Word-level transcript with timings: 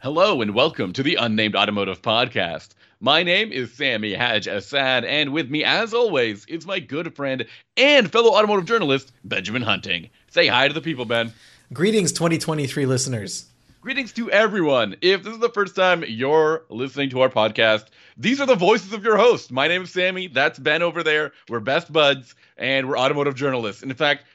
Hello 0.00 0.40
and 0.40 0.54
welcome 0.54 0.92
to 0.92 1.02
the 1.02 1.16
Unnamed 1.16 1.56
Automotive 1.56 2.00
Podcast. 2.02 2.68
My 3.00 3.24
name 3.24 3.50
is 3.50 3.72
Sammy 3.72 4.14
Haj 4.14 4.46
Assad, 4.46 5.04
and 5.04 5.32
with 5.32 5.50
me, 5.50 5.64
as 5.64 5.92
always, 5.92 6.46
is 6.46 6.64
my 6.64 6.78
good 6.78 7.16
friend 7.16 7.44
and 7.76 8.08
fellow 8.12 8.30
automotive 8.30 8.64
journalist, 8.64 9.10
Benjamin 9.24 9.62
Hunting. 9.62 10.08
Say 10.28 10.46
hi 10.46 10.68
to 10.68 10.72
the 10.72 10.80
people, 10.80 11.04
Ben. 11.04 11.32
Greetings, 11.72 12.12
2023 12.12 12.86
listeners. 12.86 13.46
Greetings 13.80 14.12
to 14.12 14.30
everyone. 14.30 14.94
If 15.00 15.24
this 15.24 15.34
is 15.34 15.40
the 15.40 15.48
first 15.48 15.74
time 15.74 16.04
you're 16.06 16.62
listening 16.68 17.10
to 17.10 17.22
our 17.22 17.28
podcast, 17.28 17.86
these 18.16 18.40
are 18.40 18.46
the 18.46 18.54
voices 18.54 18.92
of 18.92 19.02
your 19.02 19.16
host. 19.16 19.50
My 19.50 19.66
name 19.66 19.82
is 19.82 19.90
Sammy. 19.90 20.28
That's 20.28 20.60
Ben 20.60 20.82
over 20.82 21.02
there. 21.02 21.32
We're 21.48 21.58
best 21.58 21.92
buds, 21.92 22.36
and 22.56 22.88
we're 22.88 22.98
automotive 22.98 23.34
journalists. 23.34 23.82
And 23.82 23.90
in 23.90 23.96
fact, 23.96 24.26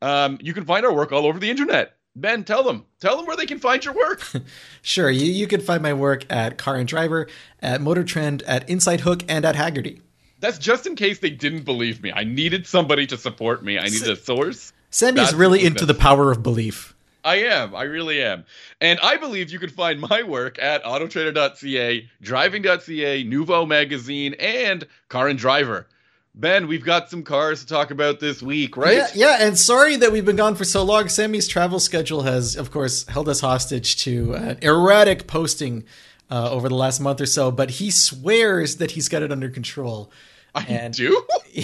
um, 0.00 0.38
you 0.40 0.54
can 0.54 0.64
find 0.64 0.86
our 0.86 0.94
work 0.94 1.12
all 1.12 1.26
over 1.26 1.38
the 1.38 1.50
internet. 1.50 1.96
Ben, 2.16 2.44
tell 2.44 2.62
them. 2.62 2.84
Tell 3.00 3.16
them 3.16 3.26
where 3.26 3.36
they 3.36 3.46
can 3.46 3.60
find 3.60 3.84
your 3.84 3.94
work. 3.94 4.30
sure. 4.82 5.10
You, 5.10 5.30
you 5.30 5.46
can 5.46 5.60
find 5.60 5.82
my 5.82 5.92
work 5.92 6.30
at 6.30 6.58
Car 6.58 6.76
and 6.76 6.88
Driver, 6.88 7.28
at 7.62 7.80
Motor 7.80 8.04
Trend, 8.04 8.42
at 8.42 8.66
InsideHook, 8.68 9.24
and 9.28 9.44
at 9.44 9.54
Hagerty. 9.54 10.00
That's 10.40 10.58
just 10.58 10.86
in 10.86 10.96
case 10.96 11.18
they 11.18 11.30
didn't 11.30 11.64
believe 11.64 12.02
me. 12.02 12.12
I 12.12 12.24
needed 12.24 12.66
somebody 12.66 13.06
to 13.08 13.18
support 13.18 13.62
me. 13.62 13.78
I 13.78 13.84
needed 13.84 14.08
a 14.10 14.16
source. 14.16 14.72
Sammy 14.90 15.20
is 15.20 15.34
really 15.34 15.64
into 15.64 15.86
the 15.86 15.94
power 15.94 16.32
of 16.32 16.42
belief. 16.42 16.94
I 17.22 17.36
am. 17.36 17.74
I 17.74 17.82
really 17.82 18.22
am. 18.22 18.44
And 18.80 18.98
I 19.02 19.18
believe 19.18 19.50
you 19.50 19.58
can 19.58 19.68
find 19.68 20.00
my 20.00 20.22
work 20.22 20.58
at 20.58 20.82
autotrader.ca, 20.82 22.08
driving.ca, 22.22 23.24
Nuvo 23.24 23.68
Magazine, 23.68 24.34
and 24.40 24.86
Car 25.08 25.28
and 25.28 25.38
Driver. 25.38 25.86
Ben, 26.34 26.68
we've 26.68 26.84
got 26.84 27.10
some 27.10 27.22
cars 27.22 27.60
to 27.60 27.66
talk 27.66 27.90
about 27.90 28.20
this 28.20 28.40
week, 28.40 28.76
right? 28.76 28.96
Yeah, 28.96 29.08
yeah, 29.14 29.36
and 29.40 29.58
sorry 29.58 29.96
that 29.96 30.12
we've 30.12 30.24
been 30.24 30.36
gone 30.36 30.54
for 30.54 30.64
so 30.64 30.84
long. 30.84 31.08
Sammy's 31.08 31.48
travel 31.48 31.80
schedule 31.80 32.22
has, 32.22 32.56
of 32.56 32.70
course, 32.70 33.06
held 33.08 33.28
us 33.28 33.40
hostage 33.40 33.96
to 34.04 34.34
an 34.34 34.58
erratic 34.62 35.26
posting 35.26 35.84
uh, 36.30 36.50
over 36.50 36.68
the 36.68 36.76
last 36.76 37.00
month 37.00 37.20
or 37.20 37.26
so, 37.26 37.50
but 37.50 37.70
he 37.70 37.90
swears 37.90 38.76
that 38.76 38.92
he's 38.92 39.08
got 39.08 39.22
it 39.22 39.32
under 39.32 39.48
control. 39.48 40.12
I 40.54 40.64
and, 40.64 40.94
do? 40.94 41.22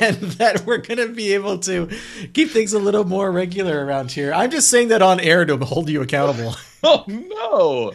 and 0.00 0.16
that 0.38 0.62
we're 0.66 0.78
going 0.78 0.98
to 0.98 1.08
be 1.08 1.32
able 1.34 1.58
to 1.60 1.88
keep 2.32 2.50
things 2.50 2.72
a 2.72 2.78
little 2.78 3.04
more 3.04 3.32
regular 3.32 3.84
around 3.84 4.12
here. 4.12 4.32
I'm 4.32 4.50
just 4.50 4.68
saying 4.68 4.88
that 4.88 5.02
on 5.02 5.20
air 5.20 5.44
to 5.44 5.56
hold 5.56 5.88
you 5.88 6.02
accountable. 6.02 6.54
oh, 6.82 7.04
no. 7.08 7.92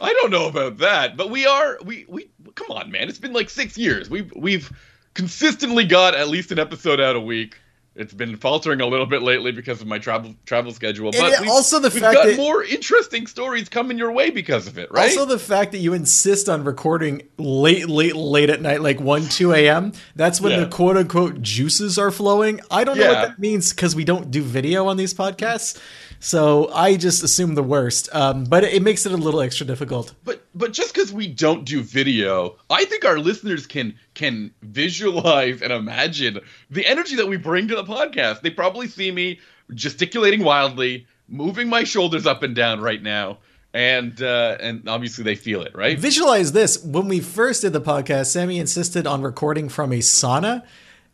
I 0.00 0.12
don't 0.14 0.30
know 0.30 0.48
about 0.48 0.78
that, 0.78 1.16
but 1.16 1.30
we 1.30 1.46
are, 1.46 1.78
we, 1.84 2.04
we, 2.08 2.30
come 2.54 2.70
on, 2.70 2.90
man. 2.90 3.08
It's 3.08 3.18
been 3.18 3.32
like 3.32 3.50
six 3.50 3.76
years. 3.76 4.08
We've, 4.08 4.32
we've, 4.34 4.72
consistently 5.18 5.84
got 5.84 6.14
at 6.14 6.28
least 6.28 6.52
an 6.52 6.60
episode 6.60 7.00
out 7.00 7.16
a 7.16 7.20
week. 7.20 7.56
It's 7.96 8.14
been 8.14 8.36
faltering 8.36 8.80
a 8.80 8.86
little 8.86 9.06
bit 9.06 9.22
lately 9.22 9.50
because 9.50 9.80
of 9.80 9.88
my 9.88 9.98
travel 9.98 10.32
travel 10.46 10.70
schedule, 10.72 11.10
but 11.10 11.48
also 11.48 11.80
the 11.80 11.88
we've 11.88 12.00
fact 12.00 12.14
got 12.14 12.26
that 12.26 12.36
more 12.36 12.62
interesting 12.62 13.26
stories 13.26 13.68
coming 13.68 13.98
your 13.98 14.12
way 14.12 14.30
because 14.30 14.68
of 14.68 14.78
it, 14.78 14.92
right? 14.92 15.08
Also 15.08 15.24
the 15.24 15.40
fact 15.40 15.72
that 15.72 15.78
you 15.78 15.92
insist 15.94 16.48
on 16.48 16.62
recording 16.62 17.22
late, 17.36 17.88
late, 17.88 18.14
late 18.14 18.50
at 18.50 18.62
night, 18.62 18.80
like 18.80 19.00
one, 19.00 19.24
two 19.24 19.52
a.m. 19.52 19.92
That's 20.14 20.40
when 20.40 20.52
yeah. 20.52 20.60
the 20.60 20.66
quote 20.68 20.96
unquote 20.96 21.42
juices 21.42 21.98
are 21.98 22.12
flowing. 22.12 22.60
I 22.70 22.84
don't 22.84 22.96
know 22.96 23.08
what 23.08 23.28
that 23.30 23.40
means 23.40 23.72
because 23.72 23.96
we 23.96 24.04
don't 24.04 24.30
do 24.30 24.44
video 24.44 24.86
on 24.86 24.96
these 24.96 25.12
podcasts. 25.12 25.76
So 26.20 26.70
I 26.72 26.96
just 26.96 27.22
assume 27.22 27.54
the 27.54 27.62
worst. 27.62 28.08
Um, 28.12 28.44
but 28.44 28.64
it 28.64 28.82
makes 28.82 29.06
it 29.06 29.12
a 29.12 29.16
little 29.16 29.40
extra 29.40 29.66
difficult. 29.66 30.14
But 30.24 30.44
but 30.54 30.72
just 30.72 30.92
because 30.94 31.12
we 31.12 31.28
don't 31.28 31.64
do 31.64 31.82
video, 31.82 32.56
I 32.70 32.84
think 32.84 33.04
our 33.04 33.18
listeners 33.18 33.66
can 33.66 33.94
can 34.14 34.52
visualize 34.62 35.62
and 35.62 35.72
imagine 35.72 36.40
the 36.70 36.86
energy 36.86 37.16
that 37.16 37.26
we 37.26 37.36
bring 37.36 37.68
to 37.68 37.76
the 37.76 37.84
podcast. 37.84 38.42
They 38.42 38.50
probably 38.50 38.88
see 38.88 39.10
me 39.10 39.40
gesticulating 39.74 40.42
wildly, 40.42 41.06
moving 41.28 41.68
my 41.68 41.84
shoulders 41.84 42.26
up 42.26 42.42
and 42.42 42.54
down 42.54 42.80
right 42.80 43.02
now 43.02 43.38
and 43.74 44.22
uh, 44.22 44.56
and 44.60 44.88
obviously 44.88 45.24
they 45.24 45.34
feel 45.34 45.62
it, 45.62 45.74
right? 45.74 45.98
Visualize 45.98 46.52
this: 46.52 46.82
when 46.82 47.08
we 47.08 47.20
first 47.20 47.62
did 47.62 47.72
the 47.72 47.80
podcast, 47.80 48.26
Sammy 48.26 48.58
insisted 48.58 49.06
on 49.06 49.22
recording 49.22 49.68
from 49.68 49.92
a 49.92 49.98
sauna, 49.98 50.64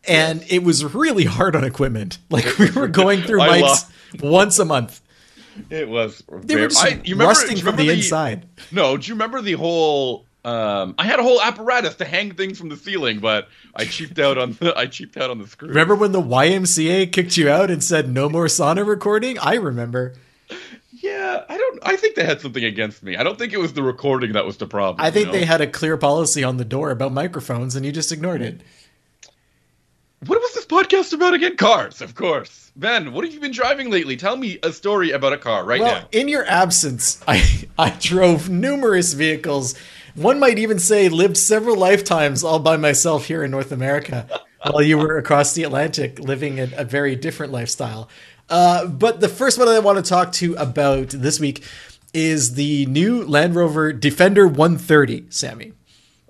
and 0.07 0.41
yes. 0.41 0.51
it 0.51 0.63
was 0.63 0.93
really 0.93 1.25
hard 1.25 1.55
on 1.55 1.63
equipment. 1.63 2.17
Like 2.29 2.57
we 2.57 2.69
were 2.71 2.87
going 2.87 3.21
through 3.21 3.39
mics 3.39 3.89
once 4.21 4.59
a 4.59 4.65
month. 4.65 5.01
It 5.69 5.87
was. 5.87 6.21
They 6.27 6.55
were 6.55 6.67
just 6.67 6.83
I, 6.83 7.01
you 7.03 7.15
remember, 7.15 7.27
rusting 7.27 7.57
from 7.57 7.77
the, 7.77 7.87
the, 7.87 7.93
inside. 7.93 8.45
No, 8.71 8.97
do 8.97 9.07
you 9.07 9.13
remember 9.13 9.41
the 9.41 9.53
whole? 9.53 10.25
Um, 10.43 10.95
I 10.97 11.05
had 11.05 11.19
a 11.19 11.23
whole 11.23 11.41
apparatus 11.41 11.95
to 11.95 12.05
hang 12.05 12.33
things 12.33 12.57
from 12.57 12.69
the 12.69 12.75
ceiling, 12.75 13.19
but 13.19 13.47
I 13.73 13.85
cheaped 13.85 14.19
out 14.19 14.37
on 14.37 14.53
the 14.53 14.73
I 14.77 14.87
cheaped 14.87 15.17
out 15.17 15.29
on 15.29 15.39
the 15.39 15.47
screw. 15.47 15.69
Remember 15.69 15.95
when 15.95 16.11
the 16.11 16.21
YMCA 16.21 17.11
kicked 17.11 17.37
you 17.37 17.49
out 17.49 17.71
and 17.71 17.83
said 17.83 18.09
no 18.09 18.27
more 18.27 18.47
sauna 18.47 18.85
recording? 18.85 19.39
I 19.39 19.55
remember. 19.55 20.13
Yeah, 20.91 21.43
I 21.47 21.57
don't. 21.57 21.79
I 21.83 21.95
think 21.95 22.15
they 22.15 22.25
had 22.25 22.41
something 22.41 22.63
against 22.63 23.03
me. 23.03 23.15
I 23.15 23.23
don't 23.23 23.37
think 23.37 23.53
it 23.53 23.59
was 23.59 23.73
the 23.73 23.83
recording 23.83 24.33
that 24.33 24.45
was 24.45 24.57
the 24.57 24.67
problem. 24.67 25.05
I 25.05 25.11
think 25.11 25.27
you 25.27 25.31
know? 25.31 25.39
they 25.39 25.45
had 25.45 25.61
a 25.61 25.67
clear 25.67 25.97
policy 25.97 26.43
on 26.43 26.57
the 26.57 26.65
door 26.65 26.91
about 26.91 27.11
microphones, 27.11 27.75
and 27.75 27.85
you 27.85 27.91
just 27.91 28.11
ignored 28.11 28.41
it. 28.41 28.61
What 30.27 30.41
was 30.41 30.53
this 30.53 30.65
podcast 30.65 31.13
about 31.13 31.33
again? 31.33 31.55
Cars, 31.55 32.01
of 32.01 32.15
course. 32.15 32.71
Ben, 32.75 33.13
what 33.13 33.25
have 33.25 33.33
you 33.33 33.39
been 33.39 33.51
driving 33.51 33.91
lately? 33.91 34.17
Tell 34.17 34.35
me 34.35 34.57
a 34.63 34.71
story 34.71 35.11
about 35.11 35.33
a 35.33 35.37
car 35.37 35.63
right 35.63 35.79
well, 35.79 36.01
now. 36.01 36.07
In 36.11 36.27
your 36.27 36.45
absence, 36.45 37.21
I 37.27 37.67
I 37.77 37.91
drove 37.99 38.49
numerous 38.49 39.13
vehicles. 39.13 39.75
One 40.15 40.39
might 40.39 40.57
even 40.57 40.79
say 40.79 41.09
lived 41.09 41.37
several 41.37 41.75
lifetimes 41.75 42.43
all 42.43 42.59
by 42.59 42.77
myself 42.77 43.25
here 43.25 43.43
in 43.43 43.51
North 43.51 43.71
America, 43.71 44.27
while 44.71 44.81
you 44.81 44.97
were 44.97 45.17
across 45.17 45.53
the 45.53 45.63
Atlantic 45.63 46.17
living 46.19 46.59
a, 46.59 46.69
a 46.77 46.83
very 46.85 47.15
different 47.15 47.51
lifestyle. 47.51 48.09
Uh, 48.49 48.87
but 48.87 49.19
the 49.19 49.29
first 49.29 49.59
one 49.59 49.67
I 49.67 49.79
want 49.79 50.03
to 50.03 50.09
talk 50.09 50.31
to 50.33 50.55
about 50.55 51.09
this 51.09 51.39
week 51.39 51.63
is 52.13 52.55
the 52.55 52.85
new 52.87 53.23
Land 53.25 53.53
Rover 53.53 53.91
Defender 53.93 54.47
130, 54.47 55.25
Sammy. 55.29 55.73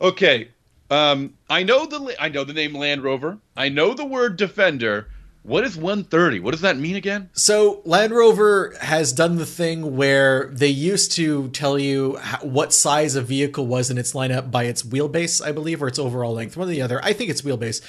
Okay, 0.01 0.49
um, 0.89 1.34
I 1.49 1.63
know 1.63 1.85
the 1.85 2.15
I 2.19 2.29
know 2.29 2.43
the 2.43 2.53
name 2.53 2.73
Land 2.73 3.03
Rover. 3.03 3.37
I 3.55 3.69
know 3.69 3.93
the 3.93 4.05
word 4.05 4.37
Defender. 4.37 5.07
What 5.43 5.63
is 5.63 5.77
130? 5.77 6.39
What 6.39 6.51
does 6.51 6.61
that 6.61 6.75
mean 6.75 6.95
again? 6.95 7.29
So 7.33 7.83
Land 7.85 8.13
Rover 8.13 8.75
has 8.81 9.13
done 9.13 9.35
the 9.35 9.45
thing 9.45 9.95
where 9.95 10.47
they 10.47 10.69
used 10.69 11.11
to 11.13 11.49
tell 11.49 11.77
you 11.77 12.17
what 12.41 12.73
size 12.73 13.15
a 13.15 13.21
vehicle 13.21 13.67
was 13.67 13.91
in 13.91 13.99
its 13.99 14.13
lineup 14.13 14.49
by 14.49 14.63
its 14.63 14.81
wheelbase, 14.81 15.45
I 15.45 15.51
believe, 15.51 15.83
or 15.83 15.87
its 15.87 15.99
overall 15.99 16.33
length, 16.33 16.57
one 16.57 16.67
or 16.67 16.71
the 16.71 16.81
other. 16.81 16.99
I 17.03 17.13
think 17.13 17.29
it's 17.29 17.43
wheelbase, 17.43 17.83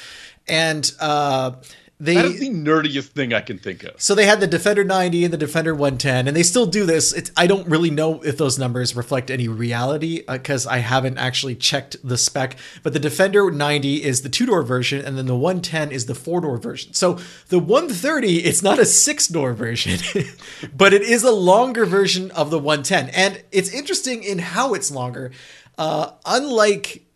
and 0.46 0.92
uh, 1.00 1.52
they, 1.98 2.14
that 2.14 2.26
is 2.26 2.40
the 2.40 2.50
nerdiest 2.50 3.08
thing 3.08 3.32
I 3.32 3.40
can 3.40 3.58
think 3.58 3.82
of. 3.82 4.00
So 4.00 4.14
they 4.14 4.26
had 4.26 4.40
the 4.40 4.46
Defender 4.46 4.84
90 4.84 5.24
and 5.24 5.32
the 5.32 5.38
Defender 5.38 5.74
110, 5.74 6.28
and 6.28 6.36
they 6.36 6.42
still 6.42 6.66
do 6.66 6.84
this. 6.84 7.14
It's, 7.14 7.30
I 7.38 7.46
don't 7.46 7.66
really 7.66 7.90
know 7.90 8.20
if 8.20 8.36
those 8.36 8.58
numbers 8.58 8.94
reflect 8.94 9.30
any 9.30 9.48
reality 9.48 10.22
because 10.28 10.66
uh, 10.66 10.70
I 10.70 10.78
haven't 10.78 11.16
actually 11.16 11.54
checked 11.54 11.96
the 12.04 12.18
spec. 12.18 12.56
But 12.82 12.92
the 12.92 12.98
Defender 12.98 13.50
90 13.50 14.04
is 14.04 14.20
the 14.20 14.28
two 14.28 14.44
door 14.44 14.62
version, 14.62 15.02
and 15.02 15.16
then 15.16 15.24
the 15.24 15.36
110 15.36 15.90
is 15.90 16.04
the 16.04 16.14
four 16.14 16.42
door 16.42 16.58
version. 16.58 16.92
So 16.92 17.18
the 17.48 17.58
130, 17.58 18.44
it's 18.44 18.62
not 18.62 18.78
a 18.78 18.84
six 18.84 19.26
door 19.26 19.54
version, 19.54 19.98
but 20.76 20.92
it 20.92 21.02
is 21.02 21.22
a 21.22 21.32
longer 21.32 21.86
version 21.86 22.30
of 22.32 22.50
the 22.50 22.58
110. 22.58 23.08
And 23.08 23.42
it's 23.52 23.72
interesting 23.72 24.22
in 24.22 24.38
how 24.38 24.74
it's 24.74 24.90
longer. 24.90 25.32
Uh, 25.78 26.12
unlike 26.26 27.06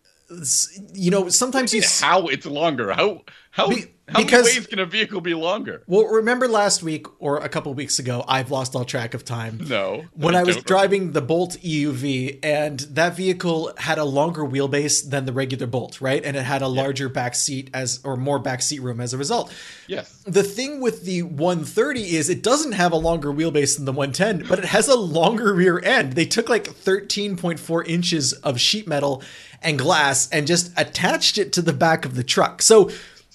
you 0.93 1.11
know, 1.11 1.29
sometimes 1.29 1.75
you, 1.75 1.81
you 1.81 1.89
how 2.01 2.27
it's 2.29 2.47
longer. 2.47 2.93
How 2.93 3.23
how 3.51 3.69
Be, 3.69 3.87
how 4.11 4.23
because, 4.23 4.45
many 4.45 4.59
ways 4.59 4.67
can 4.67 4.79
a 4.79 4.87
vehicle 4.87 5.21
be 5.21 5.35
longer? 5.35 5.83
Well, 5.87 6.05
remember 6.07 6.49
last 6.49 6.83
week 6.83 7.07
or 7.21 7.39
a 7.39 7.49
couple 7.49 7.73
weeks 7.75 7.99
ago, 7.99 8.25
I've 8.27 8.51
lost 8.51 8.75
all 8.75 8.85
track 8.85 9.15
of 9.15 9.25
time. 9.25 9.61
No. 9.69 10.05
When 10.15 10.35
I, 10.35 10.41
I 10.41 10.43
was 10.43 10.57
driving 10.57 11.13
the 11.13 11.21
Bolt 11.21 11.57
EUV, 11.63 12.41
and 12.43 12.81
that 12.81 13.17
vehicle 13.17 13.73
had 13.77 13.99
a 13.99 14.05
longer 14.05 14.43
wheelbase 14.43 15.09
than 15.09 15.27
the 15.27 15.33
regular 15.33 15.67
Bolt, 15.67 16.01
right? 16.01 16.25
And 16.25 16.37
it 16.37 16.43
had 16.43 16.63
a 16.63 16.67
yeah. 16.67 16.83
larger 16.83 17.09
back 17.09 17.35
seat 17.35 17.71
as 17.73 18.01
or 18.05 18.17
more 18.17 18.39
back 18.39 18.63
seat 18.63 18.81
room 18.81 19.01
as 19.01 19.15
a 19.15 19.19
result. 19.19 19.53
Yes. 19.87 20.23
The 20.27 20.43
thing 20.43 20.81
with 20.81 21.05
the 21.05 21.23
130 21.23 22.17
is 22.17 22.29
it 22.29 22.43
doesn't 22.43 22.73
have 22.73 22.93
a 22.93 22.97
longer 22.97 23.33
wheelbase 23.33 23.77
than 23.77 23.85
the 23.85 23.93
110, 23.93 24.49
but 24.49 24.59
it 24.59 24.67
has 24.67 24.89
a 24.89 24.97
longer 24.97 25.55
rear 25.55 25.79
end. 25.79 26.15
They 26.15 26.27
took 26.27 26.49
like 26.49 26.65
13.4 26.65 27.87
inches 27.87 28.33
of 28.33 28.61
sheet 28.61 28.89
metal 28.89 29.23
and 29.63 29.79
glass 29.79 30.29
and 30.31 30.47
just 30.47 30.73
attached 30.77 31.39
it 31.39 31.53
to 31.53 31.63
the 31.63 31.73
back 31.73 32.05
of 32.05 32.15
the 32.15 32.25
truck. 32.25 32.63
So 32.63 32.91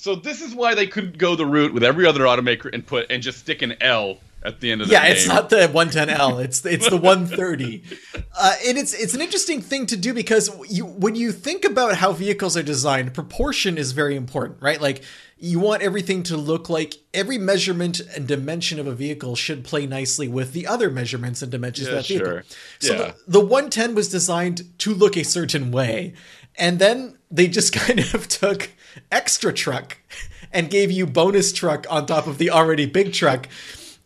so 0.06 0.14
this 0.14 0.40
is 0.40 0.54
why 0.54 0.76
they 0.76 0.86
couldn't 0.86 1.18
go 1.18 1.36
the 1.36 1.48
route 1.48 1.74
with 1.74 1.84
every 1.84 2.06
other 2.06 2.26
automaker 2.26 2.72
and 2.72 2.86
put 2.86 3.10
and 3.10 3.24
just 3.24 3.40
stick 3.40 3.64
an 3.64 3.74
L 3.82 4.20
at 4.44 4.60
the 4.60 4.72
end 4.72 4.82
of 4.82 4.88
the 4.88 4.94
yeah, 4.94 5.02
name. 5.02 5.14
it's 5.14 5.28
not 5.28 5.50
the 5.50 5.68
110L. 5.68 6.44
It's 6.46 6.64
it's 6.64 6.88
the 6.88 6.96
130, 6.96 7.82
uh, 8.38 8.54
and 8.68 8.78
it's 8.78 8.94
it's 8.94 9.16
an 9.16 9.22
interesting 9.22 9.62
thing 9.62 9.88
to 9.88 9.98
do 9.98 10.14
because 10.14 10.52
you 10.70 10.86
when 10.86 11.16
you 11.16 11.32
think 11.32 11.66
about 11.66 11.96
how 11.96 12.12
vehicles 12.12 12.56
are 12.56 12.62
designed, 12.62 13.16
proportion 13.16 13.80
is 13.80 13.94
very 13.94 14.16
important, 14.16 14.62
right? 14.62 14.80
Like 14.80 15.02
you 15.40 15.60
want 15.60 15.82
everything 15.82 16.22
to 16.24 16.38
look 16.38 16.70
like 16.70 16.94
every 17.12 17.40
measurement 17.40 18.00
and 18.16 18.28
dimension 18.28 18.80
of 18.80 18.86
a 18.86 18.94
vehicle 18.94 19.36
should 19.36 19.64
play 19.64 19.88
nicely 19.88 20.28
with 20.28 20.54
the 20.54 20.68
other 20.68 20.92
measurements 20.92 21.42
and 21.42 21.52
dimensions 21.52 21.88
yeah, 21.88 21.96
of 21.96 22.04
that 22.04 22.08
vehicle. 22.08 22.28
Sure. 22.28 22.44
So 22.78 22.94
yeah. 22.94 23.12
the, 23.26 23.40
the 23.40 23.42
110 23.42 23.96
was 23.96 24.10
designed 24.10 24.78
to 24.78 24.94
look 24.94 25.18
a 25.18 25.24
certain 25.24 25.72
way, 25.72 26.14
and 26.60 26.78
then 26.78 27.18
they 27.32 27.48
just 27.48 27.74
kind 27.82 28.02
of 28.14 28.28
took 28.28 28.70
extra 29.12 29.54
truck 29.54 29.98
and 30.52 30.70
gave 30.70 30.92
you 30.92 31.06
bonus 31.06 31.54
truck 31.54 31.86
on 31.90 32.06
top 32.06 32.28
of 32.28 32.38
the 32.38 32.52
already 32.52 32.86
big 32.86 33.14
truck. 33.14 33.48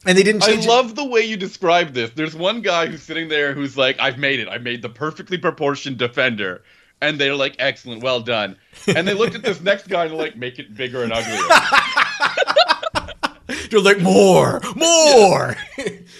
And 0.05 0.17
they 0.17 0.23
didn't 0.23 0.43
I 0.43 0.47
change 0.47 0.65
it. 0.65 0.69
love 0.69 0.95
the 0.95 1.05
way 1.05 1.21
you 1.21 1.37
describe 1.37 1.93
this. 1.93 2.11
There's 2.11 2.35
one 2.35 2.61
guy 2.61 2.87
who's 2.87 3.03
sitting 3.03 3.27
there 3.27 3.53
who's 3.53 3.77
like, 3.77 3.99
I've 3.99 4.17
made 4.17 4.39
it. 4.39 4.47
I've 4.47 4.63
made 4.63 4.81
the 4.81 4.89
perfectly 4.89 5.37
proportioned 5.37 5.97
defender. 5.97 6.63
And 7.01 7.19
they're 7.19 7.35
like, 7.35 7.55
excellent, 7.59 8.01
well 8.03 8.19
done. 8.21 8.57
And 8.87 9.07
they 9.07 9.13
looked 9.13 9.35
at 9.35 9.43
this 9.43 9.61
next 9.61 9.87
guy 9.87 10.03
and 10.03 10.11
they're 10.11 10.17
like, 10.19 10.37
make 10.37 10.59
it 10.59 10.75
bigger 10.75 11.03
and 11.03 11.13
uglier. 11.13 11.37
They're 13.71 13.81
like 13.81 13.99
more, 13.99 14.61
more. 14.75 15.55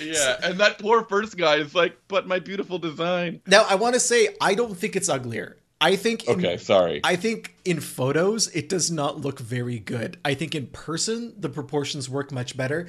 yeah. 0.02 0.38
And 0.44 0.60
that 0.60 0.78
poor 0.80 1.04
first 1.04 1.38
guy 1.38 1.56
is 1.58 1.74
like, 1.76 1.96
but 2.08 2.28
my 2.28 2.40
beautiful 2.40 2.78
design. 2.80 3.42
now 3.48 3.66
I 3.70 3.76
want 3.76 3.94
to 3.96 4.00
say 4.00 4.30
I 4.42 4.54
don't 4.56 4.76
think 4.76 4.96
it's 4.96 5.10
uglier. 5.10 5.58
I 5.82 5.96
think 5.96 6.28
in, 6.28 6.36
Okay, 6.36 6.58
sorry. 6.58 7.02
I 7.04 7.16
think 7.16 7.56
in 7.64 7.80
photos 7.80 8.48
it 8.50 8.70
does 8.70 8.92
not 8.92 9.22
look 9.22 9.40
very 9.40 9.80
good. 9.80 10.18
I 10.26 10.34
think 10.34 10.56
in 10.56 10.68
person 10.68 11.34
the 11.38 11.50
proportions 11.50 12.10
work 12.10 12.32
much 12.32 12.58
better. 12.58 12.88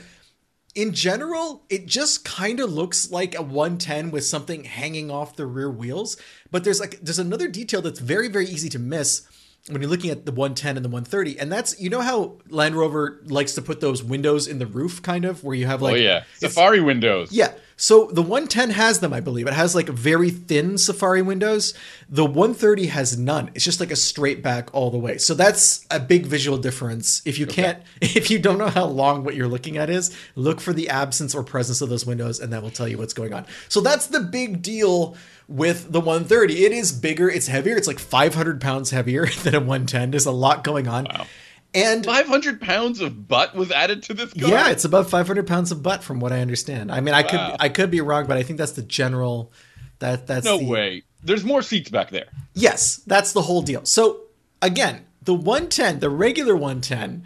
In 0.75 0.92
general, 0.92 1.64
it 1.69 1.87
just 1.87 2.25
kind 2.25 2.60
of 2.60 2.72
looks 2.72 3.10
like 3.10 3.37
a 3.37 3.42
110 3.42 4.12
with 4.12 4.25
something 4.25 4.64
hanging 4.64 5.10
off 5.10 5.34
the 5.34 5.46
rear 5.46 5.70
wheels, 5.70 6.16
but 6.50 6.62
there's 6.62 6.81
like 6.81 7.00
there's 7.00 7.19
another 7.19 7.48
detail 7.48 7.82
that's 7.82 8.00
very 8.00 8.28
very 8.28 8.46
easy 8.46 8.69
to 8.70 8.78
miss 8.78 9.26
when 9.69 9.82
you're 9.82 9.90
looking 9.90 10.10
at 10.10 10.26
the 10.26 10.32
110 10.32 10.76
and 10.76 10.84
the 10.84 10.88
130 10.88 11.38
and 11.38 11.52
that's 11.52 11.78
you 11.81 11.90
know 11.90 12.00
how 12.00 12.38
Land 12.48 12.75
Rover 12.76 13.20
likes 13.26 13.54
to 13.54 13.62
put 13.62 13.81
those 13.81 14.02
windows 14.02 14.46
in 14.46 14.58
the 14.58 14.66
roof 14.66 15.02
kind 15.02 15.25
of 15.25 15.44
where 15.44 15.54
you 15.54 15.66
have 15.66 15.82
oh, 15.82 15.87
like 15.87 15.96
oh, 15.96 15.98
yeah. 15.98 16.25
Safari 16.37 16.81
windows. 16.81 17.31
yeah. 17.32 17.52
So 17.80 18.10
the 18.12 18.20
110 18.20 18.70
has 18.70 19.00
them, 19.00 19.14
I 19.14 19.20
believe. 19.20 19.46
It 19.46 19.54
has 19.54 19.74
like 19.74 19.88
very 19.88 20.28
thin 20.28 20.76
Safari 20.76 21.22
windows. 21.22 21.72
The 22.10 22.26
130 22.26 22.88
has 22.88 23.16
none. 23.16 23.50
It's 23.54 23.64
just 23.64 23.80
like 23.80 23.90
a 23.90 23.96
straight 23.96 24.42
back 24.42 24.68
all 24.74 24.90
the 24.90 24.98
way. 24.98 25.16
So 25.16 25.32
that's 25.32 25.86
a 25.90 25.98
big 25.98 26.26
visual 26.26 26.58
difference. 26.58 27.22
If 27.24 27.38
you 27.38 27.46
can't, 27.46 27.82
if 28.02 28.30
you 28.30 28.38
don't 28.38 28.58
know 28.58 28.68
how 28.68 28.84
long 28.84 29.24
what 29.24 29.34
you're 29.34 29.48
looking 29.48 29.78
at 29.78 29.88
is, 29.88 30.14
look 30.34 30.60
for 30.60 30.74
the 30.74 30.90
absence 30.90 31.34
or 31.34 31.42
presence 31.42 31.80
of 31.80 31.88
those 31.88 32.04
windows, 32.04 32.38
and 32.38 32.52
that 32.52 32.62
will 32.62 32.70
tell 32.70 32.86
you 32.86 32.98
what's 32.98 33.14
going 33.14 33.32
on. 33.32 33.46
So 33.70 33.80
that's 33.80 34.08
the 34.08 34.20
big 34.20 34.60
deal 34.60 35.16
with 35.48 35.90
the 35.90 36.00
130. 36.00 36.66
It 36.66 36.72
is 36.72 36.92
bigger. 36.92 37.30
It's 37.30 37.46
heavier. 37.46 37.76
It's 37.76 37.88
like 37.88 37.98
500 37.98 38.60
pounds 38.60 38.90
heavier 38.90 39.24
than 39.42 39.54
a 39.54 39.58
110. 39.58 40.10
There's 40.10 40.26
a 40.26 40.32
lot 40.32 40.64
going 40.64 40.86
on. 40.86 41.04
Wow. 41.04 41.26
And 41.72 42.05
500 42.05 42.61
pounds 42.61 43.00
of 43.00 43.28
butt 43.28 43.55
was 43.55 43.70
added 43.70 44.02
to 44.05 44.14
this 44.14 44.32
yeah, 44.34 44.70
it's 44.70 44.84
about 44.84 45.08
500 45.08 45.46
pounds 45.46 45.70
of 45.70 45.82
butt, 45.82 46.02
from 46.02 46.19
what 46.19 46.32
I 46.32 46.40
understand. 46.40 46.90
I 46.90 47.00
mean, 47.00 47.14
I 47.14 47.22
could 47.22 47.38
I 47.61 47.69
could 47.69 47.90
be 47.90 48.00
wrong, 48.00 48.26
but 48.26 48.37
I 48.37 48.43
think 48.43 48.58
that's 48.58 48.72
the 48.72 48.82
general. 48.82 49.52
That 50.00 50.26
that's 50.26 50.44
No 50.44 50.58
the, 50.58 50.64
way. 50.67 51.02
There's 51.22 51.44
more 51.44 51.62
seats 51.62 51.90
back 51.90 52.11
there. 52.11 52.26
Yes, 52.55 52.96
that's 53.06 53.32
the 53.32 53.43
whole 53.43 53.62
deal. 53.62 53.84
So 53.84 54.22
again, 54.62 55.06
the 55.22 55.34
110, 55.34 56.00
the 56.00 56.08
regular 56.11 56.56
110. 56.56 57.22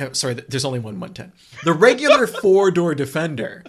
oh, 0.00 0.12
sorry, 0.12 0.34
there's 0.34 0.64
only 0.64 0.78
one 0.78 0.98
110. 1.00 1.32
The 1.64 1.72
regular 1.72 2.26
four 2.42 2.70
door 2.70 2.94
Defender. 2.94 3.64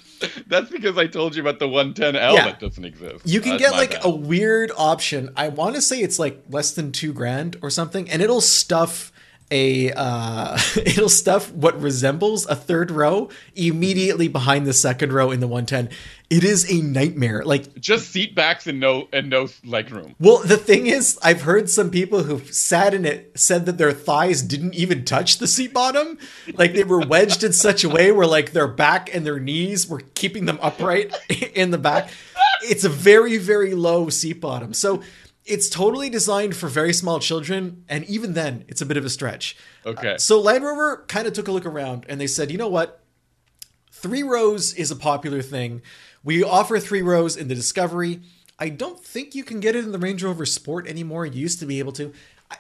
That's 0.48 0.70
because 0.70 0.98
I 0.98 1.08
told 1.08 1.36
you 1.36 1.42
about 1.42 1.60
the 1.60 1.68
110L 1.68 2.36
Yeah. 2.36 2.46
that 2.46 2.60
doesn't 2.60 2.86
exist. 2.86 3.26
You 3.28 3.42
can 3.42 3.58
That's 3.58 3.64
get 3.64 3.72
like 3.74 3.92
bad. 3.92 4.06
a 4.06 4.10
weird 4.12 4.72
option. 4.78 5.32
I 5.36 5.50
want 5.50 5.76
to 5.76 5.82
say 5.82 6.00
it's 6.00 6.20
like 6.20 6.44
less 6.50 6.72
than 6.72 6.92
two 6.92 7.12
grand 7.12 7.58
or 7.62 7.70
something, 7.70 8.10
and 8.10 8.22
it'll 8.22 8.42
stuff 8.42 9.12
a 9.52 9.92
uh 9.92 10.58
it'll 10.78 11.10
stuff 11.10 11.52
what 11.52 11.80
resembles 11.80 12.46
a 12.48 12.56
third 12.56 12.90
row 12.90 13.30
immediately 13.56 14.28
behind 14.28 14.66
the 14.66 14.74
second 14.74 15.14
row 15.14 15.32
in 15.32 15.40
the 15.40 15.48
110 15.48 15.96
it 16.32 16.44
is 16.44 16.70
a 16.72 16.82
nightmare 16.82 17.44
like 17.46 17.76
just 17.80 18.10
seat 18.10 18.34
backs 18.34 18.66
and 18.66 18.80
no 18.80 19.08
and 19.14 19.30
no 19.30 19.48
leg 19.64 19.92
room. 19.92 20.16
well 20.20 20.40
the 20.40 20.58
thing 20.58 20.88
is 20.88 21.20
i've 21.22 21.44
heard 21.44 21.70
some 21.70 21.92
people 21.92 22.24
who've 22.24 22.52
sat 22.52 22.94
in 22.94 23.06
it 23.06 23.26
said 23.36 23.66
that 23.66 23.78
their 23.78 23.92
thighs 23.92 24.42
didn't 24.42 24.74
even 24.76 25.06
touch 25.06 25.38
the 25.38 25.48
seat 25.48 25.74
bottom. 25.74 26.18
Like 26.54 26.74
they 26.74 26.84
were 26.84 27.06
wedged 27.06 27.44
in 27.44 27.54
such 27.54 27.84
a 27.84 27.90
way 27.90 28.12
where 28.12 28.28
like 28.28 28.52
their 28.52 28.68
back 28.68 29.14
and 29.14 29.26
their 29.26 29.40
knees 29.40 29.88
were 29.88 30.02
keeping 30.14 30.46
them 30.46 30.60
upright 30.62 31.16
in 31.56 31.72
the 31.72 31.78
back. 31.78 32.10
It's 32.64 32.84
a 32.84 32.90
very 32.90 33.38
very 33.38 33.74
low 33.76 34.10
seat 34.10 34.42
bottom. 34.42 34.74
So 34.74 35.04
it's 35.46 35.70
totally 35.70 36.10
designed 36.10 36.56
for 36.56 36.68
very 36.68 36.92
small 36.92 37.20
children 37.20 37.84
and 37.88 38.04
even 38.06 38.34
then 38.34 38.66
it's 38.68 38.82
a 38.82 38.86
bit 38.86 38.98
of 38.98 39.06
a 39.06 39.10
stretch 39.10 39.56
Okay. 39.86 40.16
Uh, 40.16 40.18
so 40.18 40.40
land 40.40 40.64
rover 40.64 41.06
kind 41.08 41.28
of 41.28 41.34
took 41.34 41.48
a 41.48 41.52
look 41.52 41.66
around 41.66 42.06
and 42.10 42.20
they 42.20 42.28
said 42.28 42.52
you 42.52 42.58
know 42.58 42.68
what 42.68 43.06
three 43.96 44.24
rows 44.24 44.74
is 44.74 44.92
a 44.92 44.96
popular 44.96 45.42
thing. 45.42 45.82
We 46.24 46.44
offer 46.44 46.80
three 46.80 47.02
rows 47.02 47.38
in 47.38 47.48
the 47.48 47.56
Discovery. 47.56 48.22
I 48.60 48.70
don't 48.70 49.04
think 49.04 49.34
you 49.34 49.44
can 49.44 49.60
get 49.60 49.76
it 49.76 49.84
in 49.84 49.92
the 49.92 49.98
Range 49.98 50.24
Rover 50.24 50.46
Sport 50.46 50.88
anymore. 50.88 51.26
You 51.26 51.42
used 51.42 51.60
to 51.60 51.66
be 51.66 51.80
able 51.80 51.92
to. 51.94 52.14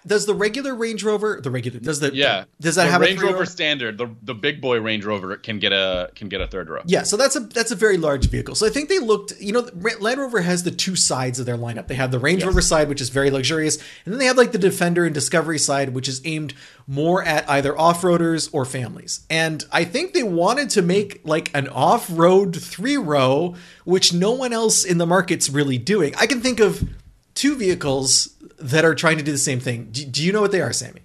Does 0.06 0.26
the 0.26 0.34
regular 0.34 0.74
Range 0.74 1.04
Rover, 1.04 1.40
the 1.42 1.52
regular, 1.52 1.80
does 1.80 2.00
the 2.00 2.14
yeah. 2.14 2.46
does 2.60 2.76
that 2.76 2.86
the 2.86 2.92
have 2.92 3.02
Range 3.02 3.18
a 3.18 3.20
three 3.20 3.28
Rover 3.28 3.40
row? 3.40 3.46
standard? 3.46 3.98
The 4.00 4.10
the 4.24 4.34
big 4.34 4.60
boy 4.60 4.80
Range 4.82 5.06
Rover 5.06 5.38
can 5.38 5.60
get 5.60 5.74
a 5.74 6.10
can 6.16 6.28
get 6.28 6.42
a 6.42 6.48
third 6.48 6.70
row. 6.70 6.82
Yeah, 6.86 7.04
so 7.04 7.18
that's 7.18 7.36
a 7.36 7.42
that's 7.42 7.70
a 7.72 7.76
very 7.76 7.98
large 7.98 8.28
vehicle. 8.30 8.56
So 8.56 8.66
I 8.66 8.70
think 8.70 8.90
they 8.90 8.98
looked, 8.98 9.40
you 9.40 9.54
know, 9.54 9.70
Land 10.00 10.20
Rover 10.20 10.42
has 10.42 10.64
the 10.64 10.72
two 10.72 10.96
sides 10.96 11.40
of 11.40 11.46
their 11.46 11.58
lineup. 11.58 11.88
They 11.88 11.96
have 11.96 12.10
the 12.10 12.18
Range 12.18 12.44
Rover 12.44 12.62
side, 12.62 12.90
which 12.90 13.00
is 13.00 13.10
very 13.10 13.30
luxurious, 13.30 13.78
and 14.06 14.14
then 14.14 14.18
they 14.18 14.26
have 14.26 14.38
like 14.38 14.54
the 14.54 14.58
Defender 14.58 15.06
and 15.06 15.14
Discovery 15.14 15.60
side, 15.60 15.90
which 15.90 16.10
is 16.10 16.20
aimed 16.26 16.56
more 16.88 17.24
at 17.24 17.48
either 17.50 17.78
off-roaders 17.78 18.50
or 18.54 18.66
families. 18.66 19.26
And 19.30 19.64
I 19.72 19.86
think 19.86 20.14
they 20.14 20.24
wanted 20.24 20.72
to 20.72 20.82
make 20.82 21.22
like 21.24 21.52
an 21.54 21.68
off-road 21.68 22.56
three-row, 22.60 23.56
which 23.86 24.14
no 24.14 24.32
one 24.32 24.52
else 24.52 24.84
in 24.84 24.98
the 24.98 25.06
market's 25.08 25.50
really 25.50 25.78
doing. 25.78 26.14
I 26.16 26.28
can 26.28 26.42
think 26.42 26.60
of 26.60 26.88
two 27.34 27.56
vehicles 27.56 28.35
that 28.58 28.86
are 28.86 28.96
trying 28.96 29.18
to 29.18 29.24
do 29.24 29.32
the 29.32 29.38
same 29.38 29.60
thing. 29.60 29.90
Do, 29.92 30.06
do 30.06 30.24
you 30.24 30.32
know 30.32 30.42
what 30.42 30.52
they 30.52 30.62
are, 30.62 30.74
Sammy? 30.74 31.02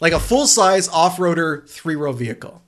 Like 0.00 0.12
a 0.12 0.20
full-size 0.20 0.88
off-roader 0.88 1.68
three-row 1.68 2.12
vehicle. 2.12 2.60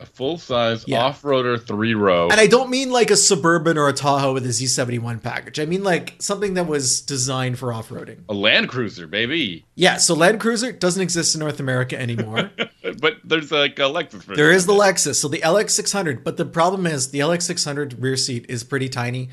A 0.00 0.06
full 0.06 0.38
size 0.38 0.84
Yeah. 0.88 1.02
off 1.02 1.20
roader 1.20 1.62
three 1.62 1.92
row. 1.92 2.30
And 2.30 2.40
I 2.40 2.46
don't 2.46 2.70
mean 2.70 2.90
like 2.90 3.10
a 3.10 3.16
Suburban 3.16 3.76
or 3.76 3.86
a 3.86 3.92
Tahoe 3.92 4.32
with 4.32 4.46
a 4.46 4.48
Z71 4.48 5.22
package. 5.22 5.60
I 5.60 5.66
mean 5.66 5.84
like 5.84 6.14
something 6.20 6.54
that 6.54 6.66
was 6.66 7.02
designed 7.02 7.58
for 7.58 7.70
off 7.70 7.90
roading. 7.90 8.20
a 8.26 8.32
Land 8.32 8.70
Cruiser, 8.70 9.06
baby. 9.06 9.66
Yeah, 9.74 9.98
so 9.98 10.14
Land 10.14 10.40
Cruiser 10.40 10.72
doesn't 10.72 11.02
exist 11.02 11.34
in 11.34 11.40
North 11.40 11.60
America 11.60 12.00
anymore. 12.00 12.50
But 12.98 13.16
there's 13.24 13.52
like 13.52 13.78
a 13.78 13.82
Lexus 13.82 14.24
there 14.34 14.50
is 14.50 14.64
the 14.64 14.72
Lexus, 14.72 15.16
so 15.16 15.28
the 15.28 15.40
LX600, 15.42 16.24
but 16.24 16.38
the 16.38 16.46
problem 16.46 16.86
is 16.86 17.10
the 17.10 17.18
LX600 17.20 18.02
rear 18.02 18.16
seat 18.16 18.46
is 18.48 18.64
pretty 18.64 18.88
tiny. 18.88 19.28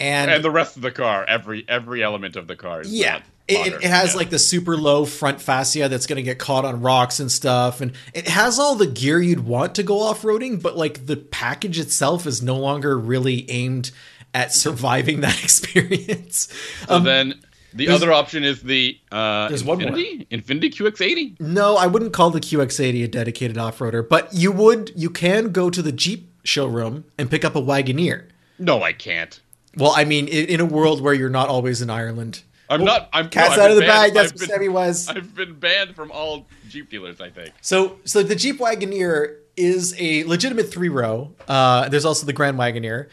And, 0.00 0.30
and 0.30 0.42
the 0.42 0.50
rest 0.50 0.76
of 0.76 0.82
the 0.82 0.90
car, 0.90 1.24
every 1.28 1.64
every 1.68 2.02
element 2.02 2.36
of 2.36 2.46
the 2.48 2.56
car 2.56 2.80
is 2.80 2.92
yeah, 2.92 3.12
not 3.12 3.22
modern. 3.50 3.72
it 3.74 3.84
it 3.84 3.88
has 3.90 4.12
Yeah. 4.12 4.18
like 4.18 4.30
the 4.30 4.38
super 4.38 4.76
low 4.76 5.04
front 5.04 5.40
fascia 5.40 5.88
that's 5.88 6.06
going 6.06 6.16
to 6.16 6.22
get 6.22 6.38
caught 6.38 6.64
on 6.64 6.80
rocks 6.80 7.20
and 7.20 7.30
stuff. 7.30 7.80
And 7.80 7.92
it 8.14 8.28
has 8.28 8.58
all 8.58 8.74
the 8.74 8.86
gear 8.86 9.20
you'd 9.20 9.40
want 9.46 9.74
to 9.76 9.82
go 9.82 10.00
off 10.00 10.22
roading, 10.22 10.60
but 10.60 10.76
like 10.76 11.06
the 11.06 11.16
package 11.16 11.78
itself 11.78 12.26
is 12.26 12.42
no 12.42 12.56
longer 12.56 12.98
really 12.98 13.48
aimed 13.50 13.90
at 14.34 14.52
surviving 14.52 15.20
that 15.20 15.42
experience. 15.42 16.48
So 16.88 16.98
then 17.00 17.34
the 17.72 17.88
other 17.88 18.12
option 18.12 18.42
is 18.44 18.62
the 18.62 18.98
uh, 19.12 19.16
um, 19.16 19.48
There's 19.50 19.64
one 19.64 19.78
more. 19.80 19.90
Infiniti 19.90 20.26
Infiniti 20.28 20.72
QX80. 20.74 21.40
No, 21.40 21.76
I 21.76 21.86
wouldn't 21.86 22.12
call 22.12 22.30
the 22.30 22.40
QX80 22.40 23.04
a 23.04 23.08
dedicated 23.08 23.58
off-roader, 23.58 24.08
but 24.08 24.32
you 24.32 24.50
would 24.52 24.92
you 24.96 25.10
can 25.10 25.52
go 25.52 25.68
to 25.70 25.82
the 25.82 25.92
Jeep 25.92 26.30
showroom 26.44 27.04
and 27.18 27.30
pick 27.30 27.44
up 27.44 27.54
a 27.56 27.60
Wagoneer. 27.60 28.28
No, 28.58 28.82
I 28.82 28.92
can't. 28.92 29.38
Well, 29.76 29.92
I 29.94 30.04
mean, 30.04 30.26
in 30.28 30.58
a 30.60 30.64
world 30.64 31.02
where 31.02 31.12
you're 31.12 31.28
not 31.28 31.48
always 31.50 31.82
in 31.82 31.90
Ireland. 31.90 32.42
I'm 32.68 32.84
not. 32.84 33.08
I'm 33.12 33.28
Cat's 33.28 33.56
no, 33.56 33.64
out 33.64 33.70
of 33.70 33.76
the 33.76 33.82
banned- 33.82 34.12
bag. 34.12 34.14
That's 34.14 34.32
I've 34.32 34.40
what 34.40 34.48
Sammy 34.50 34.68
was. 34.68 35.08
I've 35.08 35.34
been 35.34 35.54
banned 35.58 35.94
from 35.94 36.10
all 36.10 36.46
Jeep 36.68 36.90
dealers. 36.90 37.20
I 37.20 37.30
think. 37.30 37.52
So, 37.60 37.98
so 38.04 38.22
the 38.22 38.36
Jeep 38.36 38.58
Wagoneer 38.58 39.36
is 39.56 39.94
a 39.98 40.24
legitimate 40.24 40.70
three-row. 40.70 41.32
Uh, 41.48 41.88
there's 41.88 42.04
also 42.04 42.26
the 42.26 42.32
Grand 42.32 42.58
Wagoneer. 42.58 43.08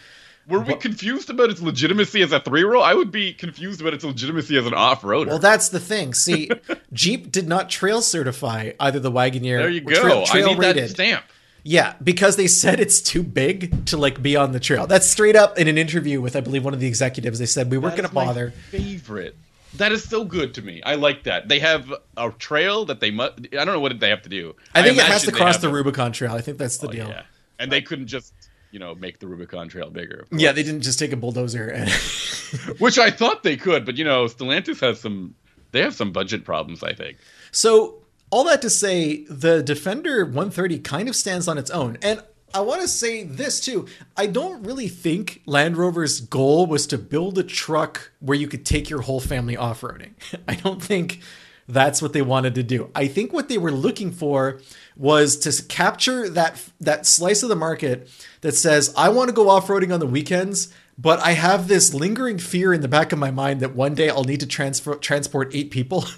Were 0.48 0.60
we 0.60 0.76
confused 0.76 1.30
about 1.30 1.50
its 1.50 1.62
legitimacy 1.62 2.22
as 2.22 2.34
a 2.34 2.40
three 2.40 2.64
row? 2.64 2.82
I 2.82 2.94
would 2.94 3.12
be 3.12 3.34
confused 3.34 3.80
about 3.80 3.94
its 3.94 4.04
legitimacy 4.04 4.58
as 4.58 4.66
an 4.68 4.74
off 4.74 5.02
roader. 5.02 5.28
Well, 5.28 5.40
that's 5.40 5.70
the 5.70 5.80
thing. 5.80 6.14
See, 6.14 6.50
Jeep 6.94 7.32
did 7.32 7.48
not 7.48 7.70
trail 7.70 8.02
certify 8.02 8.74
either 8.78 9.00
the 9.00 9.12
Wagoneer. 9.12 9.60
there 9.60 9.70
you 9.70 9.80
go. 9.80 9.96
Trail, 9.96 10.26
trail 10.26 10.50
I 10.50 10.54
need 10.54 10.76
that 10.76 10.90
stamp. 10.90 11.24
Yeah, 11.64 11.96
because 12.04 12.36
they 12.36 12.48
said 12.48 12.82
it's 12.82 13.00
too 13.00 13.24
big 13.24 13.86
to 13.86 13.96
like 13.96 14.22
be 14.22 14.36
on 14.36 14.52
the 14.52 14.60
trail. 14.60 14.86
That's 14.86 15.10
straight 15.10 15.38
up 15.38 15.58
in 15.58 15.70
an 15.70 15.78
interview 15.78 16.20
with 16.20 16.36
I 16.36 16.42
believe 16.42 16.66
one 16.66 16.74
of 16.74 16.82
the 16.82 16.88
executives. 16.88 17.40
They 17.40 17.46
said 17.46 17.72
we 17.72 17.78
weren't 17.78 17.96
going 17.96 18.10
to 18.10 18.14
bother. 18.14 18.52
Favorite. 18.70 19.38
That 19.78 19.92
is 19.92 20.04
so 20.04 20.24
good 20.24 20.54
to 20.56 20.62
me. 20.62 20.82
I 20.84 20.96
like 20.96 21.24
that. 21.24 21.48
They 21.48 21.60
have 21.60 21.92
a 22.16 22.30
trail 22.32 22.86
that 22.86 23.00
they 23.00 23.10
must. 23.12 23.40
I 23.54 23.66
don't 23.66 23.74
know 23.74 23.80
what 23.80 24.00
they 24.00 24.10
have 24.10 24.22
to 24.24 24.30
do. 24.30 24.56
I 24.76 24.84
think 24.84 24.98
it 24.98 25.04
has 25.06 25.24
to 25.24 25.32
cross 25.32 25.58
the 25.58 25.70
Rubicon 25.70 26.12
Trail. 26.12 26.34
I 26.34 26.42
think 26.42 26.58
that's 26.58 26.78
the 26.78 26.88
Oh, 26.88 26.92
deal. 26.92 27.08
yeah. 27.08 27.24
And 27.60 27.72
they 27.72 27.82
couldn't 27.82 28.08
just, 28.08 28.34
you 28.72 28.80
know, 28.80 28.94
make 28.96 29.20
the 29.20 29.28
Rubicon 29.28 29.70
Trail 29.70 29.90
bigger. 29.90 30.28
Yeah, 30.32 30.52
they 30.52 30.64
didn't 30.64 30.82
just 30.82 31.00
take 31.00 31.12
a 31.12 31.16
bulldozer 31.18 31.68
and 31.70 31.90
Which 32.80 33.00
I 33.00 33.10
thought 33.10 33.42
they 33.44 33.58
could, 33.58 33.84
but 33.86 33.98
you 33.98 34.04
know, 34.06 34.26
Stellantis 34.26 34.80
has 34.82 35.00
some. 35.00 35.34
They 35.72 35.82
have 35.82 35.96
some 35.96 36.12
budget 36.12 36.46
problems. 36.46 36.84
I 36.84 36.94
think. 36.94 37.18
So, 37.52 38.04
all 38.30 38.44
that 38.44 38.62
to 38.62 38.70
say, 38.70 39.24
the 39.26 39.64
Defender 39.64 40.24
130 40.24 40.80
kind 40.80 41.10
of 41.10 41.16
stands 41.16 41.48
on 41.48 41.58
its 41.58 41.72
own. 41.72 41.98
And 42.04 42.22
I 42.54 42.62
want 42.62 42.82
to 42.82 42.88
say 42.88 43.24
this 43.24 43.60
too. 43.60 43.88
I 44.16 44.28
don't 44.28 44.64
really 44.64 44.88
think 44.88 45.42
Land 45.46 45.76
Rover's 45.76 46.22
goal 46.22 46.68
was 46.68 46.86
to 46.88 46.98
build 47.00 47.38
a 47.40 47.44
truck 47.44 48.12
where 48.20 48.38
you 48.38 48.48
could 48.48 48.66
take 48.66 48.90
your 48.90 49.02
whole 49.02 49.20
family 49.20 49.58
off 49.58 49.82
roading. 49.82 50.12
I 50.48 50.56
don't 50.56 50.82
think 50.82 51.20
that's 51.68 52.02
what 52.02 52.14
they 52.14 52.22
wanted 52.22 52.54
to 52.56 52.64
do. 52.64 52.92
I 52.94 53.08
think 53.08 53.34
what 53.34 53.50
they 53.50 53.58
were 53.58 53.72
looking 53.72 54.12
for 54.12 54.62
was 54.96 55.38
to 55.40 55.64
capture 55.64 56.30
that 56.30 56.64
that 56.80 57.06
slice 57.06 57.42
of 57.42 57.50
the 57.50 57.56
market 57.56 58.10
that 58.42 58.54
says 58.54 58.94
I 58.96 59.10
want 59.10 59.30
to 59.30 59.34
go 59.34 59.50
off-roading 59.50 59.94
on 59.94 60.00
the 60.00 60.06
weekends, 60.06 60.72
but 60.98 61.20
I 61.22 61.32
have 61.32 61.68
this 61.68 61.94
lingering 61.94 62.38
fear 62.38 62.74
in 62.74 62.82
the 62.82 62.88
back 62.88 63.12
of 63.12 63.20
my 63.20 63.32
mind 63.32 63.62
that 63.62 63.76
one 63.76 63.96
day 63.96 64.10
I'll 64.10 64.26
need 64.26 64.42
to 64.42 64.48
transfer 64.48 64.96
transport 64.96 65.56
8 65.56 65.72
people. 65.72 66.06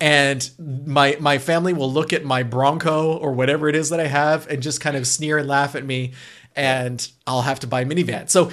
and 0.00 0.50
my 0.58 1.16
my 1.20 1.38
family 1.38 1.72
will 1.72 1.90
look 1.92 2.12
at 2.12 2.24
my 2.24 2.42
Bronco 2.42 3.12
or 3.16 3.32
whatever 3.32 3.68
it 3.68 3.76
is 3.76 3.90
that 3.90 4.00
I 4.00 4.06
have 4.06 4.46
and 4.48 4.62
just 4.62 4.80
kind 4.80 4.96
of 4.96 5.06
sneer 5.06 5.38
and 5.38 5.48
laugh 5.48 5.74
at 5.74 5.84
me 5.84 6.12
and 6.56 7.06
I'll 7.26 7.42
have 7.42 7.60
to 7.60 7.66
buy 7.66 7.82
a 7.82 7.84
minivan. 7.84 8.28
So 8.30 8.50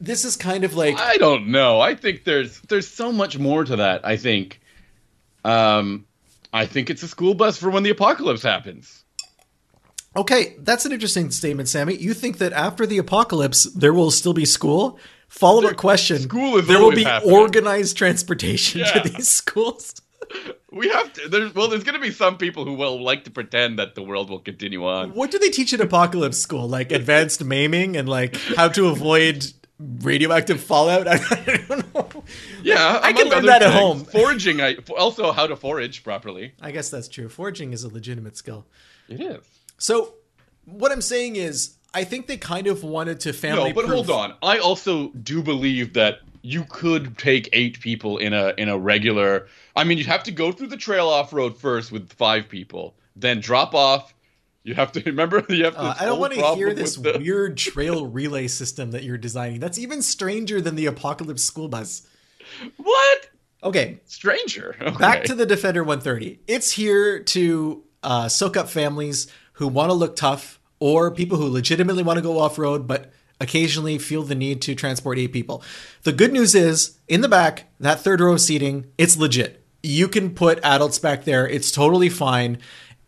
this 0.00 0.24
is 0.24 0.36
kind 0.36 0.64
of 0.64 0.74
like 0.74 0.98
I 0.98 1.16
don't 1.16 1.48
know. 1.48 1.80
I 1.80 1.94
think 1.94 2.24
there's 2.24 2.60
there's 2.62 2.86
so 2.88 3.10
much 3.12 3.38
more 3.38 3.64
to 3.64 3.76
that. 3.76 4.06
I 4.06 4.16
think, 4.16 4.60
um, 5.44 6.06
I 6.52 6.66
think 6.66 6.88
it's 6.90 7.02
a 7.02 7.08
school 7.08 7.34
bus 7.34 7.58
for 7.58 7.70
when 7.70 7.82
the 7.82 7.90
apocalypse 7.90 8.42
happens. 8.42 9.02
Okay, 10.16 10.54
that's 10.60 10.86
an 10.86 10.92
interesting 10.92 11.30
statement, 11.30 11.68
Sammy. 11.68 11.94
You 11.96 12.14
think 12.14 12.38
that 12.38 12.52
after 12.54 12.86
the 12.86 12.96
apocalypse 12.98 13.64
there 13.64 13.92
will 13.92 14.10
still 14.10 14.32
be 14.32 14.44
school? 14.46 14.98
Follow 15.28 15.66
up 15.66 15.76
question: 15.76 16.20
School 16.20 16.56
is 16.58 16.66
there 16.66 16.80
will 16.80 16.92
be 16.92 17.04
happening. 17.04 17.34
organized 17.34 17.96
transportation 17.96 18.80
Yeah. 18.80 18.92
to 19.02 19.08
these 19.08 19.28
schools. 19.42 19.94
We 20.72 20.90
have 20.90 21.10
to. 21.14 21.28
There's 21.28 21.54
well, 21.54 21.68
there's 21.68 21.84
going 21.84 21.94
to 21.94 22.00
be 22.00 22.10
some 22.10 22.36
people 22.36 22.66
who 22.66 22.74
will 22.74 23.02
like 23.02 23.24
to 23.24 23.30
pretend 23.30 23.78
that 23.78 23.94
the 23.94 24.02
world 24.02 24.28
will 24.28 24.40
continue 24.40 24.86
on. 24.86 25.12
What 25.12 25.30
do 25.30 25.38
they 25.38 25.48
teach 25.48 25.72
at 25.72 25.80
apocalypse 25.80 26.36
school? 26.36 26.68
Like 26.68 26.92
advanced 26.92 27.42
maiming 27.42 27.96
and 27.96 28.06
like 28.06 28.36
how 28.36 28.68
to 28.68 28.88
avoid 28.88 29.46
radioactive 29.78 30.60
fallout? 30.60 31.06
I 31.08 31.64
don't 31.68 31.94
know. 31.94 32.24
Yeah, 32.62 33.00
I 33.02 33.12
can 33.12 33.28
learn 33.28 33.46
that 33.46 33.62
at 33.62 33.72
home. 33.72 34.04
Foraging, 34.04 34.60
I 34.60 34.76
also 34.98 35.32
how 35.32 35.46
to 35.46 35.56
forage 35.56 36.02
properly. 36.02 36.52
I 36.60 36.72
guess 36.72 36.90
that's 36.90 37.08
true. 37.08 37.28
Foraging 37.28 37.72
is 37.72 37.84
a 37.84 37.88
legitimate 37.88 38.36
skill. 38.36 38.66
It 39.08 39.20
is. 39.20 39.44
So 39.78 40.14
what 40.64 40.92
I'm 40.92 41.02
saying 41.02 41.36
is, 41.36 41.76
I 41.94 42.04
think 42.04 42.26
they 42.26 42.36
kind 42.36 42.66
of 42.66 42.82
wanted 42.82 43.20
to 43.20 43.32
family. 43.32 43.70
No, 43.70 43.74
but 43.74 43.86
hold 43.86 44.10
on. 44.10 44.34
I 44.42 44.58
also 44.58 45.08
do 45.10 45.42
believe 45.42 45.94
that 45.94 46.18
you 46.46 46.64
could 46.64 47.18
take 47.18 47.48
eight 47.52 47.80
people 47.80 48.18
in 48.18 48.32
a 48.32 48.54
in 48.56 48.68
a 48.68 48.78
regular. 48.78 49.48
I 49.74 49.84
mean, 49.84 49.98
you'd 49.98 50.06
have 50.06 50.22
to 50.24 50.32
go 50.32 50.52
through 50.52 50.68
the 50.68 50.76
trail 50.76 51.08
off 51.08 51.32
road 51.32 51.58
first 51.58 51.90
with 51.90 52.12
five 52.12 52.48
people, 52.48 52.94
then 53.16 53.40
drop 53.40 53.74
off. 53.74 54.14
You 54.62 54.74
have 54.74 54.92
to 54.92 55.02
remember. 55.06 55.44
You 55.48 55.64
have 55.64 55.74
to. 55.74 55.80
Uh, 55.80 55.94
I 55.98 56.06
don't 56.06 56.20
want 56.20 56.34
to 56.34 56.54
hear 56.54 56.72
this 56.72 56.96
weird 56.98 57.56
trail 57.56 58.06
relay 58.06 58.46
system 58.46 58.92
that 58.92 59.02
you're 59.02 59.18
designing. 59.18 59.58
That's 59.58 59.78
even 59.78 60.02
stranger 60.02 60.60
than 60.60 60.76
the 60.76 60.86
apocalypse 60.86 61.42
school 61.42 61.68
bus. 61.68 62.06
What 62.76 63.28
Okay, 63.62 63.98
stranger? 64.04 64.76
back 65.00 65.24
to 65.24 65.34
the 65.34 65.46
Defender 65.46 65.82
130. 65.82 66.38
It's 66.46 66.70
here 66.70 67.20
to 67.24 67.82
uh, 68.04 68.28
soak 68.28 68.56
up 68.56 68.68
families 68.68 69.26
who 69.54 69.66
want 69.66 69.90
to 69.90 69.94
look 69.94 70.14
tough 70.14 70.60
or 70.78 71.10
people 71.10 71.38
who 71.38 71.48
legitimately 71.48 72.04
want 72.04 72.18
to 72.18 72.22
go 72.22 72.38
off 72.38 72.58
road, 72.58 72.86
but 72.86 73.10
occasionally 73.40 73.98
feel 73.98 74.22
the 74.22 74.34
need 74.34 74.62
to 74.62 74.74
transport 74.74 75.18
eight 75.18 75.32
people. 75.32 75.62
The 76.02 76.12
good 76.12 76.32
news 76.32 76.54
is, 76.54 76.98
in 77.08 77.20
the 77.20 77.28
back, 77.28 77.64
that 77.80 78.00
third 78.00 78.20
row 78.20 78.32
of 78.32 78.40
seating, 78.40 78.86
it's 78.98 79.16
legit. 79.16 79.62
You 79.82 80.08
can 80.08 80.34
put 80.34 80.58
adults 80.64 80.98
back 80.98 81.24
there. 81.24 81.46
It's 81.46 81.70
totally 81.70 82.08
fine. 82.08 82.58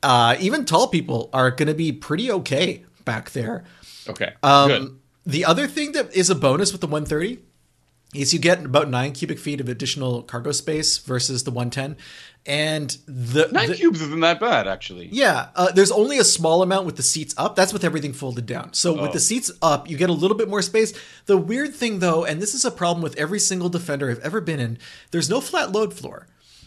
Uh, 0.03 0.37
even 0.39 0.65
tall 0.65 0.89
people 0.89 1.29
are 1.33 1.51
going 1.51 1.69
to 1.69 1.75
be 1.75 1.93
pretty 1.93 2.31
okay 2.31 2.85
back 3.05 3.31
there. 3.31 3.65
Okay. 4.09 4.33
Um, 4.43 4.69
Good. 4.69 4.99
The 5.27 5.45
other 5.45 5.67
thing 5.67 5.93
that 5.93 6.15
is 6.15 6.31
a 6.31 6.35
bonus 6.35 6.73
with 6.73 6.81
the 6.81 6.87
130 6.87 7.43
is 8.15 8.33
you 8.33 8.39
get 8.39 8.65
about 8.65 8.89
nine 8.89 9.13
cubic 9.13 9.39
feet 9.39 9.61
of 9.61 9.69
additional 9.69 10.23
cargo 10.23 10.51
space 10.53 10.97
versus 10.99 11.45
the 11.45 11.51
110. 11.51 11.97
And 12.47 12.97
the, 13.07 13.49
Nine 13.53 13.69
the- 13.69 13.75
cubes 13.75 14.01
isn't 14.01 14.21
that 14.21 14.41
bad, 14.41 14.67
actually. 14.67 15.09
yeah, 15.13 15.49
uh, 15.55 15.71
there's 15.73 15.91
only 15.91 16.17
a 16.19 16.25
small 16.25 16.63
amount 16.63 16.87
with 16.87 16.97
the 16.97 17.03
seats 17.03 17.35
up. 17.37 17.55
That's 17.57 17.75
with 17.75 17.85
everything 17.85 18.15
folded 18.15 18.47
down. 18.47 18.73
So 18.73 18.93
with 18.95 19.11
Oh. 19.11 19.13
the 19.13 19.21
seats 19.21 19.51
up, 19.61 19.91
you 19.91 19.99
get 19.99 20.09
a 20.09 20.15
little 20.15 20.37
bit 20.37 20.49
more 20.49 20.63
space. 20.63 20.95
The 21.27 21.37
weird 21.37 21.75
thing 21.75 21.99
though, 21.99 22.25
and 22.25 22.41
this 22.41 22.55
is 22.55 22.65
a 22.65 22.71
problem 22.71 23.03
with 23.03 23.17
every 23.19 23.39
single 23.39 23.69
Defender 23.69 24.11
I've 24.11 24.21
ever 24.21 24.41
been 24.41 24.61
in, 24.61 24.79
there's 25.11 25.29
no 25.29 25.43
flat 25.43 25.73
load 25.73 25.93
floor. 25.93 26.27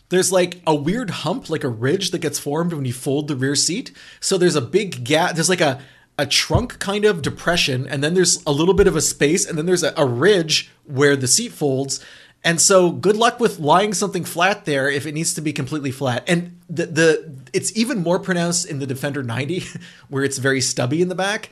There's 0.09 0.31
like 0.31 0.61
a 0.67 0.75
weird 0.75 1.09
hump, 1.09 1.49
like 1.49 1.63
a 1.63 1.69
ridge 1.69 2.11
that 2.11 2.19
gets 2.19 2.37
formed 2.37 2.73
when 2.73 2.85
you 2.85 2.93
fold 2.93 3.27
the 3.27 3.35
rear 3.35 3.55
seat. 3.55 3.91
So 4.19 4.37
there's 4.37 4.57
a 4.57 4.61
big 4.61 5.03
gap. 5.03 5.33
There's 5.33 5.49
like 5.49 5.61
a 5.61 5.81
a 6.21 6.25
trunk 6.27 6.77
kind 6.77 7.03
of 7.03 7.23
depression, 7.23 7.87
and 7.87 8.03
then 8.03 8.13
there's 8.13 8.43
a 8.45 8.51
little 8.51 8.75
bit 8.75 8.85
of 8.85 8.95
a 8.95 9.01
space, 9.01 9.43
and 9.43 9.57
then 9.57 9.65
there's 9.65 9.81
a, 9.81 9.91
a 9.97 10.05
ridge 10.05 10.69
where 10.85 11.15
the 11.15 11.27
seat 11.27 11.51
folds. 11.51 11.99
And 12.43 12.61
so, 12.61 12.91
good 12.91 13.17
luck 13.17 13.39
with 13.39 13.59
lying 13.59 13.95
something 13.95 14.23
flat 14.23 14.65
there 14.65 14.87
if 14.87 15.07
it 15.07 15.13
needs 15.13 15.33
to 15.33 15.41
be 15.41 15.51
completely 15.51 15.89
flat. 15.89 16.23
And 16.27 16.59
the 16.69 16.85
the 16.85 17.35
it's 17.53 17.75
even 17.75 18.03
more 18.03 18.19
pronounced 18.19 18.67
in 18.67 18.77
the 18.77 18.85
Defender 18.85 19.23
90, 19.23 19.63
where 20.09 20.23
it's 20.23 20.37
very 20.37 20.61
stubby 20.61 21.01
in 21.01 21.09
the 21.09 21.15
back. 21.15 21.49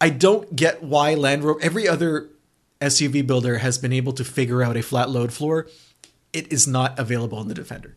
I 0.00 0.10
don't 0.10 0.56
get 0.56 0.82
why 0.82 1.14
Land 1.14 1.44
Rover, 1.44 1.62
every 1.62 1.86
other 1.86 2.28
SUV 2.80 3.24
builder 3.24 3.58
has 3.58 3.78
been 3.78 3.92
able 3.92 4.12
to 4.14 4.24
figure 4.24 4.62
out 4.62 4.76
a 4.76 4.82
flat 4.82 5.08
load 5.08 5.32
floor. 5.32 5.68
It 6.32 6.52
is 6.52 6.66
not 6.66 6.98
available 6.98 7.40
in 7.40 7.46
the 7.46 7.54
Defender. 7.54 7.94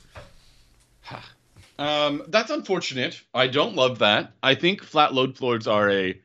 Um, 1.80 2.24
that's 2.27 2.51
unfortunate. 2.51 3.22
I 3.34 3.48
don't 3.48 3.75
love 3.75 4.00
that. 4.00 4.34
I 4.44 4.56
think 4.56 4.84
flat 4.84 5.13
load 5.13 5.38
floors 5.38 5.68
are 5.68 5.89
a. 5.89 6.20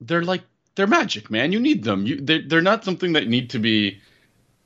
They're 0.00 0.22
like 0.22 0.42
they're 0.74 0.86
magic, 0.86 1.30
man. 1.30 1.52
You 1.52 1.60
need 1.60 1.84
them. 1.84 2.06
You 2.06 2.20
they're, 2.20 2.42
they're 2.46 2.62
not 2.62 2.84
something 2.84 3.12
that 3.14 3.26
need 3.28 3.50
to 3.50 3.58
be 3.58 4.00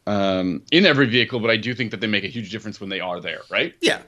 um, 0.07 0.63
in 0.73 0.87
every 0.87 1.07
vehicle, 1.07 1.41
but 1.41 1.51
I 1.51 1.57
do 1.57 1.75
think 1.75 1.91
that 1.91 2.01
they 2.01 2.07
make 2.07 2.25
a 2.25 2.29
huge 2.29 2.51
difference 2.51 2.81
when 2.81 2.91
they 2.91 3.01
are 3.01 3.21
there, 3.21 3.41
right? 3.51 3.75
Yeah. 3.81 4.01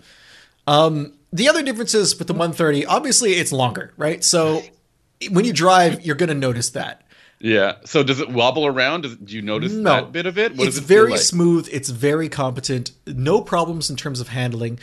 Um, 0.67 1.15
the 1.33 1.49
other 1.49 1.63
differences 1.63 2.19
with 2.19 2.27
the 2.27 2.33
130, 2.33 2.87
obviously, 2.87 3.33
it's 3.35 3.53
longer, 3.53 3.93
right? 3.97 4.23
So 4.25 4.63
when 5.31 5.45
you 5.45 5.53
drive, 5.53 6.05
you're 6.05 6.17
going 6.17 6.29
to 6.29 6.35
notice 6.35 6.71
that. 6.71 7.03
Yeah. 7.39 7.77
So 7.85 8.03
does 8.03 8.21
it 8.21 8.29
wobble 8.31 8.67
around? 8.67 9.03
Does, 9.03 9.17
do 9.17 9.35
you 9.35 9.43
notice 9.43 9.73
No. 9.73 9.91
that 9.91 10.13
bit 10.13 10.27
of 10.27 10.39
it? 10.39 10.57
What 10.57 10.69
it's 10.69 10.77
it 10.79 10.85
very 10.85 11.13
like? 11.13 11.21
smooth. 11.21 11.69
It's 11.73 11.89
very 11.89 12.29
competent. 12.29 12.93
No 13.07 13.41
problems 13.41 13.89
in 13.91 13.97
terms 13.97 14.21
of 14.21 14.29
handling. 14.29 14.79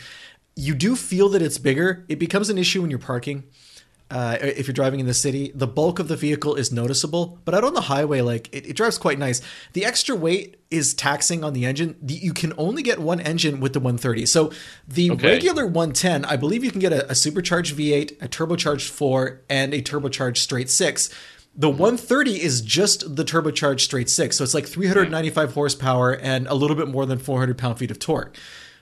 You 0.58 0.74
do 0.74 0.96
feel 0.96 1.28
that 1.30 1.40
it's 1.42 1.56
bigger. 1.56 2.04
It 2.08 2.18
becomes 2.18 2.50
an 2.50 2.58
issue 2.58 2.82
when 2.82 2.90
you're 2.90 2.98
parking. 2.98 3.44
Uh, 4.10 4.38
if 4.40 4.66
you're 4.66 4.72
driving 4.74 4.98
in 5.00 5.06
the 5.06 5.14
city, 5.14 5.52
the 5.54 5.66
bulk 5.66 5.98
of 6.00 6.08
the 6.08 6.16
vehicle 6.16 6.54
is 6.56 6.72
noticeable, 6.72 7.38
but 7.44 7.54
out 7.54 7.62
on 7.62 7.74
the 7.74 7.82
highway, 7.82 8.22
like 8.22 8.48
it, 8.52 8.66
it 8.66 8.72
drives 8.74 8.98
quite 8.98 9.18
nice. 9.20 9.40
The 9.74 9.84
extra 9.84 10.16
weight 10.16 10.56
is 10.70 10.94
taxing 10.94 11.44
on 11.44 11.52
the 11.52 11.64
engine. 11.64 11.94
The, 12.02 12.14
you 12.14 12.32
can 12.32 12.52
only 12.58 12.82
get 12.82 12.98
one 12.98 13.20
engine 13.20 13.60
with 13.60 13.72
the 13.74 13.78
130. 13.80 14.26
So 14.26 14.50
the 14.88 15.10
Okay. 15.12 15.26
regular 15.28 15.64
110, 15.64 16.24
I 16.24 16.36
believe 16.36 16.64
you 16.64 16.70
can 16.72 16.80
get 16.80 16.92
a, 16.92 17.08
a 17.10 17.14
supercharged 17.14 17.76
V8, 17.76 18.20
a 18.22 18.28
turbocharged 18.28 18.88
4, 18.88 19.42
and 19.50 19.72
a 19.74 19.80
turbocharged 19.82 20.38
straight 20.38 20.70
6. 20.70 21.10
The 21.54 21.68
130 21.70 22.42
is 22.42 22.62
just 22.62 23.14
the 23.14 23.24
turbocharged 23.24 23.80
straight 23.80 24.08
6. 24.08 24.36
So 24.38 24.42
it's 24.42 24.54
like 24.54 24.66
395 24.66 25.52
horsepower 25.52 26.16
and 26.16 26.46
a 26.48 26.54
little 26.54 26.76
bit 26.76 26.88
more 26.88 27.04
than 27.06 27.18
400 27.18 27.56
pound 27.58 27.78
feet 27.78 27.90
of 27.90 27.98
torque. 27.98 28.36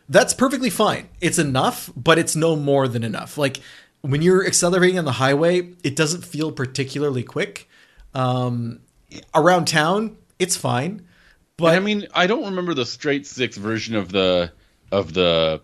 That's 0.09 0.35
perfectly 0.35 0.71
fine. 0.71 1.09
It's 1.21 1.39
enough, 1.39 1.91
but 1.97 2.19
it's 2.19 2.37
no 2.37 2.57
more 2.57 2.87
than 2.89 3.03
enough. 3.03 3.37
Like 3.37 3.59
when 4.03 4.23
you're 4.23 4.47
accelerating 4.47 4.99
on 4.99 5.05
the 5.05 5.13
highway, 5.13 5.73
it 5.83 5.97
doesn't 5.97 6.25
feel 6.25 6.53
particularly 6.53 7.23
quick. 7.23 7.69
Um, 8.15 8.81
around 9.35 9.67
town, 9.67 10.17
it's 10.39 10.57
fine. 10.57 11.07
But 11.57 11.75
I 11.75 11.81
mean, 11.81 12.07
I 12.15 12.27
don't 12.27 12.45
remember 12.45 12.75
the 12.75 12.87
straight 12.87 13.27
six 13.27 13.57
version 13.57 13.97
of 13.97 14.13
the 14.13 14.53
of 14.93 15.13
the 15.13 15.61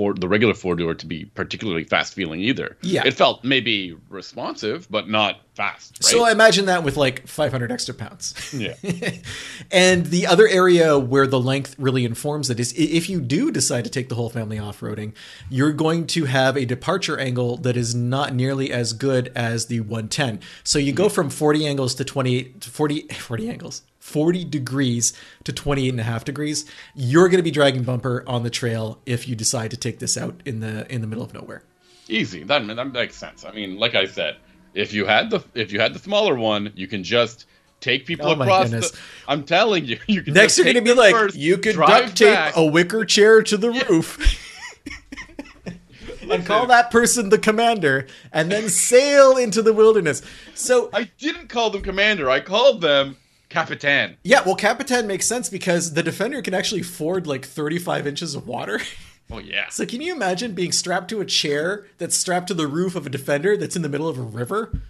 Ford, 0.00 0.18
the 0.18 0.28
regular 0.28 0.54
four 0.54 0.76
door, 0.76 0.94
to 0.94 1.04
be 1.04 1.26
particularly 1.26 1.84
fast 1.84 2.14
feeling 2.14 2.40
either. 2.40 2.78
Yeah. 2.80 3.02
it 3.04 3.12
felt 3.12 3.44
maybe 3.44 3.94
responsive, 4.08 4.90
but 4.90 5.10
not 5.10 5.42
fast. 5.52 5.98
Right? 6.02 6.10
So 6.10 6.24
I 6.24 6.32
imagine 6.32 6.64
that 6.66 6.84
with 6.84 6.96
like 6.96 7.26
500 7.28 7.70
extra 7.70 7.92
pounds. 7.92 8.34
yeah, 8.54 8.76
and 9.70 10.06
the 10.06 10.26
other 10.26 10.48
area 10.48 10.98
where 10.98 11.26
the 11.26 11.38
length 11.38 11.76
really 11.78 12.06
informs 12.06 12.48
it 12.48 12.58
is 12.58 12.72
if 12.78 13.10
you 13.10 13.20
do 13.20 13.50
decide 13.50 13.84
to 13.84 13.90
take 13.90 14.08
the 14.08 14.14
whole 14.14 14.30
family 14.30 14.58
off 14.58 14.80
roading, 14.80 15.12
you're 15.50 15.72
going 15.72 16.06
to 16.06 16.24
have 16.24 16.56
a 16.56 16.64
departure 16.64 17.18
angle 17.18 17.58
that 17.58 17.76
is 17.76 17.94
not 17.94 18.34
nearly 18.34 18.72
as 18.72 18.94
good 18.94 19.30
as 19.36 19.66
the 19.66 19.80
110. 19.80 20.40
So 20.64 20.78
you 20.78 20.94
go 20.94 21.08
hmm. 21.08 21.14
from 21.14 21.28
40 21.28 21.66
angles 21.66 21.94
to 21.96 22.06
28 22.06 22.62
to 22.62 22.70
40 22.70 23.00
40 23.08 23.50
angles. 23.50 23.82
40 24.10 24.44
degrees 24.44 25.12
to 25.44 25.52
28 25.52 25.88
and 25.90 26.00
a 26.00 26.02
half 26.02 26.24
degrees. 26.24 26.64
You're 26.94 27.28
going 27.28 27.38
to 27.38 27.42
be 27.44 27.50
dragging 27.50 27.82
bumper 27.84 28.24
on 28.26 28.42
the 28.42 28.50
trail 28.50 28.98
if 29.06 29.28
you 29.28 29.34
decide 29.36 29.70
to 29.70 29.76
take 29.76 29.98
this 30.00 30.16
out 30.18 30.40
in 30.44 30.60
the 30.60 30.92
in 30.92 31.00
the 31.00 31.06
middle 31.06 31.24
of 31.24 31.32
nowhere. 31.32 31.62
easy. 32.08 32.42
That 32.42 32.66
that 32.66 32.92
makes 32.92 33.14
sense. 33.16 33.44
I 33.44 33.52
mean, 33.52 33.78
like 33.78 33.94
I 33.94 34.06
said, 34.06 34.36
if 34.74 34.92
you 34.92 35.06
had 35.06 35.30
the 35.30 35.40
if 35.54 35.72
you 35.72 35.80
had 35.80 35.94
the 35.94 35.98
smaller 36.00 36.34
one, 36.36 36.72
you 36.74 36.86
can 36.86 37.02
just 37.04 37.46
take 37.80 38.04
people 38.06 38.26
Oh 38.28 38.34
my 38.34 38.44
across. 38.44 38.64
goodness. 38.64 38.90
The, 38.90 38.98
I'm 39.28 39.44
telling 39.44 39.84
you, 39.86 39.98
you 40.06 40.22
can. 40.22 40.34
Next, 40.34 40.58
you're 40.58 40.64
going 40.64 40.76
to 40.76 40.82
be 40.82 40.92
like, 40.92 41.14
first, 41.14 41.36
you 41.36 41.56
could 41.56 41.76
duct 41.76 42.16
tape 42.16 42.34
back. 42.34 42.56
a 42.56 42.64
wicker 42.64 43.04
chair 43.04 43.42
to 43.42 43.56
the 43.56 43.70
roof. 43.70 44.46
and 46.30 46.46
call 46.46 46.66
that 46.66 46.90
person 46.92 47.28
the 47.30 47.38
commander 47.38 48.06
and 48.32 48.52
then 48.52 48.68
sail 48.68 49.36
into 49.36 49.62
the 49.62 49.72
wilderness. 49.72 50.22
So 50.54 50.88
I 50.92 51.10
didn't 51.18 51.48
call 51.48 51.70
them 51.70 51.82
commander. 51.82 52.30
I 52.30 52.38
called 52.40 52.80
them 52.82 53.16
Capitan. 53.50 54.16
Yeah, 54.22 54.42
well, 54.46 54.54
Capitan 54.56 55.06
makes 55.06 55.26
sense 55.26 55.50
because 55.50 55.92
the 55.92 56.02
Defender 56.02 56.40
can 56.40 56.54
actually 56.54 56.82
ford 56.82 57.26
like 57.26 57.44
35 57.44 58.06
inches 58.06 58.34
of 58.34 58.46
water. 58.48 58.80
Oh 59.32 59.38
yeah. 59.38 59.68
so, 59.68 59.86
can 59.86 60.00
you 60.00 60.12
imagine 60.12 60.54
being 60.54 60.72
strapped 60.72 61.08
to 61.10 61.20
a 61.20 61.24
chair 61.24 61.86
that's 61.98 62.16
strapped 62.16 62.48
to 62.48 62.54
the 62.54 62.66
roof 62.66 62.96
of 62.96 63.06
a 63.06 63.08
Defender 63.10 63.56
that's 63.56 63.76
in 63.76 63.82
the 63.82 63.88
middle 63.88 64.08
of 64.08 64.18
a 64.18 64.22
river? 64.22 64.80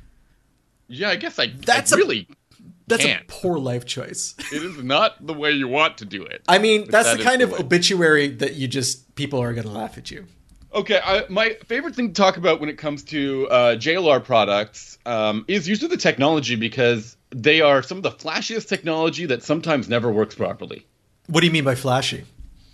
Yeah, 0.88 1.10
I 1.10 1.16
guess 1.16 1.38
I. 1.38 1.48
That's 1.48 1.92
I 1.92 1.96
a- 1.96 1.98
really. 1.98 2.26
That's 2.86 3.04
Can't. 3.04 3.20
a 3.22 3.24
poor 3.26 3.58
life 3.58 3.84
choice. 3.84 4.34
It 4.50 4.62
is 4.62 4.82
not 4.82 5.26
the 5.26 5.34
way 5.34 5.52
you 5.52 5.68
want 5.68 5.98
to 5.98 6.06
do 6.06 6.24
it. 6.24 6.40
I 6.48 6.56
mean, 6.58 6.88
that's 6.90 7.10
that 7.10 7.18
the 7.18 7.24
kind 7.24 7.42
of 7.42 7.52
way. 7.52 7.58
obituary 7.58 8.28
that 8.28 8.54
you 8.54 8.66
just 8.66 9.14
people 9.14 9.40
are 9.40 9.52
going 9.52 9.66
to 9.66 9.72
laugh 9.72 9.98
at 9.98 10.10
you. 10.10 10.24
Okay, 10.72 11.00
I, 11.02 11.24
my 11.28 11.56
favorite 11.66 11.96
thing 11.96 12.08
to 12.08 12.14
talk 12.14 12.36
about 12.36 12.60
when 12.60 12.68
it 12.68 12.78
comes 12.78 13.02
to 13.04 13.48
uh, 13.48 13.76
JLR 13.76 14.22
products 14.22 14.98
um, 15.04 15.44
is 15.48 15.68
usually 15.68 15.88
the 15.88 15.96
technology 15.96 16.54
because 16.54 17.16
they 17.30 17.60
are 17.60 17.82
some 17.82 17.96
of 17.96 18.02
the 18.04 18.12
flashiest 18.12 18.68
technology 18.68 19.26
that 19.26 19.42
sometimes 19.42 19.88
never 19.88 20.10
works 20.12 20.34
properly. 20.34 20.86
What 21.26 21.40
do 21.40 21.46
you 21.46 21.52
mean 21.52 21.64
by 21.64 21.74
flashy? 21.74 22.24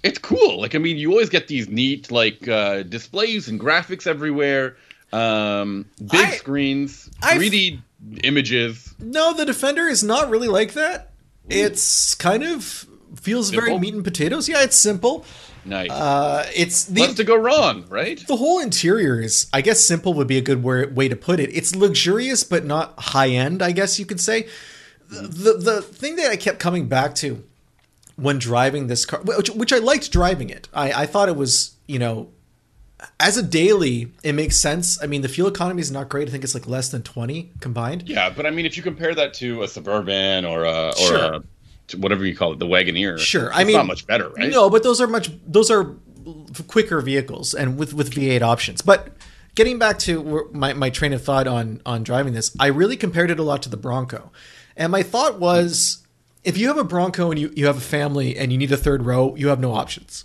It's 0.03 0.19
cool. 0.19 0.61
Like 0.61 0.75
I 0.75 0.79
mean, 0.79 0.99
you 0.99 1.11
always 1.11 1.31
get 1.31 1.49
these 1.49 1.69
neat 1.69 2.11
like 2.11 2.47
uh, 2.47 2.83
displays 2.83 3.49
and 3.49 3.59
graphics 3.59 4.07
everywhere, 4.07 4.77
um, 5.13 5.87
big 5.99 6.27
I- 6.27 6.31
screens, 6.33 7.11
I've- 7.23 7.45
3D 7.45 7.83
images. 8.25 8.95
No, 8.99 9.33
the 9.33 9.47
Defender 9.47 9.89
is 9.89 10.05
not 10.05 10.29
really 10.31 10.49
like 10.49 10.75
that. 10.75 11.13
It's 11.49 12.15
kind 12.15 12.43
of 12.43 12.87
feels 13.17 13.51
very 13.51 13.79
meat 13.79 13.95
and 13.95 14.05
potatoes. 14.05 14.49
Yeah, 14.49 14.63
it's 14.63 14.77
simple. 14.77 15.25
Nice. 15.67 15.91
Uh, 15.91 16.47
it's 16.55 16.85
the 16.85 17.01
What's 17.03 17.15
to 17.15 17.25
go 17.25 17.37
wrong, 17.37 17.85
right? 17.89 18.25
the 18.27 18.37
whole 18.37 18.61
interior 18.61 19.21
is, 19.21 19.49
I 19.53 19.61
guess, 19.61 19.85
simple 19.85 20.15
would 20.15 20.27
be 20.29 20.39
a 20.39 20.43
good 20.43 20.63
wor- 20.63 20.87
way 20.89 21.09
to 21.09 21.17
put 21.17 21.41
it. 21.41 21.51
It's 21.55 21.75
luxurious, 21.75 22.45
but 22.45 22.65
not 22.65 22.95
high 22.99 23.31
end. 23.31 23.63
I 23.63 23.73
guess 23.73 23.99
you 23.99 24.07
could 24.07 24.21
say. 24.21 24.49
The, 25.09 25.23
the 25.29 25.53
the 25.55 25.83
thing 25.83 26.17
that 26.17 26.31
I 26.31 26.37
kept 26.37 26.59
coming 26.59 26.89
back 26.89 27.15
to 27.17 27.45
when 28.17 28.39
driving 28.39 28.87
this 28.87 29.05
car, 29.07 29.21
which, 29.23 29.51
which 29.51 29.73
I 29.73 29.79
liked 29.79 30.11
driving 30.11 30.51
it. 30.51 30.69
I, 30.73 31.03
I 31.03 31.07
thought 31.07 31.29
it 31.29 31.37
was, 31.37 31.77
you 31.87 31.99
know, 31.99 32.31
as 33.21 33.37
a 33.37 33.43
daily, 33.43 34.11
it 34.25 34.33
makes 34.33 34.57
sense. 34.57 35.01
I 35.03 35.07
mean, 35.07 35.23
the 35.23 35.29
fuel 35.29 35.49
economy 35.49 35.83
is 35.83 35.93
not 35.93 36.09
great. 36.09 36.27
I 36.29 36.31
think 36.33 36.43
it's 36.45 36.55
like 36.55 36.67
less 36.67 36.89
than 36.89 37.03
twenty 37.03 37.51
combined. 37.61 38.09
Yeah, 38.09 38.31
but 38.31 38.47
I 38.47 38.51
mean, 38.51 38.67
if 38.67 38.77
you 38.77 38.83
compare 38.83 39.15
that 39.15 39.35
to 39.35 39.63
a 39.63 39.69
suburban 39.69 40.45
or 40.45 40.65
a 40.65 40.89
or 40.89 40.95
Sure. 40.97 41.35
a, 41.35 41.43
whatever 41.95 42.25
you 42.25 42.35
call 42.37 42.53
it, 42.53 42.59
the 42.59 42.67
Wagoneer, 42.67 43.19
Sure, 43.19 43.49
it's 43.49 43.57
I 43.57 43.65
mean- 43.65 43.77
not 43.77 43.87
much 43.87 44.07
better, 44.07 44.29
right? 44.31 44.51
No, 44.51 44.69
but 44.71 44.83
those 44.83 45.01
are 45.01 45.07
much 45.07 45.31
those 45.47 45.71
are 45.71 45.95
quicker 46.67 47.01
vehicles 47.01 47.55
and 47.55 47.77
with 47.79 47.95
with 47.95 48.11
V8 48.13 48.43
options. 48.43 48.83
But 48.83 49.17
getting 49.55 49.79
back 49.79 49.99
to 50.01 50.49
my 50.53 50.73
my 50.73 50.91
train 50.91 51.13
of 51.13 51.23
thought 51.23 51.47
on 51.47 51.81
on 51.87 52.03
driving 52.03 52.33
this, 52.33 52.55
I 52.59 52.67
really 52.69 52.97
compared 52.97 53.31
it 53.31 53.39
a 53.39 53.43
lot 53.43 53.63
to 53.63 53.69
the 53.69 53.77
Bronco. 53.77 54.33
And 54.77 54.91
my 54.93 55.03
thought 55.03 55.39
was 55.39 56.03
if 56.45 56.57
you 56.57 56.69
have 56.69 56.79
a 56.79 56.85
Bronco 56.85 57.31
and 57.31 57.41
you, 57.41 57.53
you 57.57 57.67
have 57.67 57.77
a 57.77 57.81
family 57.81 58.37
and 58.37 58.53
you 58.53 58.59
need 58.59 58.71
a 58.71 58.77
third 58.77 59.05
row, 59.05 59.35
you 59.37 59.49
have 59.49 59.59
no 59.59 59.73
options. 59.75 60.25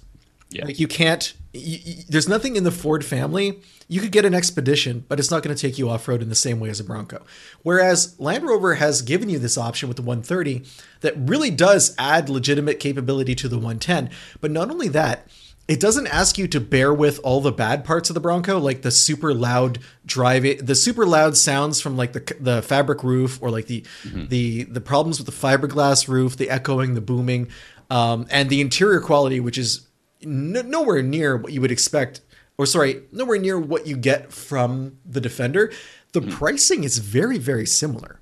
Yeah. 0.52 0.66
Like 0.66 0.80
you 0.80 0.88
can't. 0.88 1.34
You, 1.54 1.80
you- 1.84 2.04
there's 2.10 2.28
nothing 2.30 2.56
in 2.56 2.64
the 2.64 2.72
Ford 2.72 3.04
family. 3.06 3.60
You 3.88 4.00
could 4.00 4.12
get 4.12 4.24
an 4.24 4.34
Expedition, 4.34 5.04
but 5.10 5.20
it's 5.20 5.30
not 5.32 5.44
going 5.44 5.54
to 5.56 5.62
take 5.62 5.78
you 5.78 5.90
off 5.90 6.08
road 6.08 6.22
in 6.22 6.30
the 6.30 6.36
same 6.36 6.60
way 6.62 6.70
as 6.70 6.80
a 6.80 6.84
Bronco. 6.84 7.26
Whereas 7.64 8.18
Land 8.20 8.44
Rover 8.46 8.76
has 8.76 9.02
given 9.02 9.30
you 9.30 9.38
this 9.40 9.58
option 9.58 9.90
with 9.90 9.98
the 9.98 10.04
130 10.04 10.64
that 11.02 11.14
really 11.18 11.50
does 11.52 11.94
add 11.98 12.30
legitimate 12.30 12.80
capability 12.80 13.36
to 13.36 13.50
the 13.50 13.58
110. 13.58 14.10
But 14.40 14.52
not 14.52 14.72
only 14.72 14.88
that, 14.90 15.28
it 15.68 15.80
doesn't 15.80 16.08
ask 16.08 16.38
you 16.38 16.48
to 16.50 16.60
bear 16.62 16.94
with 16.94 17.20
all 17.24 17.40
the 17.42 17.52
bad 17.52 17.84
parts 17.86 18.10
of 18.10 18.14
the 18.14 18.20
Bronco, 18.20 18.58
like 18.60 18.82
the 18.82 18.92
super 18.92 19.34
loud 19.34 19.80
drive, 20.06 20.44
the 20.66 20.76
super 20.76 21.06
loud 21.06 21.36
sounds 21.38 21.80
from 21.82 21.96
like 21.98 22.14
the 22.14 22.36
the 22.40 22.62
fabric 22.62 23.04
roof, 23.04 23.40
or 23.42 23.52
like 23.52 23.68
the 23.68 23.84
the 24.14 24.64
the 24.64 24.82
problems 24.82 25.18
with 25.20 25.28
the 25.28 25.48
fiberglass 25.48 26.08
roof, 26.08 26.36
the 26.36 26.50
echoing, 26.50 26.94
the 26.94 27.02
booming, 27.02 27.48
um, 27.90 28.26
and 28.32 28.50
the 28.50 28.60
interior 28.60 29.00
quality, 29.02 29.40
which 29.40 29.58
is 29.58 29.88
n- 30.24 30.70
nowhere 30.70 31.02
near 31.02 31.38
what 31.38 31.54
you 31.54 31.62
would 31.62 31.72
expect, 31.72 32.22
or 32.58 32.66
sorry, 32.66 33.04
nowhere 33.12 33.40
near 33.40 33.60
what 33.60 33.88
you 33.88 33.96
get 33.98 34.32
from 34.32 34.98
the 35.06 35.22
Defender. 35.22 35.72
The 36.14 36.22
pricing 36.22 36.84
is 36.84 36.98
very, 37.00 37.38
very 37.38 37.66
similar. 37.66 38.20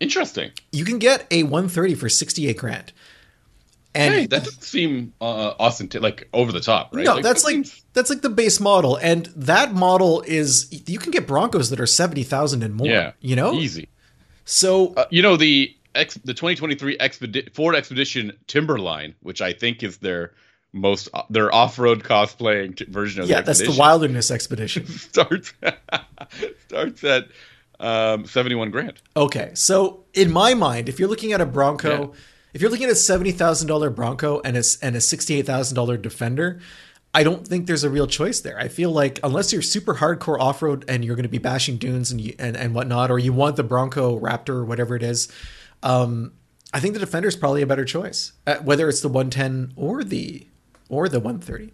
Interesting. 0.00 0.50
You 0.72 0.84
can 0.84 0.98
get 0.98 1.26
a 1.30 1.42
130 1.44 1.94
for 1.94 2.08
68 2.08 2.56
grand. 2.56 2.92
And 3.94 4.14
Hey, 4.14 4.26
that 4.26 4.44
doesn't 4.44 4.62
seem 4.62 5.12
uh, 5.20 5.52
austent 5.60 5.94
like 6.00 6.28
over 6.32 6.50
the 6.50 6.60
top, 6.60 6.94
right? 6.94 7.04
no, 7.04 7.20
that's 7.20 7.42
that 7.42 7.46
like 7.46 7.54
seems- 7.66 7.84
that's 7.92 8.08
like 8.08 8.22
the 8.22 8.30
base 8.30 8.58
model, 8.58 8.96
and 8.96 9.26
that 9.36 9.74
model 9.74 10.22
is 10.26 10.66
you 10.88 10.98
can 10.98 11.10
get 11.10 11.26
Broncos 11.26 11.68
that 11.68 11.78
are 11.78 11.86
seventy 11.86 12.22
thousand 12.22 12.62
and 12.62 12.74
more. 12.74 12.86
yeah, 12.86 13.12
you 13.20 13.36
know. 13.36 13.52
easy. 13.52 13.88
So 14.46 14.94
Uh, 14.94 15.04
you 15.10 15.20
know 15.20 15.36
the 15.36 15.76
ex, 15.94 16.14
the 16.24 16.32
2023 16.32 16.96
Expedi- 16.96 17.52
Ford 17.54 17.74
Expedition 17.76 18.32
Timberline, 18.46 19.14
which 19.20 19.42
I 19.42 19.52
think 19.52 19.82
is 19.82 19.98
their 19.98 20.32
most 20.72 21.08
their 21.28 21.54
off 21.54 21.78
road 21.78 22.02
cosplaying 22.02 22.76
t- 22.76 22.84
version 22.86 23.22
of 23.22 23.28
yeah, 23.28 23.40
the 23.40 23.46
that's 23.46 23.60
the 23.60 23.76
Wilderness 23.78 24.30
Expedition. 24.30 24.86
starts 24.86 25.52
starts 26.66 27.04
at 27.04 27.28
um, 27.80 28.24
71 28.26 28.70
grand. 28.70 29.00
Okay, 29.16 29.50
so 29.54 30.04
in 30.14 30.30
my 30.30 30.54
mind, 30.54 30.88
if 30.88 30.98
you're 30.98 31.08
looking 31.08 31.32
at 31.32 31.40
a 31.40 31.46
Bronco, 31.46 32.00
Yeah. 32.12 32.18
if 32.54 32.60
you're 32.62 32.70
looking 32.70 32.86
at 32.86 32.92
a 32.92 32.96
seventy 32.96 33.32
thousand 33.32 33.68
dollar 33.68 33.90
Bronco 33.90 34.40
and 34.44 34.56
a 34.56 34.62
and 34.82 34.96
a 34.96 35.00
sixty 35.00 35.38
eight 35.38 35.46
thousand 35.46 35.74
dollar 35.74 35.96
Defender, 35.96 36.60
I 37.12 37.22
don't 37.24 37.46
think 37.46 37.66
there's 37.66 37.84
a 37.84 37.90
real 37.90 38.06
choice 38.06 38.40
there. 38.40 38.58
I 38.58 38.68
feel 38.68 38.90
like 38.90 39.18
unless 39.22 39.52
you're 39.52 39.62
super 39.62 39.94
hardcore 39.96 40.40
off 40.40 40.62
road 40.62 40.84
and 40.88 41.04
you're 41.04 41.16
going 41.16 41.24
to 41.24 41.28
be 41.28 41.38
bashing 41.38 41.76
dunes 41.76 42.10
and 42.10 42.20
you, 42.20 42.34
and 42.38 42.56
and 42.56 42.74
whatnot, 42.74 43.10
or 43.10 43.18
you 43.18 43.32
want 43.32 43.56
the 43.56 43.64
Bronco 43.64 44.18
Raptor 44.18 44.50
or 44.50 44.64
whatever 44.64 44.94
it 44.96 45.02
is, 45.02 45.28
um, 45.82 46.32
I 46.72 46.80
think 46.80 46.94
the 46.94 47.00
Defender 47.00 47.28
is 47.28 47.36
probably 47.36 47.62
a 47.62 47.66
better 47.66 47.84
choice, 47.84 48.32
uh, 48.46 48.56
whether 48.58 48.88
it's 48.88 49.00
the 49.00 49.08
one 49.08 49.28
ten 49.28 49.72
or 49.76 50.04
the 50.04 50.46
or 50.92 51.08
the 51.08 51.18
one 51.18 51.40
thirty. 51.40 51.72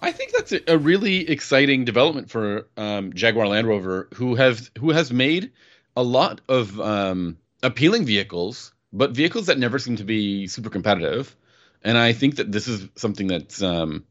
I 0.00 0.10
think 0.10 0.32
that's 0.32 0.52
a, 0.52 0.72
a 0.72 0.78
really 0.78 1.28
exciting 1.28 1.84
development 1.84 2.30
for 2.30 2.66
um, 2.76 3.12
Jaguar 3.12 3.46
Land 3.46 3.68
Rover, 3.68 4.08
who 4.14 4.34
have 4.34 4.70
who 4.78 4.90
has 4.90 5.12
made 5.12 5.52
a 5.96 6.02
lot 6.02 6.40
of 6.48 6.80
um, 6.80 7.38
appealing 7.62 8.04
vehicles, 8.04 8.72
but 8.92 9.12
vehicles 9.12 9.46
that 9.46 9.58
never 9.58 9.78
seem 9.78 9.96
to 9.96 10.04
be 10.04 10.46
super 10.48 10.70
competitive. 10.70 11.36
And 11.84 11.96
I 11.96 12.12
think 12.12 12.36
that 12.36 12.50
this 12.50 12.66
is 12.66 12.88
something 12.96 13.26
that's 13.26 13.62
um, 13.62 14.04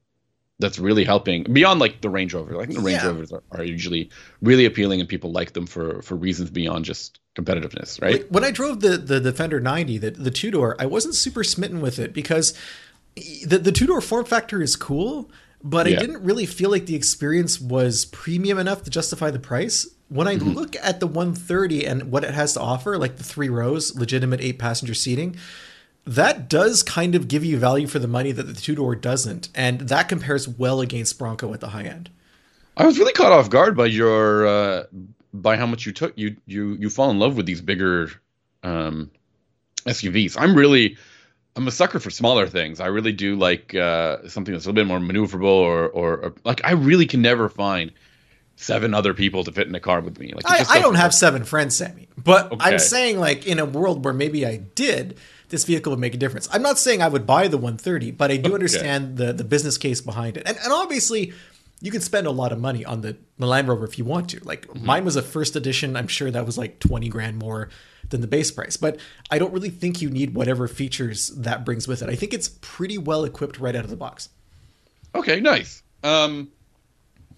that's 0.60 0.80
really 0.80 1.04
helping 1.04 1.44
beyond 1.44 1.80
like 1.80 2.02
the 2.02 2.10
Range 2.10 2.34
Rover. 2.34 2.62
I 2.62 2.66
think 2.66 2.78
the 2.80 2.86
Range 2.86 3.02
Yeah. 3.02 3.08
Rovers 3.08 3.32
are, 3.32 3.44
are 3.52 3.64
usually 3.64 4.10
really 4.42 4.66
appealing, 4.66 5.00
and 5.00 5.10
people 5.10 5.32
like 5.32 5.54
them 5.54 5.68
for 5.68 6.02
for 6.02 6.16
reasons 6.16 6.50
beyond 6.50 6.86
just 6.86 7.20
competitiveness, 7.36 8.02
right? 8.02 8.22
Like, 8.22 8.28
when 8.30 8.44
I 8.44 8.52
drove 8.52 8.80
the 8.80 8.98
the 8.98 9.20
Defender 9.20 9.60
90, 9.60 9.98
the 9.98 10.12
the 10.12 10.32
two 10.32 10.52
door, 10.52 10.76
I 10.80 10.86
wasn't 10.86 11.16
super 11.16 11.44
smitten 11.44 11.82
with 11.82 12.00
it 12.00 12.14
because 12.14 12.54
the 13.16 13.58
the 13.58 13.72
two 13.72 13.88
door 13.88 14.02
form 14.02 14.26
factor 14.26 14.62
is 14.62 14.76
cool, 14.76 15.30
but 15.64 15.88
I 15.88 15.92
didn't 15.92 16.24
really 16.24 16.46
feel 16.46 16.70
like 16.70 16.86
the 16.86 16.96
experience 16.96 17.60
was 17.60 18.06
premium 18.06 18.60
enough 18.60 18.84
to 18.84 18.90
justify 18.90 19.32
the 19.32 19.40
price. 19.40 19.88
When 20.10 20.28
I 20.28 20.36
look 20.36 20.76
at 20.82 21.00
the 21.00 21.08
130 21.08 21.86
and 21.86 22.12
what 22.12 22.24
it 22.24 22.34
has 22.34 22.54
to 22.54 22.62
offer, 22.62 22.98
like 22.98 23.18
the 23.18 23.24
three 23.24 23.50
rows, 23.50 23.96
legitimate 23.96 24.40
eight 24.42 24.60
passenger 24.60 24.94
seating, 24.94 25.36
that 26.06 26.48
does 26.48 26.84
kind 26.84 27.16
of 27.16 27.28
give 27.28 27.44
you 27.44 27.58
value 27.58 27.88
for 27.88 27.98
the 27.98 28.08
money 28.08 28.32
that 28.32 28.44
the 28.44 28.54
two 28.54 28.76
door 28.76 28.96
doesn't, 28.96 29.50
and 29.56 29.82
that 29.82 30.08
compares 30.08 30.48
well 30.48 30.82
against 30.82 31.18
Bronco 31.18 31.54
at 31.54 31.62
the 31.62 31.70
high 31.70 31.84
end. 31.84 32.12
I 32.78 32.86
was 32.86 33.00
really 33.00 33.14
caught 33.14 33.32
off 33.32 33.50
guard 33.50 33.76
by 33.76 33.88
your 33.88 34.46
uh, 34.46 34.84
by 35.34 35.58
how 35.58 35.66
much 35.66 35.86
you 35.86 35.94
took 35.94 36.14
you 36.18 36.36
you 36.46 36.76
you 36.80 36.90
fall 36.90 37.10
in 37.10 37.18
love 37.18 37.38
with 37.38 37.46
these 37.46 37.62
bigger 37.62 38.12
um, 38.64 39.10
SUVs. 39.86 40.36
I'm 40.38 40.56
really 40.56 40.98
I'm 41.56 41.68
a 41.68 41.72
sucker 41.72 42.00
for 42.00 42.10
smaller 42.10 42.48
things. 42.48 42.80
I 42.80 42.88
really 42.88 43.14
do 43.14 43.36
like 43.36 43.74
uh, 43.76 44.28
something 44.28 44.54
that's 44.54 44.66
a 44.66 44.70
little 44.70 44.74
bit 44.84 44.88
more 44.88 45.00
maneuverable 45.00 45.44
or, 45.46 45.88
or 45.88 46.18
or 46.18 46.34
like 46.44 46.62
I 46.66 46.72
really 46.72 47.06
can 47.06 47.22
never 47.22 47.48
find 47.50 47.92
seven 48.58 48.94
other 48.94 49.14
people 49.14 49.44
to 49.44 49.52
fit 49.52 49.68
in 49.68 49.76
a 49.76 49.80
car 49.80 50.02
with 50.02 50.18
me. 50.20 50.32
Like 50.34 50.46
I, 50.48 50.66
I 50.70 50.80
don't 50.80 50.96
have 50.96 51.14
seven 51.14 51.44
friends, 51.44 51.76
Sammy. 51.76 52.08
But 52.18 52.52
Okay. 52.54 52.58
I'm 52.74 52.80
saying, 52.80 53.20
like, 53.20 53.46
in 53.46 53.60
a 53.60 53.66
world 53.66 54.06
where 54.06 54.14
maybe 54.14 54.46
I 54.46 54.58
did, 54.58 55.18
this 55.50 55.66
vehicle 55.66 55.92
would 55.92 56.00
make 56.00 56.14
a 56.16 56.18
difference. 56.18 56.48
I'm 56.52 56.62
not 56.62 56.80
saying 56.80 57.02
I 57.02 57.10
would 57.10 57.26
buy 57.28 57.50
the 57.50 57.58
130, 57.58 58.12
but 58.12 58.32
I 58.32 58.38
do 58.38 58.54
understand 58.54 59.18
the, 59.18 59.34
the 59.34 59.44
business 59.44 59.78
case 59.78 60.00
behind 60.00 60.38
it. 60.38 60.44
And, 60.48 60.58
and 60.64 60.72
obviously, 60.72 61.34
you 61.82 61.92
can 61.92 62.00
spend 62.00 62.28
a 62.28 62.32
lot 62.32 62.54
of 62.54 62.60
money 62.60 62.86
on 62.86 63.02
the, 63.02 63.18
the 63.38 63.46
Land 63.46 63.68
Rover 63.68 63.84
if 63.84 63.98
you 63.98 64.06
want 64.06 64.30
to. 64.30 64.40
Like, 64.46 64.68
Mm-hmm. 64.68 64.86
mine 64.86 65.04
was 65.06 65.18
a 65.18 65.22
first 65.22 65.58
edition. 65.58 65.98
I'm 65.98 66.08
sure 66.08 66.32
that 66.32 66.46
was 66.46 66.58
like 66.58 66.80
20 66.80 67.10
grand 67.10 67.38
more 67.38 67.68
than 68.10 68.22
the 68.22 68.28
base 68.28 68.52
price. 68.52 68.78
But 68.78 69.00
I 69.32 69.40
don't 69.40 69.54
really 69.54 69.70
think 69.70 70.02
you 70.02 70.10
need 70.10 70.34
whatever 70.34 70.68
features 70.68 71.30
that 71.30 71.66
brings 71.66 71.88
with 71.88 72.02
it. 72.02 72.10
I 72.10 72.16
think 72.16 72.34
it's 72.34 72.50
pretty 72.62 72.98
well 72.98 73.24
equipped 73.24 73.60
right 73.60 73.76
out 73.76 73.84
of 73.84 73.90
the 73.90 73.96
box. 73.98 74.30
Okay, 75.14 75.40
nice. 75.40 75.82
Um, 76.04 76.50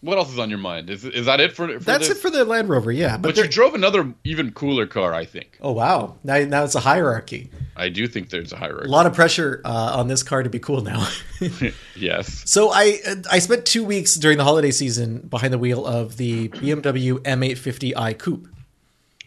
what 0.02 0.18
else 0.18 0.32
is 0.32 0.40
on 0.40 0.50
your 0.50 0.60
mind? 0.60 0.90
Is 0.90 1.06
is 1.06 1.26
that 1.26 1.40
it 1.40 1.54
for? 1.54 1.68
for 1.68 1.80
That's 1.80 2.08
this? 2.08 2.18
it 2.18 2.22
for 2.22 2.30
the 2.30 2.46
Land 2.46 2.70
Rover, 2.70 2.92
yeah. 2.92 3.18
But, 3.18 3.36
But 3.36 3.44
you 3.44 3.48
drove 3.50 3.74
another 3.74 4.14
even 4.24 4.52
cooler 4.52 4.86
car. 4.86 5.14
I 5.14 5.26
think. 5.26 5.58
oh, 5.62 5.72
wow. 5.72 6.18
Now, 6.24 6.38
now 6.46 6.64
it's 6.64 6.76
a 6.76 6.80
hierarchy. 6.80 7.50
I 7.76 7.90
do 7.90 8.08
think 8.08 8.30
there's 8.30 8.54
a 8.54 8.58
hierarchy. 8.58 8.88
A 8.88 8.92
lot 8.92 9.06
of 9.06 9.14
pressure 9.14 9.62
uh, 9.66 9.96
on 9.98 10.08
this 10.08 10.24
car 10.24 10.44
to 10.44 10.50
be 10.50 10.60
cool 10.60 10.82
now. 10.82 11.08
yes. 11.96 12.44
so 12.50 12.72
I 12.72 13.00
I 13.32 13.40
spent 13.40 13.66
two 13.66 13.84
weeks 13.84 14.16
during 14.16 14.38
the 14.38 14.44
holiday 14.44 14.72
season 14.72 15.20
behind 15.20 15.52
the 15.52 15.58
wheel 15.60 15.86
of 15.86 16.18
the 16.18 16.50
BMW 16.50 17.14
M850i 17.20 18.18
Coupe. 18.18 18.48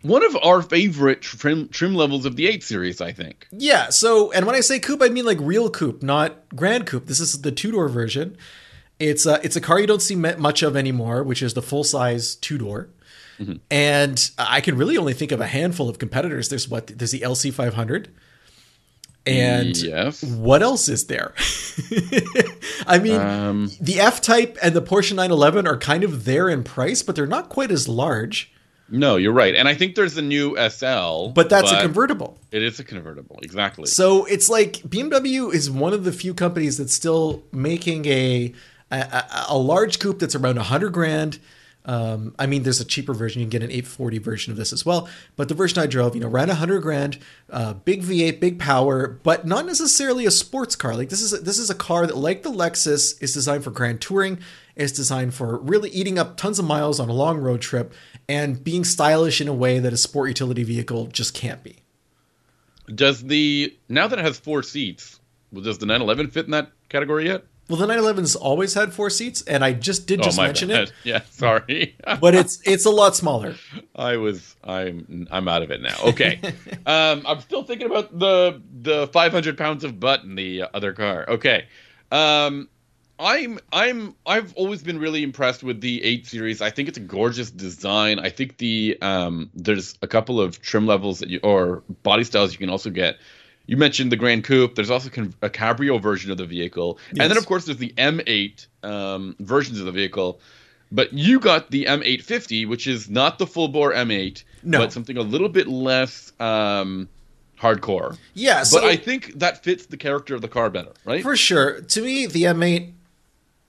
One 0.02 0.24
of 0.24 0.36
our 0.42 0.62
favorite 0.62 1.22
trim 1.22 1.68
trim 1.68 1.94
levels 1.94 2.24
of 2.24 2.36
the 2.36 2.46
8 2.46 2.62
series, 2.62 3.00
I 3.00 3.12
think. 3.12 3.46
Yeah, 3.52 3.90
so 3.90 4.32
and 4.32 4.46
when 4.46 4.54
I 4.54 4.60
say 4.60 4.78
coupe, 4.78 5.02
I 5.02 5.08
mean 5.08 5.24
like 5.24 5.38
real 5.40 5.70
coupe, 5.70 6.02
not 6.02 6.54
grand 6.54 6.86
coupe. 6.86 7.06
This 7.06 7.20
is 7.20 7.42
the 7.42 7.52
two 7.52 7.72
door 7.72 7.88
version. 7.88 8.36
It's 8.98 9.24
a, 9.24 9.40
it's 9.42 9.56
a 9.56 9.60
car 9.60 9.80
you 9.80 9.86
don't 9.86 10.02
see 10.02 10.14
much 10.14 10.62
of 10.62 10.76
anymore, 10.76 11.22
which 11.22 11.42
is 11.42 11.54
the 11.54 11.62
full 11.62 11.84
size 11.84 12.34
two 12.36 12.58
door. 12.58 12.90
Mm-hmm. 13.38 13.54
And 13.70 14.30
I 14.38 14.60
can 14.60 14.76
really 14.76 14.98
only 14.98 15.14
think 15.14 15.32
of 15.32 15.40
a 15.40 15.46
handful 15.46 15.88
of 15.88 15.98
competitors. 15.98 16.50
There's 16.50 16.68
what 16.68 16.86
there's 16.88 17.12
the 17.12 17.20
LC 17.20 17.52
500. 17.52 18.14
And 19.26 19.76
yes. 19.76 20.22
what 20.22 20.62
else 20.62 20.88
is 20.88 21.06
there? 21.06 21.34
I 22.86 22.98
mean, 22.98 23.20
um, 23.20 23.70
the 23.80 24.00
F 24.00 24.20
Type 24.20 24.56
and 24.62 24.74
the 24.74 24.82
Porsche 24.82 25.14
911 25.14 25.66
are 25.66 25.76
kind 25.76 26.04
of 26.04 26.24
there 26.24 26.48
in 26.48 26.64
price, 26.64 27.02
but 27.02 27.16
they're 27.16 27.26
not 27.26 27.50
quite 27.50 27.70
as 27.70 27.86
large. 27.86 28.52
No, 28.90 29.16
you're 29.16 29.32
right. 29.32 29.54
And 29.54 29.68
I 29.68 29.74
think 29.74 29.94
there's 29.94 30.16
a 30.16 30.22
new 30.22 30.56
SL. 30.56 31.28
But 31.28 31.48
that's 31.48 31.70
but 31.70 31.78
a 31.78 31.82
convertible. 31.82 32.38
It 32.50 32.62
is 32.62 32.80
a 32.80 32.84
convertible, 32.84 33.38
exactly. 33.42 33.86
So 33.86 34.24
it's 34.24 34.48
like 34.48 34.74
BMW 34.78 35.52
is 35.54 35.70
one 35.70 35.92
of 35.92 36.04
the 36.04 36.12
few 36.12 36.34
companies 36.34 36.78
that's 36.78 36.94
still 36.94 37.42
making 37.52 38.06
a 38.06 38.52
a, 38.90 39.24
a 39.50 39.58
large 39.58 40.00
coupe 40.00 40.18
that's 40.18 40.34
around 40.34 40.56
100 40.56 40.92
grand 40.92 41.38
um, 41.86 42.34
I 42.38 42.46
mean, 42.46 42.62
there's 42.62 42.80
a 42.80 42.84
cheaper 42.84 43.14
version. 43.14 43.40
You 43.40 43.46
can 43.46 43.50
get 43.50 43.62
an 43.62 43.70
840 43.70 44.18
version 44.18 44.50
of 44.52 44.56
this 44.56 44.72
as 44.72 44.84
well. 44.84 45.08
But 45.36 45.48
the 45.48 45.54
version 45.54 45.82
I 45.82 45.86
drove, 45.86 46.14
you 46.14 46.20
know, 46.20 46.28
around 46.28 46.48
100 46.48 46.80
grand, 46.80 47.18
uh, 47.48 47.74
big 47.74 48.02
V8, 48.02 48.38
big 48.38 48.58
power, 48.58 49.08
but 49.22 49.46
not 49.46 49.66
necessarily 49.66 50.26
a 50.26 50.30
sports 50.30 50.76
car. 50.76 50.94
Like 50.94 51.08
this 51.08 51.22
is 51.22 51.32
a, 51.32 51.38
this 51.38 51.58
is 51.58 51.70
a 51.70 51.74
car 51.74 52.06
that, 52.06 52.16
like 52.16 52.42
the 52.42 52.50
Lexus, 52.50 53.20
is 53.22 53.32
designed 53.32 53.64
for 53.64 53.70
grand 53.70 54.00
touring. 54.00 54.38
It's 54.76 54.92
designed 54.92 55.34
for 55.34 55.58
really 55.58 55.90
eating 55.90 56.18
up 56.18 56.36
tons 56.36 56.58
of 56.58 56.64
miles 56.64 57.00
on 57.00 57.08
a 57.08 57.14
long 57.14 57.38
road 57.38 57.60
trip 57.60 57.92
and 58.28 58.62
being 58.62 58.84
stylish 58.84 59.40
in 59.40 59.48
a 59.48 59.54
way 59.54 59.78
that 59.78 59.92
a 59.92 59.96
sport 59.96 60.28
utility 60.28 60.62
vehicle 60.62 61.06
just 61.06 61.34
can't 61.34 61.62
be. 61.62 61.76
Does 62.94 63.22
the 63.22 63.76
now 63.88 64.06
that 64.06 64.18
it 64.18 64.24
has 64.24 64.38
four 64.38 64.62
seats, 64.62 65.18
does 65.52 65.78
the 65.78 65.86
911 65.86 66.30
fit 66.30 66.44
in 66.44 66.50
that 66.52 66.70
category 66.88 67.26
yet? 67.26 67.44
Well, 67.70 67.78
the 67.78 67.86
911's 67.86 68.34
always 68.34 68.74
had 68.74 68.92
four 68.92 69.10
seats, 69.10 69.42
and 69.42 69.64
I 69.64 69.72
just 69.72 70.08
did 70.08 70.18
oh, 70.18 70.24
just 70.24 70.38
mention 70.38 70.70
bad. 70.70 70.88
it. 70.88 70.92
Yeah, 71.04 71.20
sorry, 71.30 71.94
but 72.20 72.34
it's 72.34 72.60
it's 72.64 72.84
a 72.84 72.90
lot 72.90 73.14
smaller. 73.14 73.54
I 73.94 74.16
was 74.16 74.56
I'm 74.64 75.28
I'm 75.30 75.46
out 75.46 75.62
of 75.62 75.70
it 75.70 75.80
now. 75.80 75.94
Okay, 76.02 76.40
um, 76.86 77.22
I'm 77.24 77.40
still 77.40 77.62
thinking 77.62 77.86
about 77.86 78.18
the 78.18 78.60
the 78.82 79.06
500 79.06 79.56
pounds 79.56 79.84
of 79.84 80.00
butt 80.00 80.24
in 80.24 80.34
the 80.34 80.64
other 80.74 80.92
car. 80.92 81.24
Okay, 81.28 81.66
um, 82.10 82.68
I'm 83.20 83.60
I'm 83.72 84.16
I've 84.26 84.52
always 84.54 84.82
been 84.82 84.98
really 84.98 85.22
impressed 85.22 85.62
with 85.62 85.80
the 85.80 86.02
8 86.02 86.26
series. 86.26 86.60
I 86.60 86.70
think 86.70 86.88
it's 86.88 86.98
a 86.98 87.02
gorgeous 87.02 87.52
design. 87.52 88.18
I 88.18 88.30
think 88.30 88.56
the 88.56 88.98
um, 89.00 89.48
there's 89.54 89.96
a 90.02 90.08
couple 90.08 90.40
of 90.40 90.60
trim 90.60 90.88
levels 90.88 91.20
that 91.20 91.28
you 91.28 91.38
or 91.44 91.84
body 92.02 92.24
styles 92.24 92.50
you 92.50 92.58
can 92.58 92.68
also 92.68 92.90
get 92.90 93.18
you 93.66 93.76
mentioned 93.76 94.12
the 94.12 94.16
Grand 94.16 94.44
Coupe. 94.44 94.74
There's 94.74 94.90
also 94.90 95.08
a 95.42 95.50
Cabrio 95.50 96.00
version 96.00 96.30
of 96.30 96.38
the 96.38 96.46
vehicle, 96.46 96.98
yes. 97.12 97.22
and 97.22 97.30
then 97.30 97.38
of 97.38 97.46
course 97.46 97.66
there's 97.66 97.78
the 97.78 97.92
M8 97.96 98.66
um, 98.82 99.36
versions 99.40 99.80
of 99.80 99.86
the 99.86 99.92
vehicle. 99.92 100.40
But 100.92 101.12
you 101.12 101.38
got 101.38 101.70
the 101.70 101.84
M850, 101.84 102.68
which 102.68 102.88
is 102.88 103.08
not 103.08 103.38
the 103.38 103.46
full 103.46 103.68
bore 103.68 103.92
M8, 103.92 104.42
no. 104.64 104.78
but 104.78 104.92
something 104.92 105.16
a 105.16 105.22
little 105.22 105.48
bit 105.48 105.68
less 105.68 106.32
um, 106.40 107.08
hardcore. 107.60 108.18
Yeah, 108.34 108.64
so 108.64 108.80
but 108.80 108.88
I 108.88 108.96
think 108.96 109.38
that 109.38 109.62
fits 109.62 109.86
the 109.86 109.96
character 109.96 110.34
of 110.34 110.40
the 110.40 110.48
car 110.48 110.68
better, 110.68 110.92
right? 111.04 111.22
For 111.22 111.36
sure. 111.36 111.80
To 111.80 112.02
me, 112.02 112.26
the 112.26 112.44
M8 112.44 112.92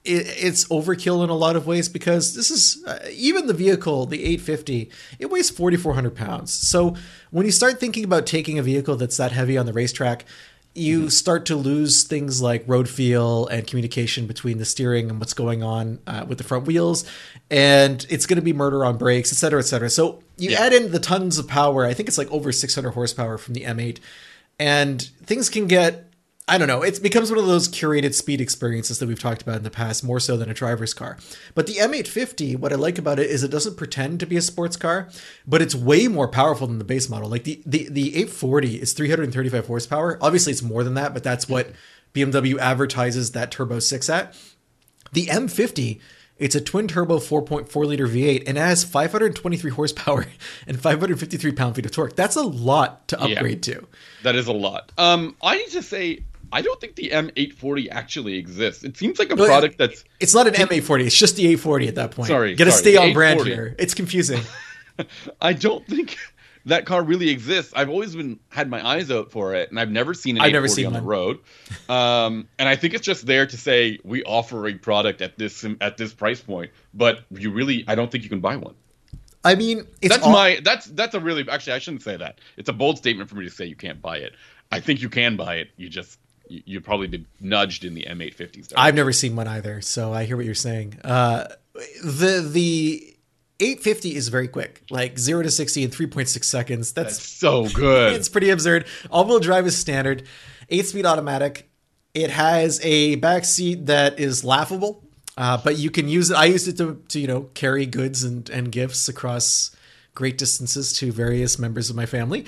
it, 0.04 0.28
it's 0.28 0.66
overkill 0.66 1.24
in 1.24 1.30
a 1.30 1.36
lot 1.36 1.56
of 1.56 1.68
ways 1.68 1.90
because 1.90 2.36
this 2.36 2.50
is 2.50 2.84
uh, 2.86 3.00
even 3.12 3.48
the 3.48 3.54
vehicle, 3.54 4.06
the 4.06 4.24
850, 4.24 4.90
it 5.20 5.30
weighs 5.30 5.50
4,400 5.50 6.16
pounds. 6.16 6.52
So 6.54 6.96
when 7.30 7.46
you 7.46 7.52
start 7.52 7.80
thinking 7.80 8.04
about 8.04 8.26
taking 8.26 8.58
a 8.58 8.64
vehicle 8.64 8.96
that's 8.96 9.18
that 9.18 9.32
heavy 9.32 9.58
on 9.58 9.66
the 9.66 9.74
racetrack, 9.74 10.26
you 10.74 11.00
mm-hmm. 11.00 11.08
start 11.10 11.46
to 11.48 11.56
lose 11.56 12.04
things 12.04 12.42
like 12.42 12.64
road 12.66 12.88
feel 12.88 13.46
and 13.48 13.68
communication 13.68 14.26
between 14.26 14.58
the 14.58 14.66
steering 14.66 15.10
and 15.10 15.20
what's 15.20 15.34
going 15.34 15.62
on 15.62 16.00
uh, 16.08 16.26
with 16.28 16.38
the 16.38 16.44
front 16.44 16.66
wheels 16.66 17.04
and 17.50 18.06
it's 18.10 18.26
going 18.26 18.38
to 18.38 18.42
be 18.42 18.54
murder 18.54 18.86
on 18.86 18.98
brakes 18.98 19.34
et 19.34 19.36
cetera 19.36 19.60
et 19.60 19.66
cetera 19.66 19.90
so 19.90 20.24
you 20.38 20.52
yeah. 20.52 20.62
add 20.62 20.72
in 20.72 20.92
the 20.92 21.00
tons 21.00 21.38
of 21.38 21.46
power 21.46 21.86
i 21.86 21.94
think 21.94 22.08
it's 22.08 22.18
like 22.18 22.32
over 22.32 22.54
600 22.54 22.92
horsepower 22.92 23.38
from 23.38 23.54
the 23.54 23.64
m8 23.66 24.00
and 24.60 25.02
things 25.26 25.50
can 25.50 25.68
get 25.68 26.11
I 26.48 26.58
don't 26.58 26.68
know. 26.68 26.82
It 26.82 27.02
becomes 27.02 27.30
one 27.30 27.40
of 27.40 27.46
those 27.46 27.70
curated 27.70 28.14
speed 28.14 28.42
experiences 28.42 29.00
that 29.00 29.08
we've 29.08 29.20
talked 29.20 29.42
about 29.42 29.58
in 29.58 29.64
the 29.64 29.70
past, 29.70 30.04
more 30.04 30.20
so 30.20 30.36
than 30.36 30.50
a 30.50 30.54
driver's 30.54 30.94
car. 30.94 31.18
But 31.54 31.68
the 31.68 31.76
M850, 31.76 32.58
what 32.58 32.74
I 32.74 32.76
like 32.76 32.98
about 32.98 33.20
it 33.20 33.30
is 33.30 33.44
it 33.44 33.52
doesn't 33.52 33.78
pretend 33.78 34.20
to 34.20 34.26
be 34.26 34.38
a 34.38 34.42
sports 34.42 34.76
car, 34.76 35.08
but 35.48 35.62
it's 35.62 35.76
way 35.76 36.08
more 36.08 36.28
powerful 36.28 36.68
than 36.68 36.80
the 36.80 36.84
base 36.84 37.10
model. 37.10 37.30
Like 37.30 37.44
the 37.44 37.62
the, 37.66 37.88
the 37.90 38.16
840 38.16 38.82
is 38.82 38.94
335 38.94 39.68
horsepower. 39.68 40.18
Obviously, 40.20 40.52
it's 40.52 40.64
more 40.64 40.84
than 40.84 40.96
that, 40.96 41.14
but 41.14 41.24
that's 41.24 41.48
what 41.48 41.72
BMW 42.14 42.58
advertises 42.58 43.32
that 43.32 43.52
Turbo 43.52 43.80
6 43.80 44.10
at. 44.10 44.36
The 45.14 45.28
M50 45.28 46.02
it's 46.42 46.56
a 46.56 46.62
twin 46.62 46.88
turbo 46.88 47.20
4.4 47.20 47.86
liter 47.86 48.08
V8 48.08 48.46
and 48.48 48.58
it 48.58 48.62
has 48.62 48.84
523 48.84 49.70
horsepower 49.70 50.26
and 50.68 50.82
553 50.82 51.52
pound 51.52 51.76
feet 51.76 51.86
of 51.86 51.92
torque. 51.92 52.16
That's 52.16 52.36
a 52.36 52.42
lot 52.42 53.08
to 53.10 53.22
upgrade 53.22 53.66
yeah, 53.68 53.76
to. 53.76 53.88
That 54.24 54.36
is 54.36 54.48
a 54.48 54.52
lot. 54.52 54.92
Um, 54.98 55.36
I 55.44 55.58
need 55.58 55.70
to 55.70 55.84
say 55.84 56.24
I 56.52 56.62
don't 56.62 56.80
think 56.80 56.96
the 56.96 57.10
M840 57.10 57.88
actually 57.92 58.38
exists. 58.38 58.84
It 58.84 58.98
seems 58.98 59.20
like 59.20 59.32
a 59.32 59.36
product 59.36 59.78
that's. 59.78 60.04
It's 60.20 60.34
not 60.34 60.48
an 60.48 60.54
M840. 60.54 61.06
It's 61.06 61.18
just 61.18 61.36
the 61.36 61.44
840 61.44 61.88
at 61.88 61.96
that 61.96 62.12
point. 62.12 62.28
Sorry, 62.28 62.56
got 62.56 62.66
to 62.66 62.72
stay 62.72 62.98
on 62.98 63.14
brand 63.14 63.42
here. 63.42 63.76
It's 63.80 63.94
confusing. 63.94 64.42
I 65.42 65.54
don't 65.54 65.86
think 65.88 66.18
that 66.66 66.86
car 66.86 67.04
really 67.04 67.30
exists. 67.30 67.74
I've 67.76 67.90
always 67.90 68.16
been 68.16 68.40
had 68.50 68.70
my 68.70 68.86
eyes 68.86 69.10
out 69.12 69.32
for 69.32 69.56
it, 69.56 69.70
and 69.70 69.80
I've 69.80 69.92
never 69.92 70.14
seen 70.14 70.38
an 70.38 70.44
I've 70.44 70.50
840 70.50 70.54
never 70.54 70.68
seen 70.68 70.86
on 70.86 70.94
one. 70.94 71.04
the 71.04 71.08
road. 71.08 71.40
Um, 71.90 72.48
and 72.60 72.70
I 72.70 72.76
think 72.76 72.94
it's 72.94 73.06
just 73.06 73.26
there 73.26 73.46
to 73.46 73.58
say 73.58 74.00
we 74.04 74.24
offer 74.24 74.68
a 74.68 74.74
product 74.76 75.22
at 75.22 75.38
this 75.38 75.66
at 75.80 75.98
this 75.98 76.14
price 76.14 76.42
point, 76.42 76.72
but 76.94 77.22
you 77.32 77.52
really, 77.52 77.84
I 77.88 77.96
don't 77.96 78.12
think 78.12 78.24
you 78.24 78.30
can 78.30 78.42
buy 78.42 78.56
one. 78.56 78.76
I 79.44 79.56
mean, 79.56 79.88
that's 80.02 80.24
all- 80.24 80.32
my 80.32 80.60
that's 80.64 80.86
that's 80.88 81.16
a 81.16 81.20
really 81.20 81.48
actually 81.50 81.74
I 81.74 81.80
shouldn't 81.80 82.04
say 82.04 82.18
that. 82.18 82.40
It's 82.58 82.70
a 82.70 82.74
bold 82.74 82.98
statement 82.98 83.30
for 83.30 83.36
me 83.36 83.46
to 83.46 83.52
say 83.52 83.66
you 83.66 83.76
can't 83.76 84.02
buy 84.02 84.18
it. 84.18 84.34
I 84.72 84.80
think 84.80 85.02
you 85.02 85.10
can 85.10 85.36
buy 85.36 85.56
it. 85.56 85.70
You 85.78 85.90
just 85.90 86.20
you 86.66 86.82
probably 86.82 87.08
be 87.08 87.26
nudged 87.40 87.86
in 87.86 87.94
the 87.94 88.06
M850s. 88.10 88.74
I've 88.76 88.96
never 88.96 89.14
seen 89.14 89.36
one 89.36 89.48
either, 89.48 89.82
so 89.82 90.14
I 90.14 90.26
hear 90.26 90.36
what 90.36 90.46
you're 90.46 90.56
saying. 90.56 91.00
Uh, 91.04 91.48
the 92.04 92.48
the 92.52 93.16
850 93.60 94.16
is 94.16 94.28
very 94.30 94.48
quick, 94.48 94.84
like 94.90 95.20
zero 95.20 95.44
to 95.44 95.52
60 95.52 95.84
in 95.84 95.90
3.6 95.92 96.44
seconds. 96.44 96.94
That's, 96.94 97.18
That's 97.18 97.28
so 97.28 97.68
good. 97.70 98.14
it's 98.14 98.28
pretty 98.28 98.50
absurd. 98.50 98.88
All 99.12 99.26
wheel 99.26 99.40
drive 99.40 99.68
is 99.68 99.78
standard, 99.78 100.24
eight 100.70 100.88
speed 100.88 101.06
automatic. 101.06 101.70
It 102.14 102.32
has 102.32 102.80
a 102.84 103.16
back 103.16 103.46
seat 103.46 103.86
that 103.86 104.20
is 104.20 104.44
laughable, 104.44 105.04
uh, 105.38 105.58
but 105.64 105.78
you 105.78 105.90
can 105.90 106.10
use 106.10 106.32
it. 106.32 106.38
I 106.38 106.46
used 106.46 106.68
it 106.68 106.78
to, 106.78 107.02
to 107.10 107.20
you 107.20 107.28
know 107.28 107.44
carry 107.54 107.86
goods 107.86 108.24
and, 108.24 108.50
and 108.50 108.72
gifts 108.72 109.08
across 109.08 109.74
great 110.14 110.38
distances 110.38 110.92
to 110.94 111.12
various 111.12 111.58
members 111.58 111.90
of 111.90 111.96
my 111.96 112.06
family. 112.06 112.46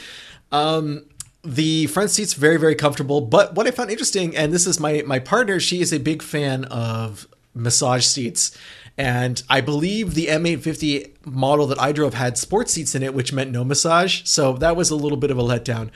Um, 0.51 1.05
the 1.43 1.88
front 1.88 2.10
seat's 2.10 2.34
very 2.34 2.58
very 2.58 2.75
comfortable 2.75 3.19
but 3.19 3.53
what 3.56 3.67
i 3.67 3.71
found 3.71 3.91
interesting 3.91 4.36
and 4.36 4.53
this 4.53 4.65
is 4.65 4.79
my 4.79 5.03
my 5.06 5.19
partner 5.19 5.60
she 5.60 5.82
is 5.82 5.91
a 5.91 5.99
big 5.99 6.21
fan 6.21 6.63
of 6.65 7.27
massage 7.53 8.06
seats 8.06 8.58
and 8.97 9.43
i 9.49 9.60
believe 9.60 10.13
the 10.13 10.27
m850 10.27 11.12
model 11.25 11.67
that 11.67 11.79
i 11.79 11.91
drove 11.91 12.13
had 12.13 12.38
sports 12.38 12.71
seats 12.71 12.95
in 12.95 13.03
it 13.03 13.13
which 13.13 13.34
meant 13.34 13.51
no 13.51 13.63
massage 13.63 14.21
so 14.23 14.53
that 14.53 14.75
was 14.75 14.89
a 14.89 14.95
little 14.95 15.17
bit 15.17 15.32
of 15.32 15.38
a 15.38 15.43
letdown. 15.43 15.89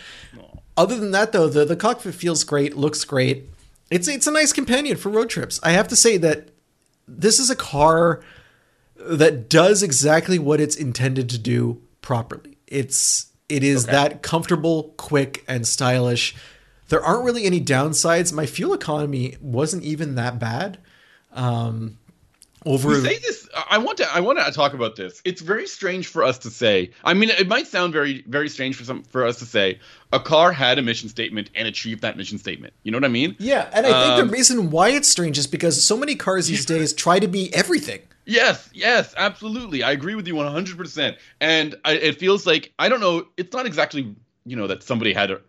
Other 0.76 0.96
than 0.96 1.12
that 1.12 1.32
though 1.32 1.48
the, 1.48 1.66
the 1.66 1.76
cockpit 1.76 2.14
feels 2.14 2.44
great 2.44 2.78
looks 2.78 3.04
great. 3.04 3.50
It's 3.90 4.08
it's 4.08 4.28
a 4.28 4.32
nice 4.32 4.54
companion 4.54 4.98
for 4.98 5.10
road 5.10 5.30
trips. 5.30 5.60
I 5.64 5.72
have 5.72 5.88
to 5.88 5.96
say 5.96 6.18
that 6.18 6.50
this 7.08 7.40
is 7.40 7.50
a 7.50 7.56
car 7.56 8.22
that 8.98 9.50
does 9.50 9.82
exactly 9.82 10.38
what 10.38 10.60
it's 10.60 10.76
intended 10.76 11.30
to 11.30 11.38
do 11.38 11.82
properly. 12.02 12.58
It's 12.68 13.27
it 13.50 13.64
is 13.64 13.86
okay. 13.86 13.94
that 13.94 14.22
comfortable, 14.22 14.94
quick, 14.98 15.44
and 15.48 15.68
stylish. 15.68 16.36
There 16.90 17.02
aren't 17.02 17.26
really 17.26 17.46
any 17.46 17.62
downsides. 17.62 18.32
My 18.32 18.46
fuel 18.46 18.74
economy 18.74 19.36
wasn't 19.42 19.84
even 19.84 20.16
that 20.16 20.40
bad. 20.40 20.80
Um, 21.34 21.98
over 22.66 22.90
we 22.90 23.02
say 23.02 23.18
this 23.20 23.48
i 23.70 23.78
want 23.78 23.98
to 23.98 24.16
i 24.16 24.20
want 24.20 24.40
to 24.40 24.52
talk 24.52 24.74
about 24.74 24.96
this 24.96 25.22
it's 25.24 25.42
very 25.42 25.68
strange 25.68 26.08
for 26.08 26.24
us 26.24 26.38
to 26.38 26.50
say 26.50 26.90
i 27.04 27.14
mean 27.14 27.30
it 27.30 27.48
might 27.48 27.68
sound 27.68 27.94
very 27.94 28.24
very 28.28 28.50
strange 28.50 28.76
for 28.76 28.84
some 28.84 29.04
for 29.04 29.26
us 29.26 29.40
to 29.40 29.46
say 29.46 29.80
a 30.12 30.20
car 30.20 30.52
had 30.52 30.78
a 30.78 30.82
mission 30.82 31.08
statement 31.08 31.50
and 31.56 31.68
achieved 31.68 32.02
that 32.02 32.18
mission 32.18 32.38
statement 32.38 32.74
you 32.84 32.92
know 32.92 32.98
what 32.98 33.06
i 33.06 33.10
mean 33.10 33.36
yeah 33.40 33.70
and 33.74 33.86
i 33.86 33.90
think 33.90 34.20
um, 34.22 34.28
the 34.28 34.34
reason 34.34 34.70
why 34.70 34.90
it's 34.90 35.08
strange 35.08 35.38
is 35.38 35.48
because 35.48 35.86
so 35.86 35.96
many 35.96 36.16
cars 36.16 36.48
these 36.48 36.66
days 36.76 36.94
try 36.94 37.20
to 37.20 37.28
be 37.28 37.54
everything 37.54 38.02
Yes, 38.28 38.70
yes, 38.74 39.14
absolutely. 39.16 39.84
I 39.84 39.92
agree 39.94 40.14
with 40.14 40.28
you 40.28 40.36
100%. 40.36 41.18
And 41.40 41.76
I, 41.86 41.94
it 41.94 42.20
feels 42.20 42.46
like 42.46 42.74
I 42.78 42.90
don't 42.90 43.00
know, 43.00 43.26
it's 43.38 43.54
not 43.54 43.66
exactly, 43.66 44.14
you 44.46 44.56
know, 44.58 44.68
that 44.68 44.84
somebody 44.84 45.14
had 45.14 45.32
a, 45.32 45.40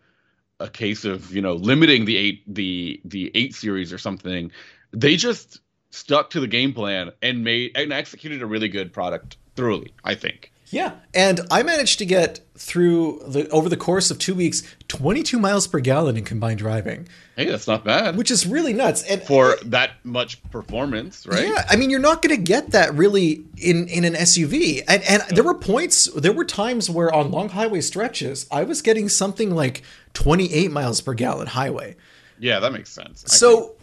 a 0.60 0.70
case 0.70 1.04
of, 1.04 1.34
you 1.34 1.42
know, 1.42 1.54
limiting 1.54 2.04
the 2.04 2.16
8 2.16 2.54
the 2.54 3.00
the 3.04 3.32
8 3.34 3.52
series 3.54 3.92
or 3.92 3.98
something. 3.98 4.52
They 4.92 5.16
just 5.16 5.60
stuck 5.90 6.30
to 6.30 6.40
the 6.40 6.46
game 6.46 6.72
plan 6.72 7.10
and 7.20 7.42
made 7.42 7.72
and 7.76 7.92
executed 7.92 8.42
a 8.42 8.46
really 8.46 8.68
good 8.68 8.92
product 8.92 9.38
thoroughly, 9.56 9.92
I 10.04 10.14
think. 10.14 10.52
Yeah, 10.70 10.92
and 11.14 11.40
I 11.50 11.62
managed 11.62 11.98
to 12.00 12.06
get 12.06 12.40
through 12.56 13.22
the 13.26 13.48
over 13.48 13.68
the 13.68 13.76
course 13.76 14.10
of 14.10 14.18
two 14.18 14.34
weeks, 14.34 14.62
22 14.88 15.38
miles 15.38 15.66
per 15.66 15.80
gallon 15.80 16.16
in 16.16 16.24
combined 16.24 16.58
driving, 16.58 17.08
Hey, 17.38 17.44
that's 17.44 17.68
not 17.68 17.84
bad 17.84 18.16
which 18.16 18.32
is 18.32 18.46
really 18.46 18.72
nuts. 18.72 19.04
And 19.04 19.22
for 19.22 19.56
that 19.66 19.92
much 20.02 20.42
performance, 20.50 21.24
right? 21.24 21.46
Yeah, 21.46 21.64
I 21.70 21.76
mean, 21.76 21.88
you're 21.88 22.00
not 22.00 22.20
going 22.20 22.34
to 22.34 22.42
get 22.42 22.72
that 22.72 22.92
really 22.94 23.44
in 23.56 23.86
in 23.86 24.04
an 24.04 24.14
SUV. 24.14 24.82
And 24.88 25.04
and 25.04 25.22
there 25.30 25.44
were 25.44 25.54
points, 25.54 26.06
there 26.14 26.32
were 26.32 26.44
times 26.44 26.90
where 26.90 27.14
on 27.14 27.30
long 27.30 27.50
highway 27.50 27.80
stretches, 27.80 28.48
I 28.50 28.64
was 28.64 28.82
getting 28.82 29.08
something 29.08 29.54
like 29.54 29.84
28 30.14 30.72
miles 30.72 31.00
per 31.00 31.14
gallon 31.14 31.46
highway. 31.46 31.94
Yeah, 32.40 32.58
that 32.58 32.72
makes 32.72 32.90
sense. 32.90 33.24
I. 33.24 33.28
So 33.28 33.76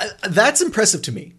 uh, 0.00 0.08
that's 0.28 0.60
impressive 0.60 1.02
to 1.02 1.12
me. 1.12 1.35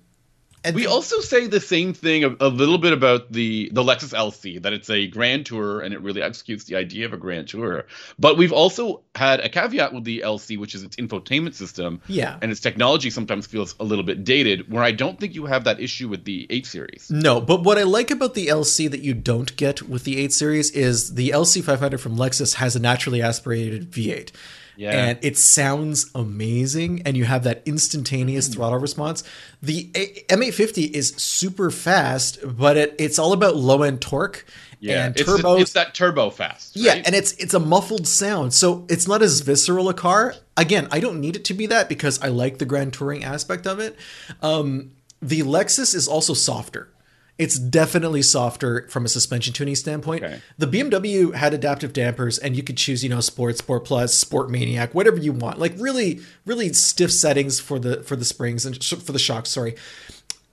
And 0.67 0.75
we 0.75 0.85
also 0.85 1.19
say 1.19 1.47
the 1.47 1.59
same 1.59 1.93
thing 1.93 2.23
a, 2.23 2.35
a 2.39 2.49
little 2.49 2.77
bit 2.77 2.93
about 2.93 3.31
the 3.31 3.69
the 3.73 3.83
Lexus 3.83 4.13
LC 4.13 4.61
that 4.61 4.73
it's 4.73 4.89
a 4.89 5.07
grand 5.07 5.45
tour 5.45 5.81
and 5.81 5.93
it 5.93 6.01
really 6.01 6.21
executes 6.21 6.65
the 6.65 6.75
idea 6.75 7.05
of 7.05 7.13
a 7.13 7.17
grand 7.17 7.47
tour. 7.47 7.85
But 8.19 8.37
we've 8.37 8.51
also 8.51 9.03
had 9.15 9.39
a 9.39 9.49
caveat 9.49 9.93
with 9.93 10.03
the 10.03 10.21
LC, 10.25 10.57
which 10.57 10.75
is 10.75 10.83
its 10.83 10.95
infotainment 10.97 11.53
system. 11.53 12.01
Yeah. 12.07 12.37
And 12.41 12.51
its 12.51 12.61
technology 12.61 13.09
sometimes 13.09 13.47
feels 13.47 13.75
a 13.79 13.83
little 13.83 14.03
bit 14.03 14.23
dated, 14.23 14.71
where 14.71 14.83
I 14.83 14.91
don't 14.91 15.19
think 15.19 15.35
you 15.35 15.45
have 15.45 15.63
that 15.63 15.79
issue 15.79 16.07
with 16.07 16.25
the 16.25 16.47
8 16.49 16.65
series. 16.65 17.09
No, 17.09 17.41
but 17.41 17.63
what 17.63 17.77
I 17.77 17.83
like 17.83 18.11
about 18.11 18.33
the 18.33 18.47
LC 18.47 18.89
that 18.91 19.01
you 19.01 19.13
don't 19.13 19.55
get 19.55 19.83
with 19.83 20.03
the 20.03 20.19
8 20.19 20.33
series 20.33 20.71
is 20.71 21.15
the 21.15 21.29
LC 21.29 21.63
500 21.63 21.99
from 21.99 22.17
Lexus 22.17 22.55
has 22.55 22.75
a 22.75 22.79
naturally 22.79 23.21
aspirated 23.21 23.91
V8. 23.91 24.31
Yeah. 24.77 24.91
And 24.91 25.19
it 25.23 25.37
sounds 25.37 26.09
amazing, 26.15 27.01
and 27.05 27.17
you 27.17 27.25
have 27.25 27.43
that 27.43 27.63
instantaneous 27.65 28.47
throttle 28.47 28.79
response. 28.79 29.23
The 29.61 29.89
M850 30.29 30.91
is 30.91 31.09
super 31.17 31.71
fast, 31.71 32.39
but 32.43 32.77
it, 32.77 32.95
it's 32.99 33.17
all 33.19 33.33
about 33.33 33.55
low 33.55 33.81
end 33.83 34.01
torque 34.01 34.45
Yeah. 34.79 35.07
and 35.07 35.17
it's, 35.17 35.25
turbo. 35.25 35.55
it's 35.57 35.73
that 35.73 35.95
turbo 35.95 36.29
fast. 36.29 36.75
Yeah, 36.75 36.93
and 37.05 37.15
it's 37.15 37.31
it's 37.33 37.53
a 37.55 37.59
muffled 37.59 38.07
sound, 38.07 38.53
so 38.53 38.85
it's 38.89 39.07
not 39.07 39.21
as 39.23 39.41
visceral 39.41 39.89
a 39.89 39.93
car. 39.95 40.35
Again, 40.55 40.87
I 40.91 40.99
don't 40.99 41.19
need 41.19 41.35
it 41.35 41.45
to 41.45 41.53
be 41.53 41.65
that 41.67 41.89
because 41.89 42.21
I 42.21 42.27
like 42.27 42.59
the 42.59 42.65
grand 42.65 42.93
touring 42.93 43.23
aspect 43.23 43.65
of 43.67 43.79
it. 43.79 43.95
Um, 44.41 44.91
the 45.21 45.41
Lexus 45.41 45.95
is 45.95 46.07
also 46.07 46.33
softer. 46.35 46.89
It's 47.37 47.59
definitely 47.59 48.23
softer 48.23 48.87
from 48.89 49.05
a 49.05 49.07
suspension 49.07 49.53
tuning 49.53 49.75
standpoint. 49.75 50.23
Okay. 50.23 50.41
The 50.57 50.65
BMW 50.65 51.33
had 51.35 51.53
adaptive 51.53 51.93
dampers, 51.93 52.39
and 52.39 52.55
you 52.55 52.63
could 52.63 52.77
choose, 52.77 53.03
you 53.03 53.09
know, 53.09 53.19
Sport, 53.19 53.57
Sport 53.57 53.85
Plus, 53.85 54.17
Sport 54.17 54.49
Maniac, 54.49 54.95
whatever 54.95 55.17
you 55.17 55.33
want. 55.33 55.59
Like 55.59 55.73
really, 55.77 56.21
really 56.45 56.73
stiff 56.73 57.11
settings 57.11 57.59
for 57.59 57.77
the 57.77 58.01
for 58.03 58.15
the 58.15 58.25
springs 58.25 58.65
and 58.65 58.81
sh- 58.81 58.95
for 58.95 59.11
the 59.11 59.19
shocks. 59.19 59.49
Sorry, 59.51 59.75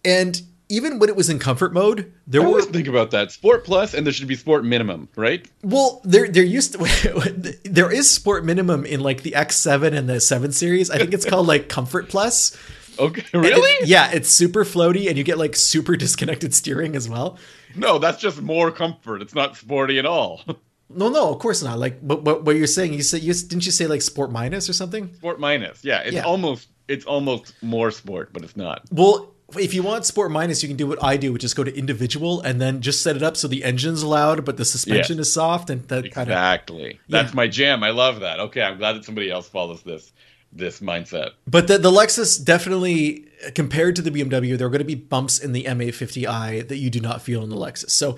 and 0.04 0.42
even 0.68 0.98
when 0.98 1.08
it 1.08 1.16
was 1.16 1.28
in 1.28 1.38
comfort 1.38 1.72
mode, 1.72 2.12
there 2.26 2.42
I 2.42 2.46
were 2.48 2.62
think 2.62 2.88
about 2.88 3.10
that. 3.10 3.30
Sport 3.30 3.64
plus, 3.64 3.94
and 3.94 4.06
there 4.06 4.12
should 4.12 4.28
be 4.28 4.34
sport 4.34 4.64
minimum, 4.64 5.08
right? 5.14 5.46
Well, 5.62 6.00
there 6.04 6.28
there 6.28 6.44
used 6.44 6.72
to 6.72 7.58
there 7.64 7.92
is 7.92 8.10
sport 8.10 8.44
minimum 8.44 8.86
in 8.86 9.00
like 9.00 9.22
the 9.22 9.32
X7 9.32 9.94
and 9.94 10.08
the 10.08 10.20
7 10.20 10.52
series. 10.52 10.90
I 10.90 10.98
think 10.98 11.12
it's 11.12 11.24
called 11.24 11.46
like 11.46 11.68
Comfort 11.68 12.08
Plus. 12.08 12.56
Okay, 12.98 13.24
And 13.32 13.44
it- 13.44 13.48
really? 13.48 13.86
yeah, 13.88 14.10
it's 14.12 14.28
super 14.30 14.64
floaty 14.64 15.08
and 15.08 15.16
you 15.18 15.24
get 15.24 15.38
like 15.38 15.56
super 15.56 15.96
disconnected 15.96 16.54
steering 16.54 16.94
as 16.96 17.08
well. 17.08 17.38
No, 17.74 17.98
that's 17.98 18.20
just 18.20 18.40
more 18.40 18.70
comfort. 18.70 19.20
It's 19.22 19.34
not 19.34 19.56
sporty 19.56 19.98
at 19.98 20.06
all. 20.06 20.42
No, 20.96 21.08
no, 21.08 21.32
of 21.32 21.38
course 21.40 21.60
not. 21.62 21.78
Like 21.78 22.06
but 22.06 22.22
what, 22.22 22.44
what 22.44 22.56
you're 22.56 22.66
saying, 22.68 22.92
you 22.92 23.02
said 23.02 23.22
you 23.22 23.32
didn't 23.32 23.64
you 23.64 23.72
say 23.72 23.86
like 23.86 24.02
Sport 24.02 24.30
Minus 24.30 24.68
or 24.68 24.74
something? 24.74 25.12
Sport 25.14 25.40
minus, 25.40 25.82
yeah. 25.82 26.00
It's 26.00 26.12
Yeah. 26.14 26.22
almost 26.22 26.68
it's 26.86 27.04
almost 27.06 27.54
more 27.62 27.90
sport, 27.90 28.32
but 28.32 28.44
it's 28.44 28.54
not. 28.56 28.82
Well, 28.92 29.32
if 29.58 29.72
you 29.74 29.82
want 29.82 30.04
Sport 30.04 30.30
Minus, 30.30 30.62
you 30.62 30.68
can 30.68 30.76
do 30.76 30.86
what 30.86 31.02
I 31.02 31.16
do, 31.16 31.32
which 31.32 31.42
is 31.42 31.54
go 31.54 31.64
to 31.64 31.76
individual 31.76 32.42
and 32.42 32.60
then 32.60 32.80
just 32.82 33.02
set 33.02 33.16
it 33.16 33.22
up 33.22 33.36
so 33.36 33.48
the 33.48 33.64
engine's 33.64 34.04
loud 34.04 34.44
but 34.44 34.56
the 34.58 34.64
suspension 34.64 35.16
Yeah. 35.16 35.22
is 35.22 35.32
soft 35.32 35.70
and 35.70 35.88
that 35.88 36.12
kind 36.12 36.28
of 36.28 36.32
Exactly. 36.36 37.00
That's 37.08 37.30
Yeah. 37.32 37.36
my 37.36 37.48
jam. 37.48 37.82
I 37.82 37.90
love 37.90 38.20
that. 38.20 38.38
Okay, 38.38 38.60
I'm 38.62 38.76
glad 38.78 38.92
that 38.92 39.04
somebody 39.06 39.30
else 39.30 39.48
follows 39.48 39.82
this 39.82 40.12
this 40.54 40.80
mindset. 40.80 41.30
But 41.46 41.68
the, 41.68 41.78
the 41.78 41.90
Lexus 41.90 42.42
definitely, 42.42 43.26
compared 43.54 43.96
to 43.96 44.02
the 44.02 44.10
BMW, 44.10 44.56
there 44.56 44.66
are 44.66 44.70
going 44.70 44.78
to 44.78 44.84
be 44.84 44.94
bumps 44.94 45.38
in 45.38 45.52
the 45.52 45.64
M850i 45.64 46.66
that 46.68 46.76
you 46.76 46.90
do 46.90 47.00
not 47.00 47.22
feel 47.22 47.42
in 47.42 47.50
the 47.50 47.56
Lexus. 47.56 47.90
So 47.90 48.16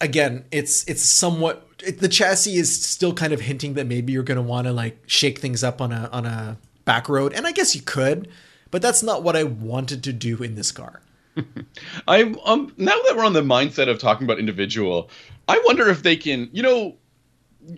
again, 0.00 0.44
it's 0.52 0.84
it's 0.88 1.02
somewhat 1.02 1.66
it, 1.84 1.98
the 1.98 2.08
chassis 2.08 2.56
is 2.56 2.84
still 2.84 3.14
kind 3.14 3.32
of 3.32 3.40
hinting 3.40 3.74
that 3.74 3.86
maybe 3.86 4.12
you're 4.12 4.22
going 4.22 4.36
to 4.36 4.42
want 4.42 4.66
to 4.66 4.72
like 4.72 4.98
shake 5.06 5.38
things 5.38 5.64
up 5.64 5.80
on 5.80 5.92
a 5.92 6.08
on 6.12 6.26
a 6.26 6.58
back 6.84 7.08
road, 7.08 7.32
and 7.32 7.46
I 7.46 7.52
guess 7.52 7.74
you 7.74 7.82
could, 7.82 8.28
but 8.70 8.82
that's 8.82 9.02
not 9.02 9.22
what 9.22 9.36
I 9.36 9.44
wanted 9.44 10.04
to 10.04 10.12
do 10.12 10.42
in 10.42 10.54
this 10.54 10.70
car. 10.72 11.00
I'm 12.08 12.38
um 12.44 12.72
now 12.76 12.96
that 13.06 13.16
we're 13.16 13.24
on 13.24 13.32
the 13.32 13.42
mindset 13.42 13.88
of 13.88 13.98
talking 13.98 14.24
about 14.24 14.38
individual, 14.38 15.10
I 15.48 15.60
wonder 15.66 15.88
if 15.88 16.02
they 16.02 16.16
can, 16.16 16.48
you 16.52 16.62
know, 16.62 16.96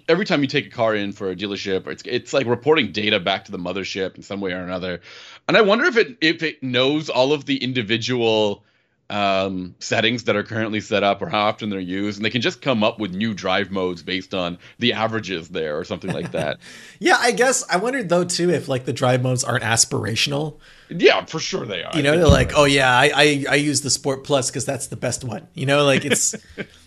every 0.09 0.25
time 0.25 0.43
you 0.43 0.47
take 0.49 0.67
a 0.67 0.71
car 0.71 0.95
in 0.95 1.13
for 1.13 1.31
a 1.31 1.37
dealership, 1.37 1.87
it's 1.87 2.03
it's 2.07 2.33
like 2.33 2.47
reporting 2.47 2.93
data 2.93 3.21
back 3.21 3.45
to 3.47 3.53
the 3.53 3.59
mothership 3.59 4.17
in 4.17 4.23
some 4.23 4.41
way 4.41 4.53
or 4.53 4.61
another. 4.61 5.01
And 5.49 5.57
I 5.57 5.63
wonder 5.63 5.85
if 5.85 5.97
it 5.97 6.17
if 6.21 6.43
it 6.43 6.63
knows 6.63 7.09
all 7.09 7.33
of 7.33 7.47
the 7.47 7.57
individual 7.63 8.65
um 9.09 9.77
settings 9.79 10.25
that 10.25 10.35
are 10.35 10.43
currently 10.43 10.81
set 10.81 11.05
up 11.05 11.23
or 11.23 11.29
how 11.29 11.47
often 11.47 11.71
they're 11.71 11.79
used 11.79 12.19
and 12.19 12.25
they 12.25 12.31
can 12.31 12.41
just 12.41 12.61
come 12.61 12.83
up 12.83 12.99
with 12.99 13.15
new 13.15 13.33
drive 13.35 13.71
modes 13.71 14.03
based 14.03 14.35
on 14.35 14.59
the 14.81 14.95
averages 14.95 15.49
there 15.51 15.79
or 15.79 15.85
something 15.85 16.13
like 16.13 16.33
that. 16.33 16.59
Yeah, 16.99 17.17
I 17.21 17.31
guess 17.33 17.63
I 17.71 17.77
wondered 17.77 18.09
though 18.09 18.25
too 18.25 18.51
if 18.51 18.69
like 18.69 18.85
the 18.87 18.93
drive 18.93 19.23
modes 19.23 19.45
aren't 19.45 19.63
aspirational. 19.63 20.59
yeah, 20.89 21.25
for 21.27 21.39
sure 21.39 21.67
they 21.67 21.85
are. 21.85 21.95
You 21.95 22.03
know, 22.03 22.17
they're 22.17 22.27
like, 22.27 22.53
oh 22.57 22.65
yeah, 22.65 22.91
I 22.91 23.13
I, 23.15 23.45
I 23.51 23.55
use 23.57 23.83
the 23.83 23.91
Sport 23.91 24.25
Plus 24.25 24.51
because 24.51 24.65
that's 24.65 24.87
the 24.87 24.97
best 24.97 25.23
one. 25.23 25.47
You 25.55 25.67
know, 25.67 25.85
like 25.85 26.05
it's. 26.05 26.35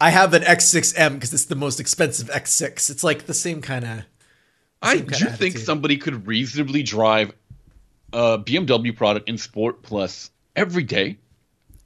I 0.00 0.10
have 0.10 0.34
an 0.34 0.42
X6M 0.42 1.14
because 1.14 1.34
it's 1.34 1.46
the 1.46 1.56
most 1.56 1.80
expensive 1.80 2.28
X6. 2.28 2.90
It's 2.90 3.02
like 3.02 3.26
the 3.26 3.34
same 3.34 3.60
kind 3.60 3.84
of. 3.84 4.02
I 4.80 4.98
do 4.98 5.06
think 5.06 5.24
attitude. 5.24 5.60
somebody 5.60 5.96
could 5.96 6.26
reasonably 6.26 6.82
drive 6.82 7.32
a 8.12 8.38
BMW 8.38 8.96
product 8.96 9.28
in 9.28 9.38
Sport 9.38 9.82
Plus 9.82 10.30
every 10.54 10.84
day. 10.84 11.18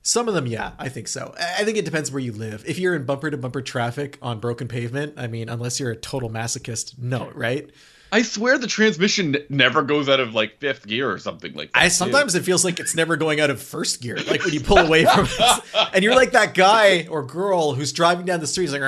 Some 0.03 0.29
of 0.29 0.35
them, 0.35 0.47
yeah, 0.47 0.73
I 0.79 0.89
think 0.89 1.07
so. 1.07 1.33
I 1.39 1.65
think 1.65 1.79
it 1.79 1.85
depends 1.85 2.11
where 2.11 2.21
you 2.21 2.33
live. 2.33 2.65
If 2.67 2.79
you're 2.79 2.95
in 2.95 3.05
bumper 3.05 3.31
to 3.31 3.37
bumper 3.37 3.63
traffic 3.63 4.19
on 4.21 4.41
broken 4.41 4.67
pavement, 4.67 5.15
I 5.17 5.29
mean, 5.29 5.49
unless 5.49 5.79
you're 5.79 5.93
a 5.93 5.97
total 5.97 6.29
masochist, 6.29 6.99
no, 6.99 7.31
right? 7.35 7.71
I 8.15 8.21
swear 8.21 8.59
the 8.59 8.67
transmission 8.67 9.39
never 9.49 9.83
goes 9.83 10.07
out 10.07 10.21
of 10.21 10.35
like 10.35 10.59
fifth 10.59 10.87
gear 10.87 11.11
or 11.11 11.19
something 11.19 11.55
like 11.55 11.73
that. 11.73 11.83
I 11.83 11.89
sometimes 11.89 12.35
it 12.35 12.45
feels 12.45 12.63
like 12.63 12.79
it's 12.79 12.95
never 12.95 13.17
going 13.17 13.41
out 13.41 13.49
of 13.49 13.61
first 13.61 14.03
gear. 14.03 14.19
Like 14.29 14.45
when 14.45 14.53
you 14.53 14.61
pull 14.61 14.77
away 14.77 15.07
from 15.07 15.27
it, 15.27 15.65
and 15.95 16.05
you're 16.05 16.15
like 16.15 16.33
that 16.33 16.53
guy 16.53 17.07
or 17.09 17.23
girl 17.23 17.73
who's 17.73 17.91
driving 17.91 18.27
down 18.27 18.41
the 18.41 18.47
street, 18.47 18.65
he's 18.65 18.75
like, 18.75 18.83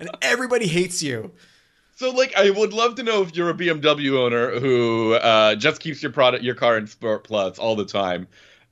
and 0.00 0.10
everybody 0.22 0.66
hates 0.66 1.04
you. 1.04 1.30
So 1.94 2.10
like 2.10 2.36
I 2.36 2.50
would 2.50 2.72
love 2.72 2.96
to 2.96 3.04
know 3.04 3.22
if 3.22 3.36
you're 3.36 3.50
a 3.50 3.54
BMW 3.54 4.18
owner 4.18 4.58
who 4.58 5.14
uh, 5.14 5.54
just 5.54 5.80
keeps 5.80 6.02
your 6.02 6.10
product 6.10 6.42
your 6.42 6.56
car 6.56 6.76
in 6.76 6.88
Sport 6.88 7.22
Plus 7.22 7.60
all 7.60 7.76
the 7.76 7.84
time. 7.84 8.26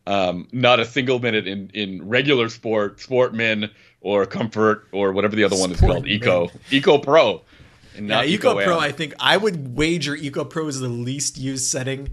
Um, 0.08 0.48
not 0.52 0.78
a 0.78 0.84
single 0.84 1.18
minute 1.18 1.46
in, 1.48 1.70
in 1.74 2.08
regular 2.08 2.48
sport, 2.48 2.98
Sportman 2.98 3.70
or 4.06 4.24
Comfort 4.24 4.86
or 4.92 5.10
whatever 5.10 5.34
the 5.34 5.42
other 5.42 5.56
one 5.56 5.72
is 5.72 5.80
called. 5.80 6.06
Eco, 6.06 6.48
Eco 6.70 6.98
Pro, 6.98 7.42
and 7.96 8.08
Yeah, 8.08 8.22
Eco 8.22 8.52
Eco 8.52 8.64
Pro, 8.64 8.78
I 8.78 8.92
think 8.92 9.14
I 9.18 9.36
would 9.36 9.76
wager 9.76 10.14
Eco 10.14 10.44
Pro 10.44 10.68
is 10.68 10.78
the 10.78 10.88
least 10.88 11.38
used 11.38 11.66
setting 11.66 12.10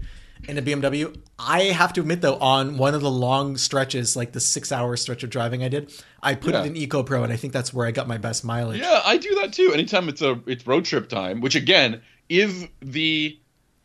in 0.48 0.58
a 0.58 0.62
BMW. 0.62 1.16
I 1.38 1.66
have 1.66 1.92
to 1.92 2.00
admit 2.00 2.20
though, 2.20 2.34
on 2.38 2.78
one 2.78 2.94
of 2.96 3.00
the 3.00 3.10
long 3.12 3.56
stretches, 3.56 4.16
like 4.16 4.32
the 4.32 4.40
six 4.40 4.72
hour 4.72 4.96
stretch 4.96 5.22
of 5.22 5.30
driving 5.30 5.62
I 5.62 5.68
did, 5.68 5.92
I 6.20 6.34
put 6.34 6.54
Yeah. 6.54 6.64
it 6.64 6.66
in 6.66 6.76
Eco 6.76 7.04
Pro, 7.04 7.22
and 7.22 7.32
I 7.32 7.36
think 7.36 7.52
that's 7.52 7.72
where 7.72 7.86
I 7.86 7.92
got 7.92 8.08
my 8.08 8.18
best 8.18 8.44
mileage. 8.44 8.80
Yeah, 8.80 9.00
I 9.04 9.16
do 9.16 9.32
that 9.36 9.52
too. 9.52 9.70
Anytime 9.72 10.08
it's 10.08 10.20
a 10.20 10.40
it's 10.46 10.66
road 10.66 10.84
trip 10.86 11.08
time, 11.08 11.40
which 11.40 11.54
again 11.54 12.02
is 12.28 12.66
the 12.80 13.38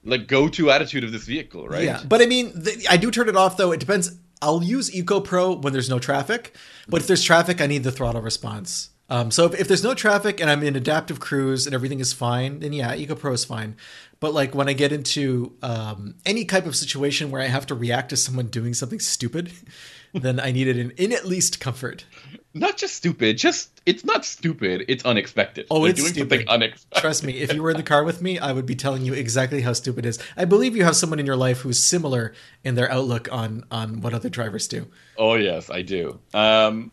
like 0.03 0.25
go 0.27 0.47
to 0.47 0.71
attitude 0.71 1.03
of 1.03 1.11
this 1.11 1.25
vehicle, 1.25 1.67
right? 1.67 1.83
Yeah, 1.83 2.01
but 2.07 2.21
I 2.23 2.25
mean, 2.25 2.53
the, 2.55 2.87
I 2.89 2.97
do 2.97 3.11
turn 3.11 3.29
it 3.29 3.35
off 3.35 3.55
though. 3.57 3.71
It 3.71 3.79
depends. 3.79 4.15
I'll 4.41 4.63
use 4.63 4.93
Eco 4.93 5.19
Pro 5.19 5.53
when 5.55 5.73
there's 5.73 5.89
no 5.89 5.99
traffic, 5.99 6.55
but 6.87 7.01
if 7.01 7.07
there's 7.07 7.23
traffic, 7.23 7.61
I 7.61 7.67
need 7.67 7.83
the 7.83 7.91
throttle 7.91 8.21
response. 8.21 8.89
Um, 9.09 9.31
so 9.31 9.45
if, 9.45 9.59
if 9.59 9.67
there's 9.67 9.83
no 9.83 9.93
traffic 9.93 10.39
and 10.39 10.49
I'm 10.49 10.63
in 10.63 10.75
adaptive 10.75 11.19
cruise 11.19 11.65
and 11.65 11.73
everything 11.73 11.99
is 11.99 12.13
fine, 12.13 12.59
then 12.59 12.73
yeah, 12.73 12.93
Eco 12.93 13.15
Pro 13.15 13.33
is 13.33 13.43
fine. 13.43 13.75
But 14.19 14.33
like 14.33 14.53
when 14.53 14.69
I 14.69 14.73
get 14.73 14.91
into 14.91 15.55
um, 15.63 16.15
any 16.25 16.45
type 16.45 16.65
of 16.65 16.75
situation 16.75 17.31
where 17.31 17.41
I 17.41 17.47
have 17.47 17.65
to 17.67 17.75
react 17.75 18.09
to 18.09 18.17
someone 18.17 18.47
doing 18.47 18.73
something 18.73 18.99
stupid, 18.99 19.51
then 20.13 20.39
I 20.39 20.51
need 20.51 20.67
it 20.67 20.77
in, 20.77 20.91
in 20.91 21.11
at 21.11 21.25
least 21.25 21.59
comfort. 21.59 22.05
Not 22.53 22.77
just 22.77 22.95
stupid, 22.95 23.37
just 23.37 23.69
it's 23.85 24.03
not 24.03 24.25
stupid, 24.25 24.85
it's 24.87 25.05
unexpected. 25.05 25.67
Oh, 25.69 25.81
They're 25.81 25.91
it's 25.91 25.99
doing 26.01 26.13
stupid. 26.13 26.29
something 26.39 26.47
unexpected. 26.49 26.99
Trust 27.01 27.23
me, 27.23 27.33
if 27.37 27.53
you 27.53 27.61
were 27.61 27.69
in 27.69 27.77
the 27.77 27.83
car 27.83 28.03
with 28.03 28.23
me, 28.23 28.39
I 28.39 28.51
would 28.53 28.65
be 28.65 28.73
telling 28.75 29.03
you 29.03 29.13
exactly 29.13 29.61
how 29.61 29.73
stupid 29.73 30.05
it 30.05 30.09
is. 30.09 30.19
I 30.35 30.45
believe 30.45 30.75
you 30.75 30.83
have 30.83 30.95
someone 30.95 31.19
in 31.19 31.27
your 31.27 31.35
life 31.35 31.59
who's 31.59 31.81
similar 31.83 32.33
in 32.63 32.73
their 32.73 32.91
outlook 32.91 33.29
on 33.31 33.65
on 33.69 34.01
what 34.01 34.15
other 34.15 34.29
drivers 34.29 34.67
do. 34.67 34.87
Oh 35.15 35.35
yes, 35.35 35.69
I 35.69 35.83
do. 35.83 36.19
Um, 36.33 36.91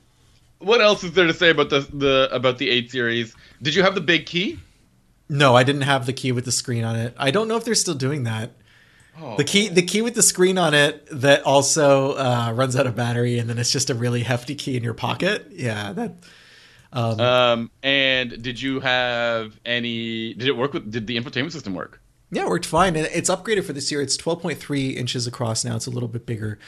what 0.58 0.82
else 0.82 1.02
is 1.04 1.12
there 1.12 1.26
to 1.26 1.34
say 1.34 1.48
about 1.50 1.70
the 1.70 1.80
the 1.92 2.28
about 2.32 2.58
the 2.58 2.68
eight 2.68 2.90
series? 2.90 3.34
Did 3.62 3.74
you 3.74 3.82
have 3.82 3.94
the 3.94 4.02
big 4.02 4.26
key? 4.26 4.58
No, 5.30 5.56
I 5.56 5.62
didn't 5.64 5.82
have 5.82 6.04
the 6.04 6.12
key 6.12 6.32
with 6.32 6.44
the 6.44 6.52
screen 6.52 6.84
on 6.84 6.96
it. 6.96 7.14
I 7.18 7.30
don't 7.30 7.48
know 7.48 7.56
if 7.56 7.64
they're 7.64 7.74
still 7.74 7.94
doing 7.94 8.24
that. 8.24 8.52
The 9.36 9.44
key, 9.44 9.68
the 9.68 9.82
key 9.82 10.02
with 10.02 10.14
the 10.14 10.22
screen 10.22 10.58
on 10.58 10.74
it 10.74 11.06
that 11.10 11.42
also 11.44 12.12
uh, 12.12 12.52
runs 12.54 12.76
out 12.76 12.86
of 12.86 12.94
battery, 12.94 13.38
and 13.38 13.48
then 13.48 13.58
it's 13.58 13.72
just 13.72 13.90
a 13.90 13.94
really 13.94 14.22
hefty 14.22 14.54
key 14.54 14.76
in 14.76 14.82
your 14.82 14.94
pocket. 14.94 15.48
Yeah, 15.50 15.92
that. 15.92 16.14
Um, 16.92 17.20
um, 17.20 17.70
and 17.82 18.42
did 18.42 18.60
you 18.60 18.80
have 18.80 19.58
any? 19.64 20.34
Did 20.34 20.48
it 20.48 20.56
work 20.56 20.72
with? 20.72 20.90
Did 20.90 21.06
the 21.06 21.18
infotainment 21.18 21.52
system 21.52 21.74
work? 21.74 22.00
Yeah, 22.30 22.42
it 22.42 22.48
worked 22.48 22.66
fine. 22.66 22.96
And 22.96 23.06
it's 23.12 23.30
upgraded 23.30 23.64
for 23.64 23.72
this 23.72 23.90
year. 23.90 24.02
It's 24.02 24.16
12.3 24.16 24.96
inches 24.96 25.26
across 25.26 25.64
now. 25.64 25.76
It's 25.76 25.86
a 25.86 25.90
little 25.90 26.08
bit 26.08 26.26
bigger. 26.26 26.58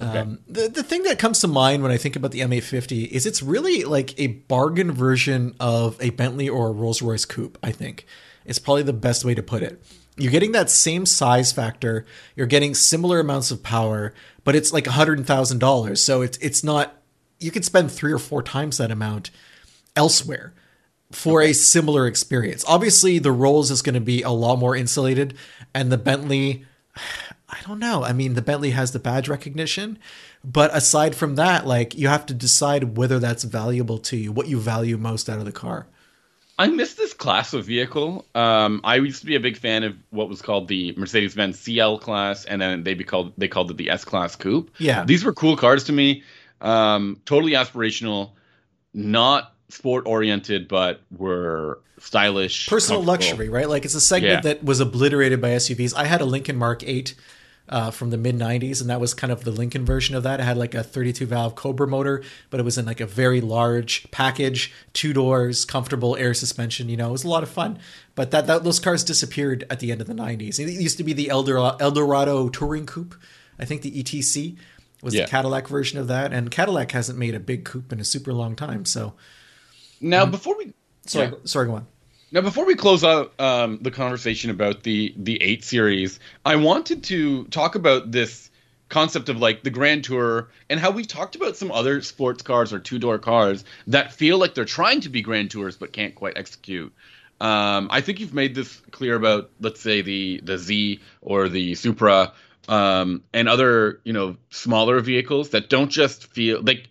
Okay. 0.00 0.18
Um, 0.18 0.38
the 0.46 0.68
the 0.68 0.82
thing 0.82 1.02
that 1.04 1.18
comes 1.18 1.40
to 1.40 1.48
mind 1.48 1.82
when 1.82 1.90
I 1.90 1.96
think 1.96 2.14
about 2.14 2.30
the 2.30 2.40
M850 2.40 3.08
is 3.08 3.26
it's 3.26 3.42
really 3.42 3.82
like 3.84 4.18
a 4.18 4.28
bargain 4.28 4.92
version 4.92 5.54
of 5.58 5.96
a 6.00 6.10
Bentley 6.10 6.48
or 6.48 6.68
a 6.68 6.72
Rolls 6.72 7.02
Royce 7.02 7.24
coupe. 7.24 7.58
I 7.62 7.72
think 7.72 8.06
it's 8.44 8.60
probably 8.60 8.84
the 8.84 8.92
best 8.92 9.24
way 9.24 9.34
to 9.34 9.42
put 9.42 9.62
it. 9.62 9.82
You're 10.18 10.32
getting 10.32 10.52
that 10.52 10.70
same 10.70 11.06
size 11.06 11.52
factor. 11.52 12.04
You're 12.36 12.46
getting 12.46 12.74
similar 12.74 13.20
amounts 13.20 13.50
of 13.50 13.62
power, 13.62 14.14
but 14.44 14.56
it's 14.56 14.72
like 14.72 14.86
hundred 14.86 15.24
thousand 15.26 15.58
dollars. 15.58 16.02
So 16.02 16.22
it's 16.22 16.38
it's 16.38 16.62
not. 16.64 16.94
You 17.38 17.50
could 17.50 17.64
spend 17.64 17.90
three 17.92 18.12
or 18.12 18.18
four 18.18 18.42
times 18.42 18.78
that 18.78 18.90
amount 18.90 19.30
elsewhere 19.94 20.54
for 21.12 21.40
okay. 21.40 21.50
a 21.50 21.54
similar 21.54 22.06
experience. 22.06 22.64
Obviously, 22.66 23.18
the 23.18 23.32
Rolls 23.32 23.70
is 23.70 23.80
going 23.80 23.94
to 23.94 24.00
be 24.00 24.22
a 24.22 24.30
lot 24.30 24.58
more 24.58 24.74
insulated, 24.74 25.34
and 25.74 25.92
the 25.92 25.98
Bentley 25.98 26.64
I 27.50 27.58
don't 27.66 27.78
know. 27.78 28.04
I 28.04 28.12
mean, 28.12 28.34
the 28.34 28.42
Bentley 28.42 28.70
has 28.70 28.92
the 28.92 28.98
badge 28.98 29.26
recognition, 29.28 29.98
but 30.44 30.74
aside 30.74 31.14
from 31.14 31.36
that, 31.36 31.66
like 31.66 31.94
you 31.94 32.08
have 32.08 32.26
to 32.26 32.34
decide 32.34 32.96
whether 32.98 33.18
that's 33.18 33.44
valuable 33.44 33.98
to 33.98 34.16
you, 34.16 34.32
what 34.32 34.48
you 34.48 34.60
value 34.60 34.98
most 34.98 35.30
out 35.30 35.38
of 35.38 35.46
the 35.46 35.52
car. 35.52 35.86
I 36.58 36.66
miss 36.66 36.94
this 36.94 37.07
class 37.18 37.52
of 37.52 37.66
vehicle. 37.66 38.24
Um, 38.34 38.80
I 38.84 38.96
used 38.96 39.20
to 39.20 39.26
be 39.26 39.34
a 39.34 39.40
big 39.40 39.58
fan 39.58 39.82
of 39.82 39.96
what 40.10 40.28
was 40.28 40.40
called 40.40 40.68
the 40.68 40.94
Mercedes-Benz 40.96 41.58
CL 41.58 41.98
class, 41.98 42.44
and 42.44 42.60
then 42.62 42.84
they 42.84 42.94
be 42.94 43.04
called 43.04 43.32
they 43.36 43.48
called 43.48 43.70
it 43.70 43.76
the 43.76 43.90
S 43.90 44.04
class 44.04 44.36
coupe. 44.36 44.70
Yeah, 44.78 45.04
these 45.04 45.24
were 45.24 45.32
cool 45.32 45.56
cars 45.56 45.84
to 45.84 45.92
me. 45.92 46.22
Um, 46.60 47.20
totally 47.24 47.52
aspirational, 47.52 48.32
not 48.94 49.52
sport 49.68 50.04
oriented, 50.06 50.68
but 50.68 51.02
were 51.16 51.80
stylish, 51.98 52.68
personal 52.68 53.02
luxury, 53.02 53.48
right? 53.48 53.68
Like 53.68 53.84
it's 53.84 53.94
a 53.94 54.00
segment 54.00 54.44
yeah. 54.44 54.52
that 54.52 54.64
was 54.64 54.80
obliterated 54.80 55.40
by 55.40 55.50
SUVs. 55.50 55.94
I 55.94 56.04
had 56.04 56.20
a 56.20 56.24
Lincoln 56.24 56.56
Mark 56.56 56.82
Eight 56.84 57.14
uh, 57.68 57.90
from 57.90 58.10
the 58.10 58.16
mid 58.16 58.36
90s, 58.36 58.80
and 58.80 58.90
that 58.90 59.00
was 59.00 59.14
kind 59.14 59.32
of 59.32 59.44
the 59.44 59.50
Lincoln 59.50 59.84
version 59.84 60.14
of 60.14 60.22
that. 60.22 60.40
It 60.40 60.44
had 60.44 60.56
like 60.56 60.74
a 60.74 60.82
32 60.82 61.26
valve 61.26 61.54
Cobra 61.54 61.86
motor, 61.86 62.22
but 62.50 62.60
it 62.60 62.62
was 62.62 62.78
in 62.78 62.86
like 62.86 63.00
a 63.00 63.06
very 63.06 63.40
large 63.40 64.10
package, 64.10 64.72
two 64.92 65.12
doors, 65.12 65.64
comfortable 65.64 66.16
air 66.16 66.34
suspension. 66.34 66.88
You 66.88 66.96
know, 66.96 67.08
it 67.08 67.12
was 67.12 67.24
a 67.24 67.28
lot 67.28 67.42
of 67.42 67.48
fun. 67.48 67.78
But 68.14 68.30
that, 68.30 68.46
that 68.46 68.64
those 68.64 68.80
cars 68.80 69.04
disappeared 69.04 69.64
at 69.70 69.80
the 69.80 69.92
end 69.92 70.00
of 70.00 70.06
the 70.06 70.14
90s. 70.14 70.58
It 70.58 70.80
used 70.80 70.96
to 70.98 71.04
be 71.04 71.12
the 71.12 71.30
Eldorado, 71.30 71.76
Eldorado 71.78 72.48
Touring 72.48 72.86
Coupe. 72.86 73.14
I 73.58 73.64
think 73.64 73.82
the 73.82 74.02
ETC 74.02 74.56
was 75.02 75.14
yeah. 75.14 75.24
the 75.24 75.30
Cadillac 75.30 75.68
version 75.68 75.98
of 75.98 76.08
that, 76.08 76.32
and 76.32 76.50
Cadillac 76.50 76.92
hasn't 76.92 77.18
made 77.18 77.34
a 77.34 77.40
big 77.40 77.64
coupe 77.64 77.92
in 77.92 78.00
a 78.00 78.04
super 78.04 78.32
long 78.32 78.56
time. 78.56 78.84
So 78.84 79.14
now, 80.00 80.24
um, 80.24 80.30
before 80.30 80.56
we 80.56 80.72
sorry, 81.06 81.28
yeah. 81.28 81.34
sorry, 81.44 81.66
go 81.66 81.74
on. 81.74 81.86
Now, 82.30 82.42
before 82.42 82.66
we 82.66 82.74
close 82.74 83.04
out 83.04 83.32
um, 83.40 83.78
the 83.80 83.90
conversation 83.90 84.50
about 84.50 84.82
the 84.82 85.14
the 85.16 85.42
eight 85.42 85.64
series, 85.64 86.20
I 86.44 86.56
wanted 86.56 87.04
to 87.04 87.44
talk 87.44 87.74
about 87.74 88.12
this 88.12 88.50
concept 88.90 89.30
of 89.30 89.38
like 89.38 89.62
the 89.62 89.70
Grand 89.70 90.04
Tour 90.04 90.50
and 90.68 90.78
how 90.78 90.90
we've 90.90 91.06
talked 91.06 91.36
about 91.36 91.56
some 91.56 91.70
other 91.70 92.02
sports 92.02 92.42
cars 92.42 92.72
or 92.72 92.80
two 92.80 92.98
door 92.98 93.18
cars 93.18 93.64
that 93.86 94.12
feel 94.12 94.36
like 94.36 94.54
they're 94.54 94.66
trying 94.66 95.00
to 95.02 95.08
be 95.08 95.22
Grand 95.22 95.50
Tours 95.50 95.76
but 95.76 95.92
can't 95.92 96.14
quite 96.14 96.36
execute. 96.36 96.92
Um, 97.40 97.88
I 97.90 98.02
think 98.02 98.20
you've 98.20 98.34
made 98.34 98.54
this 98.54 98.76
clear 98.90 99.14
about, 99.14 99.50
let's 99.60 99.80
say, 99.80 100.02
the 100.02 100.40
the 100.42 100.58
Z 100.58 101.00
or 101.22 101.48
the 101.48 101.74
Supra 101.76 102.32
um, 102.68 103.22
and 103.32 103.48
other 103.48 104.00
you 104.04 104.12
know 104.12 104.36
smaller 104.50 105.00
vehicles 105.00 105.50
that 105.50 105.70
don't 105.70 105.90
just 105.90 106.26
feel 106.26 106.60
like 106.60 106.90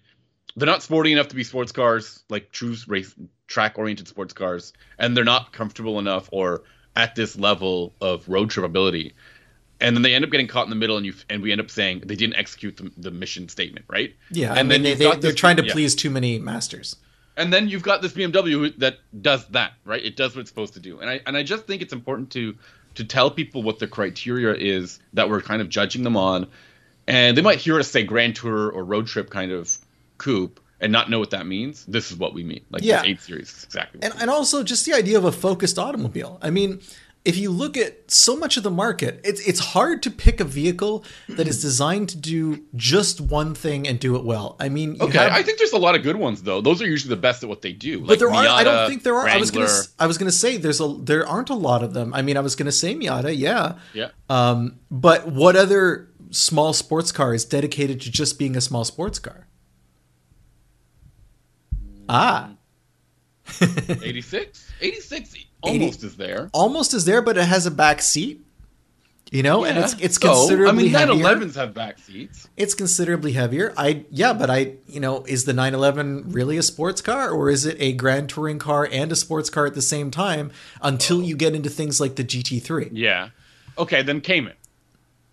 they're 0.56 0.65
not 0.65 0.82
sporty 0.82 1.12
enough 1.12 1.28
to 1.28 1.36
be 1.36 1.43
sports 1.43 1.71
cars, 1.71 2.23
like 2.28 2.52
true 2.52 2.76
race 2.88 3.13
track 3.47 3.77
oriented 3.77 4.07
sports 4.07 4.33
cars, 4.33 4.73
and 4.99 5.15
they're 5.15 5.23
not 5.23 5.53
comfortable 5.53 5.99
enough 5.99 6.29
or 6.31 6.63
at 6.95 7.15
this 7.15 7.38
level 7.38 7.93
of 8.01 8.27
road 8.27 8.49
trip 8.49 8.65
ability. 8.65 9.13
And 9.79 9.95
then 9.95 10.01
they 10.01 10.15
end 10.15 10.25
up 10.25 10.31
getting 10.31 10.47
caught 10.47 10.65
in 10.65 10.69
the 10.69 10.75
middle, 10.75 10.97
and 10.97 11.05
you 11.05 11.13
and 11.29 11.41
we 11.41 11.51
end 11.51 11.62
up 11.62 11.69
saying 11.69 12.03
they 12.05 12.15
didn't 12.15 12.36
execute 12.36 12.77
the, 12.77 12.91
the 12.97 13.12
mission 13.12 13.47
statement, 13.47 13.86
right? 13.89 14.15
Yeah, 14.31 14.53
and 14.53 14.69
then 14.71 14.81
they, 14.81 14.95
they, 14.95 15.05
are 15.05 15.33
trying 15.33 15.57
to 15.57 15.65
yeah. 15.65 15.71
please 15.71 15.95
too 15.95 16.10
many 16.10 16.39
masters. 16.39 16.95
And 17.36 17.53
then 17.53 17.69
you've 17.69 17.83
got 17.83 18.01
this 18.01 18.13
BMW 18.13 18.75
that 18.79 18.97
does 19.21 19.47
that, 19.49 19.73
right? 19.86 20.03
It 20.03 20.15
does 20.15 20.36
what 20.36 20.41
it's 20.41 20.49
supposed 20.49 20.73
to 20.73 20.79
do, 20.79 20.99
and 20.99 21.10
I 21.10 21.21
and 21.27 21.38
I 21.38 21.43
just 21.43 21.67
think 21.67 21.83
it's 21.83 21.93
important 21.93 22.31
to 22.31 22.55
to 22.95 23.03
tell 23.03 23.29
people 23.29 23.62
what 23.62 23.77
the 23.77 23.88
criteria 23.88 24.55
is 24.55 24.99
that 25.13 25.29
we're 25.29 25.41
kind 25.41 25.62
of 25.62 25.69
judging 25.69 26.01
them 26.01 26.17
on, 26.17 26.47
and 27.05 27.38
they 27.38 27.43
might 27.43 27.60
hear 27.60 27.79
us 27.79 27.88
say 27.88 28.03
Grand 28.03 28.36
Tour 28.36 28.71
or 28.71 28.83
road 28.83 29.05
trip 29.05 29.29
kind 29.29 29.51
of 29.51 29.77
coupe 30.17 30.60
and 30.80 30.92
not 30.92 31.10
know 31.10 31.20
what 31.20 31.32
that 31.32 31.46
means, 31.48 31.86
this 31.86 32.12
is 32.12 32.18
what 32.18 32.34
we 32.34 32.44
mean. 32.44 32.63
Like 32.70 32.84
yeah. 32.84 32.98
this 32.98 33.08
eight 33.08 33.22
series 33.22 33.54
is 33.54 33.63
exactly. 33.63 34.02
And, 34.04 34.13
and 34.20 34.30
also 34.30 34.63
just 34.63 34.86
the 34.86 34.94
idea 34.94 35.18
of 35.18 35.26
a 35.26 35.32
focused 35.32 35.80
automobile. 35.80 36.40
I 36.42 36.50
mean, 36.50 36.82
if 37.28 37.36
you 37.36 37.52
look 37.52 37.76
at 37.76 38.10
so 38.10 38.38
much 38.38 38.56
of 38.56 38.63
the 38.63 38.72
market, 38.72 39.20
it's 39.26 39.46
it's 39.46 39.60
hard 39.60 40.02
to 40.04 40.12
pick 40.12 40.40
a 40.40 40.46
vehicle 40.46 41.04
that 41.28 41.46
is 41.46 41.62
designed 41.62 42.08
to 42.10 42.18
do 42.18 42.63
just 42.74 43.20
one 43.20 43.54
thing 43.54 43.86
and 43.86 44.00
do 44.00 44.16
it 44.16 44.24
well. 44.24 44.56
I 44.62 44.70
mean, 44.70 44.96
okay, 45.02 45.18
have, 45.18 45.34
I 45.34 45.44
think 45.44 45.58
there's 45.58 45.74
a 45.74 45.78
lot 45.78 45.96
of 45.96 46.04
good 46.04 46.16
ones 46.16 46.44
though. 46.44 46.62
Those 46.62 46.82
are 46.82 46.88
usually 46.88 47.10
the 47.10 47.22
best 47.22 47.44
at 47.44 47.50
what 47.50 47.62
they 47.62 47.74
do. 47.74 48.00
Like 48.00 48.08
but 48.08 48.20
there 48.20 48.30
Miata, 48.30 48.50
are. 48.50 48.60
I 48.60 48.63
don't 48.63 48.90
think 48.90 49.04
there 49.04 49.16
are. 49.16 49.26
Wrangler. 49.26 49.36
I 49.36 49.40
was 49.40 49.52
gonna. 49.52 49.84
I 50.00 50.08
was 50.08 50.18
gonna 50.18 50.32
say 50.32 50.56
there's 50.56 50.80
a. 50.80 50.88
There 50.88 51.28
aren't 51.28 51.50
a 51.50 51.56
lot 51.56 51.84
of 51.84 51.94
them. 51.94 52.13
I 52.13 52.22
mean, 52.22 52.38
I 52.38 52.40
was 52.40 52.56
gonna 52.56 52.72
say 52.72 52.96
Miata. 52.96 53.38
Yeah. 53.38 53.74
Yeah. 53.94 54.10
Um, 54.30 54.80
but 54.90 55.28
what 55.28 55.58
other 55.58 56.08
small 56.30 56.72
sports 56.72 57.12
car 57.12 57.34
is 57.34 57.44
dedicated 57.44 58.00
to 58.02 58.12
just 58.12 58.40
being 58.40 58.56
a 58.56 58.62
small 58.62 58.86
sports 58.86 59.20
car? 59.20 59.46
Ah. 62.10 62.52
86? 63.62 64.74
86 64.82 65.36
almost 65.62 66.00
80, 66.00 66.08
is 66.08 66.17
there. 66.17 66.50
Almost 66.54 66.93
is 66.93 67.06
there, 67.06 67.22
but 67.22 67.38
it 67.38 67.46
has 67.46 67.65
a 67.65 67.72
back 67.72 68.02
seat. 68.02 68.43
You 69.30 69.43
know, 69.43 69.65
yeah. 69.65 69.72
and 69.72 69.80
it's 69.80 69.93
it's 70.00 70.17
considerably 70.17 70.89
so, 70.89 71.00
I 71.00 71.06
mean, 71.06 71.22
911s 71.22 71.56
have 71.56 71.74
back 71.74 72.00
seats. 72.00 72.48
It's 72.56 72.74
considerably 72.74 73.34
heavier. 73.34 73.74
I 73.76 74.06
yeah, 74.10 74.32
but 74.32 74.50
I 74.50 74.76
you 74.88 75.02
know, 75.02 75.24
is 75.24 75.43
the 75.43 75.52
911 75.52 76.32
really 76.32 76.56
a 76.56 76.63
sports 76.63 77.02
car 77.02 77.30
or 77.30 77.50
is 77.50 77.65
it 77.65 77.76
a 77.80 77.91
grand 77.91 78.30
touring 78.30 78.58
car 78.58 78.88
and 78.89 79.12
a 79.12 79.17
sports 79.17 79.50
car 79.50 79.65
at 79.65 79.74
the 79.74 79.82
same 79.82 80.12
time 80.12 80.52
until 80.82 81.17
oh. 81.17 81.22
you 81.22 81.36
get 81.36 81.56
into 81.56 81.70
things 81.70 82.00
like 82.00 82.15
the 82.15 82.24
GT3? 82.24 82.91
Yeah. 82.93 83.30
Okay, 83.78 84.02
then 84.02 84.22
Cayman. 84.22 84.54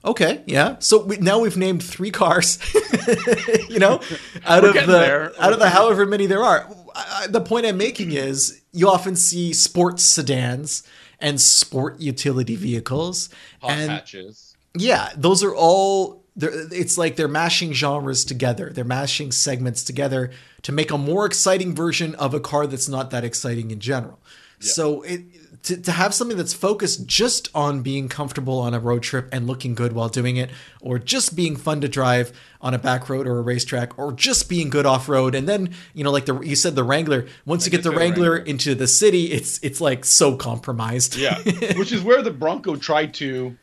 Okay, 0.05 0.43
yeah. 0.47 0.77
So 0.81 1.03
we, 1.05 1.17
now 1.17 1.39
we've 1.39 1.57
named 1.57 1.83
three 1.83 2.11
cars. 2.11 2.59
you 3.69 3.79
know, 3.79 4.01
out 4.45 4.63
We're 4.63 4.69
of 4.69 4.75
the 4.75 4.93
there. 4.93 5.33
out 5.39 5.53
of 5.53 5.59
the 5.59 5.71
however 5.71 6.05
many 6.05 6.27
there 6.27 6.43
are. 6.43 6.69
I, 6.95 7.27
the 7.29 7.41
point 7.41 7.67
I'm 7.67 7.79
making 7.79 8.13
is 8.13 8.63
you 8.73 8.89
often 8.89 9.17
see 9.17 9.53
sports 9.53 10.03
sedans 10.05 10.83
and 11.21 11.41
sport 11.41 12.01
utility 12.01 12.55
vehicles 12.55 13.31
Hot 13.61 13.71
and 13.71 13.91
hatches. 13.91 14.57
Yeah, 14.77 15.11
those 15.17 15.43
are 15.43 15.55
all. 15.55 16.23
It's 16.37 16.99
like 16.99 17.17
they're 17.17 17.29
mashing 17.29 17.73
genres 17.73 18.25
together. 18.25 18.71
They're 18.71 18.85
mashing 18.85 19.31
segments 19.33 19.85
together 19.85 20.33
to 20.63 20.73
make 20.73 20.91
a 20.91 20.99
more 20.99 21.25
exciting 21.27 21.75
version 21.75 22.15
of 22.17 22.35
a 22.35 22.41
car 22.41 22.67
that's 22.67 22.89
not 22.89 23.11
that 23.13 23.23
exciting 23.25 23.71
in 23.71 23.79
general. 23.79 24.19
Yeah. 24.61 24.71
So 24.73 25.03
it 25.03 25.23
to, 25.65 25.77
to 25.79 25.93
have 25.93 26.15
something 26.15 26.37
that's 26.37 26.53
focused 26.53 27.07
just 27.07 27.49
on 27.55 27.81
being 27.81 28.09
comfortable 28.09 28.59
on 28.59 28.75
a 28.75 28.79
road 28.79 29.03
trip 29.03 29.29
and 29.33 29.47
looking 29.47 29.75
good 29.75 29.93
while 29.93 30.09
doing 30.09 30.37
it, 30.37 30.51
or 30.81 30.99
just 30.99 31.35
being 31.35 31.57
fun 31.57 31.81
to 31.81 31.89
drive 31.89 32.33
on 32.61 32.75
a 32.75 32.79
back 32.79 33.09
road 33.09 33.27
or 33.27 33.39
a 33.39 33.43
racetrack, 33.43 33.99
or 33.99 34.13
just 34.13 34.49
being 34.49 34.69
good 34.69 34.85
off 34.85 35.09
road. 35.09 35.35
And 35.35 35.49
then, 35.49 35.75
you 35.95 36.05
know, 36.05 36.11
like 36.11 36.27
the 36.27 36.39
you 36.41 36.55
said 36.55 36.77
the 36.77 36.85
Wrangler, 36.85 37.27
once 37.47 37.65
I 37.65 37.67
you 37.67 37.71
get 37.71 37.83
the 37.83 37.91
Wrangler, 37.91 38.33
Wrangler, 38.33 38.37
into 38.37 38.75
the 38.75 38.87
city, 38.87 39.33
it's 39.33 39.59
it's 39.63 39.81
like 39.81 40.05
so 40.05 40.37
compromised. 40.37 41.17
Yeah. 41.17 41.39
Which 41.77 41.93
is 41.93 42.03
where 42.03 42.23
the 42.23 42.31
Bronco 42.31 42.77
tried 42.77 43.15
to 43.15 43.57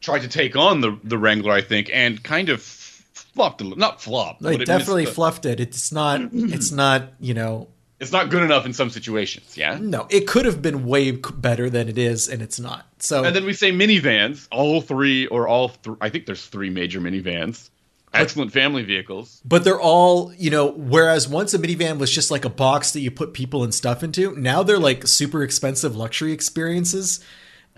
tried 0.00 0.20
to 0.20 0.28
take 0.28 0.56
on 0.56 0.80
the 0.80 0.98
the 1.04 1.16
Wrangler, 1.16 1.52
I 1.52 1.62
think, 1.62 1.90
and 1.92 2.22
kind 2.22 2.48
of 2.48 2.60
flopped 2.62 3.60
a 3.60 3.64
little 3.64 3.78
not 3.78 4.02
flop. 4.02 4.38
Like 4.40 4.64
definitely 4.64 5.04
the... 5.04 5.12
fluffed 5.12 5.46
it. 5.46 5.60
It's 5.60 5.92
not 5.92 6.20
it's 6.32 6.72
not, 6.72 7.12
you 7.20 7.34
know, 7.34 7.68
it's 7.98 8.12
not 8.12 8.30
good 8.30 8.42
enough 8.42 8.66
in 8.66 8.72
some 8.72 8.90
situations. 8.90 9.56
Yeah. 9.56 9.78
No, 9.80 10.06
it 10.10 10.26
could 10.26 10.44
have 10.44 10.60
been 10.60 10.86
way 10.86 11.12
better 11.12 11.70
than 11.70 11.88
it 11.88 11.98
is, 11.98 12.28
and 12.28 12.42
it's 12.42 12.60
not. 12.60 12.86
So. 12.98 13.24
And 13.24 13.34
then 13.34 13.44
we 13.44 13.52
say 13.52 13.72
minivans, 13.72 14.48
all 14.50 14.80
three 14.80 15.26
or 15.28 15.48
all. 15.48 15.70
Th- 15.70 15.96
I 16.00 16.10
think 16.10 16.26
there's 16.26 16.44
three 16.46 16.70
major 16.70 17.00
minivans. 17.00 17.70
Excellent 18.12 18.52
family 18.52 18.82
vehicles. 18.82 19.42
But 19.44 19.64
they're 19.64 19.80
all, 19.80 20.32
you 20.38 20.50
know, 20.50 20.68
whereas 20.70 21.28
once 21.28 21.52
a 21.52 21.58
minivan 21.58 21.98
was 21.98 22.10
just 22.10 22.30
like 22.30 22.46
a 22.46 22.50
box 22.50 22.92
that 22.92 23.00
you 23.00 23.10
put 23.10 23.34
people 23.34 23.62
and 23.62 23.74
stuff 23.74 24.02
into, 24.02 24.34
now 24.36 24.62
they're 24.62 24.78
like 24.78 25.06
super 25.06 25.42
expensive 25.42 25.96
luxury 25.96 26.32
experiences. 26.32 27.22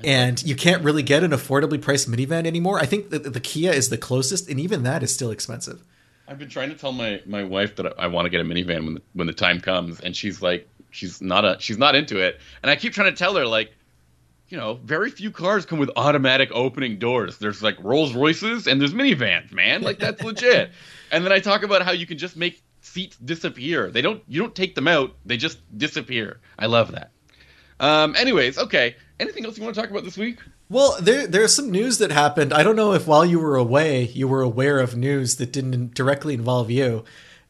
And 0.04 0.40
you 0.44 0.54
can't 0.54 0.84
really 0.84 1.02
get 1.02 1.24
an 1.24 1.32
affordably 1.32 1.82
priced 1.82 2.08
minivan 2.08 2.46
anymore. 2.46 2.78
I 2.78 2.86
think 2.86 3.10
that 3.10 3.32
the 3.32 3.40
Kia 3.40 3.72
is 3.72 3.88
the 3.88 3.98
closest, 3.98 4.48
and 4.48 4.60
even 4.60 4.84
that 4.84 5.02
is 5.02 5.12
still 5.12 5.32
expensive. 5.32 5.82
I've 6.28 6.38
been 6.38 6.50
trying 6.50 6.68
to 6.68 6.76
tell 6.76 6.92
my 6.92 7.22
my 7.24 7.42
wife 7.42 7.76
that 7.76 7.98
I 7.98 8.06
want 8.06 8.26
to 8.26 8.30
get 8.30 8.40
a 8.40 8.44
minivan 8.44 8.84
when 8.84 8.94
the, 8.94 9.02
when 9.14 9.26
the 9.26 9.32
time 9.32 9.60
comes, 9.60 10.00
and 10.00 10.14
she's 10.14 10.42
like, 10.42 10.68
she's 10.90 11.22
not 11.22 11.44
a 11.44 11.56
she's 11.58 11.78
not 11.78 11.94
into 11.94 12.18
it, 12.18 12.38
and 12.62 12.70
I 12.70 12.76
keep 12.76 12.92
trying 12.92 13.10
to 13.10 13.16
tell 13.16 13.34
her 13.36 13.46
like, 13.46 13.72
you 14.48 14.58
know, 14.58 14.74
very 14.84 15.10
few 15.10 15.30
cars 15.30 15.64
come 15.64 15.78
with 15.78 15.90
automatic 15.96 16.50
opening 16.52 16.98
doors. 16.98 17.38
There's 17.38 17.62
like 17.62 17.82
Rolls 17.82 18.14
Royces 18.14 18.66
and 18.66 18.80
there's 18.80 18.92
minivans, 18.92 19.52
man. 19.52 19.82
Like 19.82 19.98
that's 19.98 20.22
legit. 20.22 20.70
And 21.10 21.24
then 21.24 21.32
I 21.32 21.38
talk 21.38 21.62
about 21.62 21.80
how 21.80 21.92
you 21.92 22.04
can 22.04 22.18
just 22.18 22.36
make 22.36 22.62
seats 22.82 23.16
disappear. 23.16 23.90
They 23.90 24.02
don't 24.02 24.22
you 24.28 24.42
don't 24.42 24.54
take 24.54 24.74
them 24.74 24.86
out, 24.86 25.16
they 25.24 25.38
just 25.38 25.58
disappear. 25.78 26.40
I 26.58 26.66
love 26.66 26.92
that. 26.92 27.12
Um 27.80 28.14
anyways, 28.14 28.58
okay. 28.58 28.94
Anything 29.18 29.46
else 29.46 29.56
you 29.56 29.64
want 29.64 29.74
to 29.74 29.80
talk 29.80 29.90
about 29.90 30.04
this 30.04 30.18
week? 30.18 30.40
Well, 30.70 30.96
there 31.00 31.26
there's 31.26 31.54
some 31.54 31.70
news 31.70 31.98
that 31.98 32.10
happened. 32.10 32.52
I 32.52 32.62
don't 32.62 32.76
know 32.76 32.92
if 32.92 33.06
while 33.06 33.24
you 33.24 33.38
were 33.38 33.56
away, 33.56 34.04
you 34.04 34.28
were 34.28 34.42
aware 34.42 34.80
of 34.80 34.96
news 34.96 35.36
that 35.36 35.52
didn't 35.52 35.94
directly 35.94 36.34
involve 36.34 36.70
you. 36.70 37.04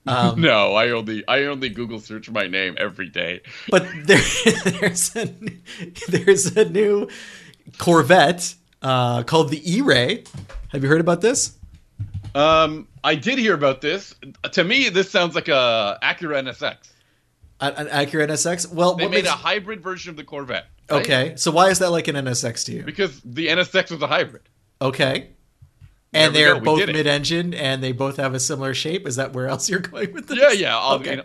Um, 0.07 0.41
no, 0.41 0.75
I 0.75 0.91
only 0.91 1.27
I 1.27 1.45
only 1.45 1.69
Google 1.69 2.01
search 2.01 2.31
my 2.31 2.47
name 2.47 2.77
every 2.79 3.09
day. 3.09 3.41
But 3.69 3.87
there, 4.05 4.21
there's 4.65 5.17
a 5.17 5.35
there's 6.09 6.57
a 6.57 6.69
new 6.69 7.09
Corvette 7.79 8.55
uh, 8.83 9.25
called 9.25 9.51
the 9.51 9.77
E-Ray. 9.77 10.25
Have 10.69 10.83
you 10.83 10.89
heard 10.89 11.01
about 11.01 11.21
this? 11.21 11.57
Um, 12.35 12.87
I 13.03 13.15
did 13.15 13.39
hear 13.39 13.55
about 13.55 13.81
this. 13.81 14.15
To 14.53 14.63
me, 14.63 14.91
this 14.91 15.11
sounds 15.11 15.35
like 15.35 15.49
a 15.49 15.99
Acura 16.03 16.43
NSX. 16.43 16.77
An, 17.61 17.75
an 17.75 17.87
Acura 17.89 18.29
NSX. 18.29 18.73
Well, 18.73 18.95
they 18.95 19.05
made 19.05 19.25
makes... 19.25 19.29
a 19.29 19.33
hybrid 19.33 19.81
version 19.81 20.11
of 20.11 20.17
the 20.17 20.25
Corvette. 20.25 20.67
Right? 20.91 21.01
Okay, 21.01 21.33
so 21.37 21.51
why 21.51 21.69
is 21.69 21.79
that 21.81 21.91
like 21.91 22.09
an 22.09 22.17
NSX 22.17 22.65
to 22.67 22.73
you? 22.73 22.83
Because 22.83 23.21
the 23.23 23.49
NSX 23.49 23.91
was 23.91 24.03
a 24.03 24.07
hybrid. 24.07 24.49
Okay. 24.81 25.31
And 26.13 26.35
they're 26.35 26.59
both 26.59 26.87
mid-engine 26.87 27.53
and 27.53 27.83
they 27.83 27.93
both 27.93 28.17
have 28.17 28.33
a 28.33 28.41
similar 28.41 28.73
shape? 28.73 29.07
Is 29.07 29.17
that 29.17 29.35
where 29.35 29.47
else 29.47 29.69
you're 29.69 29.81
going 29.81 30.13
with 30.15 30.29
this? 30.29 30.39
Yeah 30.39 30.53
yeah. 30.53 30.77
All, 30.77 30.97
okay. 30.97 31.21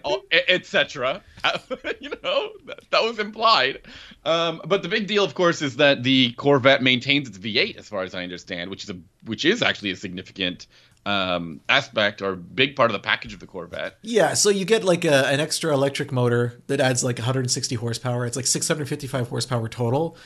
etc 0.49 1.23
you 1.99 2.09
know 2.23 2.51
that, 2.65 2.79
that, 2.91 3.03
was 3.03 3.19
implied. 3.19 3.81
Um, 4.25 4.61
but 4.65 4.81
the 4.81 4.89
big 4.89 5.07
deal 5.07 5.23
of 5.23 5.35
course 5.35 5.61
is 5.61 5.77
that 5.77 6.03
the 6.03 6.33
corvette 6.33 6.81
maintains 6.81 7.27
its 7.27 7.37
v8 7.37 7.77
as 7.77 7.87
far 7.87 8.03
as 8.03 8.15
i 8.15 8.23
understand 8.23 8.69
which 8.69 8.83
is 8.83 8.89
a 8.89 8.97
which 9.25 9.43
is 9.43 9.61
actually 9.61 9.91
a 9.91 9.95
significant 9.95 10.67
um, 11.05 11.59
aspect 11.67 12.21
or 12.21 12.35
big 12.35 12.75
part 12.75 12.89
of 12.89 12.93
the 12.93 12.99
package 12.99 13.33
of 13.33 13.39
the 13.39 13.47
corvette. 13.47 13.97
Yeah 14.01 14.33
so 14.33 14.49
you 14.49 14.65
get 14.65 14.83
like 14.83 15.05
a, 15.05 15.27
an 15.27 15.39
extra 15.39 15.73
electric 15.73 16.11
motor 16.11 16.61
that 16.67 16.79
adds 16.79 17.03
like 17.03 17.17
160 17.17 17.75
horsepower. 17.75 18.25
It's 18.25 18.35
like 18.35 18.47
655 18.47 19.27
horsepower 19.27 19.67
total. 19.67 20.17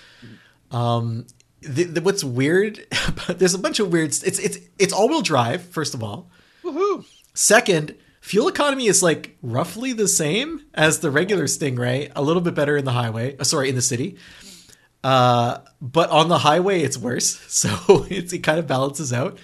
Um, 0.71 1.25
the, 1.61 1.86
the, 1.86 2.01
what's 2.01 2.23
weird 2.23 2.86
there's 3.28 3.53
a 3.53 3.59
bunch 3.59 3.80
of 3.80 3.91
weird 3.91 4.09
it's 4.09 4.21
it's 4.23 4.59
it's 4.78 4.93
all-wheel 4.93 5.21
drive 5.21 5.63
first 5.63 5.93
of 5.93 6.03
all. 6.03 6.30
Woohoo. 6.63 7.05
second 7.34 7.95
fuel 8.21 8.47
economy 8.47 8.88
is 8.88 9.01
like 9.01 9.38
roughly 9.41 9.93
the 9.93 10.07
same 10.07 10.65
as 10.73 10.99
the 10.99 11.09
regular 11.09 11.45
stingray 11.45 12.11
a 12.15 12.21
little 12.21 12.41
bit 12.41 12.53
better 12.53 12.78
in 12.78 12.86
the 12.86 12.91
highway 12.91 13.36
uh, 13.38 13.43
sorry 13.43 13.69
in 13.69 13.75
the 13.75 13.82
city. 13.82 14.17
Uh, 15.03 15.59
but 15.82 16.09
on 16.09 16.28
the 16.28 16.39
highway 16.39 16.82
it's 16.82 16.97
worse 16.97 17.39
so 17.47 18.05
it's, 18.09 18.32
it 18.34 18.39
kind 18.39 18.59
of 18.59 18.67
balances 18.67 19.11
out 19.11 19.39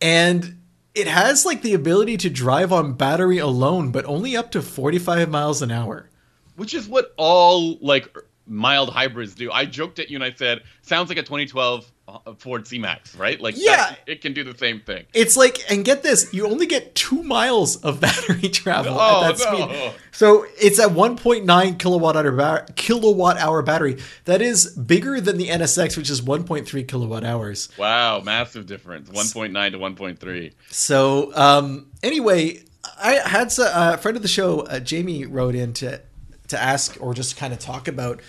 and 0.00 0.58
it 0.94 1.06
has 1.06 1.46
like 1.46 1.62
the 1.62 1.74
ability 1.74 2.16
to 2.16 2.30
drive 2.30 2.72
on 2.72 2.94
battery 2.94 3.38
alone 3.38 3.90
but 3.90 4.04
only 4.04 4.36
up 4.36 4.50
to 4.50 4.62
45 4.62 5.28
miles 5.30 5.62
an 5.62 5.70
hour 5.70 6.08
which 6.56 6.74
is 6.74 6.88
what 6.88 7.14
all 7.16 7.78
like 7.80 8.14
mild 8.50 8.90
hybrids 8.90 9.34
do. 9.34 9.50
I 9.50 9.64
joked 9.64 9.98
at 9.98 10.10
you 10.10 10.16
and 10.16 10.24
I 10.24 10.32
said, 10.32 10.62
sounds 10.82 11.08
like 11.08 11.18
a 11.18 11.22
2012 11.22 11.90
uh, 12.26 12.34
Ford 12.34 12.66
C-Max, 12.66 13.14
right? 13.14 13.40
Like, 13.40 13.54
yeah, 13.56 13.94
it 14.06 14.20
can 14.20 14.32
do 14.32 14.44
the 14.44 14.56
same 14.56 14.80
thing. 14.80 15.04
It's 15.14 15.36
like, 15.36 15.58
and 15.70 15.84
get 15.84 16.02
this, 16.02 16.32
you 16.32 16.46
only 16.46 16.66
get 16.66 16.94
two 16.94 17.22
miles 17.22 17.76
of 17.76 18.00
battery 18.00 18.48
travel 18.48 18.96
oh, 18.98 19.24
at 19.24 19.36
that 19.36 19.52
no. 19.52 19.68
speed. 19.68 19.92
So 20.12 20.46
it's 20.60 20.78
at 20.78 20.90
1.9 20.90 21.78
kilowatt 21.78 22.16
hour 22.16 22.66
kilowatt 22.76 23.36
hour 23.38 23.62
battery. 23.62 23.98
That 24.24 24.42
is 24.42 24.66
bigger 24.66 25.20
than 25.20 25.36
the 25.36 25.48
NSX, 25.48 25.96
which 25.96 26.10
is 26.10 26.20
1.3 26.20 26.88
kilowatt 26.88 27.24
hours. 27.24 27.68
Wow, 27.78 28.20
massive 28.20 28.66
difference, 28.66 29.08
1.9 29.08 29.72
to 29.72 29.78
1.3. 29.78 30.52
So, 30.70 31.34
um, 31.36 31.86
anyway, 32.02 32.62
I 33.02 33.14
had 33.14 33.56
a, 33.58 33.94
a 33.94 33.98
friend 33.98 34.16
of 34.16 34.22
the 34.22 34.28
show, 34.28 34.60
uh, 34.60 34.80
Jamie, 34.80 35.26
wrote 35.26 35.54
in 35.54 35.72
to 35.74 36.00
to 36.48 36.60
ask 36.60 36.96
or 37.00 37.14
just 37.14 37.36
kind 37.36 37.52
of 37.52 37.58
talk 37.58 37.88
about 37.88 38.20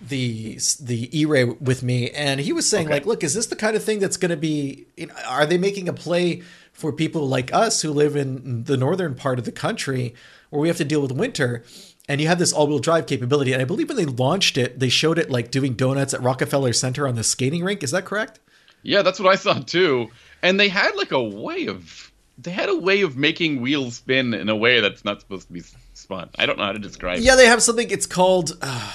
the 0.00 0.58
the 0.80 1.18
E-Ray 1.18 1.44
with 1.44 1.82
me, 1.82 2.10
and 2.10 2.40
he 2.40 2.52
was 2.52 2.68
saying 2.68 2.86
okay. 2.86 2.94
like, 2.94 3.06
look, 3.06 3.24
is 3.24 3.34
this 3.34 3.46
the 3.46 3.56
kind 3.56 3.76
of 3.76 3.82
thing 3.82 3.98
that's 3.98 4.16
going 4.16 4.30
to 4.30 4.36
be? 4.36 4.86
You 4.96 5.06
know, 5.06 5.14
are 5.26 5.46
they 5.46 5.58
making 5.58 5.88
a 5.88 5.92
play 5.92 6.42
for 6.72 6.92
people 6.92 7.26
like 7.26 7.52
us 7.52 7.82
who 7.82 7.90
live 7.90 8.16
in 8.16 8.64
the 8.64 8.76
northern 8.76 9.14
part 9.14 9.38
of 9.38 9.44
the 9.44 9.52
country 9.52 10.14
where 10.50 10.60
we 10.60 10.68
have 10.68 10.76
to 10.78 10.84
deal 10.84 11.00
with 11.00 11.12
winter? 11.12 11.64
And 12.08 12.20
you 12.20 12.28
have 12.28 12.38
this 12.38 12.52
all-wheel 12.52 12.78
drive 12.78 13.06
capability, 13.06 13.52
and 13.52 13.60
I 13.60 13.64
believe 13.64 13.88
when 13.88 13.96
they 13.96 14.04
launched 14.04 14.56
it, 14.56 14.78
they 14.78 14.88
showed 14.88 15.18
it 15.18 15.28
like 15.28 15.50
doing 15.50 15.74
donuts 15.74 16.14
at 16.14 16.22
Rockefeller 16.22 16.72
Center 16.72 17.08
on 17.08 17.16
the 17.16 17.24
skating 17.24 17.64
rink. 17.64 17.82
Is 17.82 17.90
that 17.90 18.04
correct? 18.04 18.38
Yeah, 18.84 19.02
that's 19.02 19.18
what 19.18 19.32
I 19.32 19.34
saw 19.34 19.54
too. 19.54 20.10
And 20.42 20.60
they 20.60 20.68
had 20.68 20.94
like 20.94 21.10
a 21.10 21.22
way 21.22 21.66
of 21.66 22.12
they 22.38 22.52
had 22.52 22.68
a 22.68 22.76
way 22.76 23.00
of 23.00 23.16
making 23.16 23.60
wheels 23.60 23.96
spin 23.96 24.34
in 24.34 24.48
a 24.48 24.54
way 24.54 24.80
that's 24.80 25.04
not 25.04 25.20
supposed 25.20 25.48
to 25.48 25.52
be 25.52 25.62
spun. 25.94 26.30
I 26.38 26.46
don't 26.46 26.58
know 26.58 26.64
how 26.64 26.72
to 26.72 26.78
describe. 26.78 27.18
It. 27.18 27.24
Yeah, 27.24 27.34
it. 27.34 27.38
they 27.38 27.46
have 27.46 27.62
something. 27.62 27.90
It's 27.90 28.06
called. 28.06 28.56
Uh, 28.60 28.92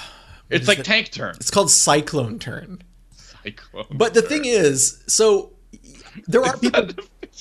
it's 0.52 0.68
like 0.68 0.82
tank 0.82 1.10
turn. 1.10 1.34
It's 1.36 1.50
called 1.50 1.70
cyclone 1.70 2.38
turn. 2.38 2.82
Cyclone. 3.14 3.86
But 3.90 4.14
the 4.14 4.22
thing 4.22 4.44
is, 4.44 5.02
so 5.06 5.52
there 6.26 6.44
are 6.44 6.56
people. 6.56 6.88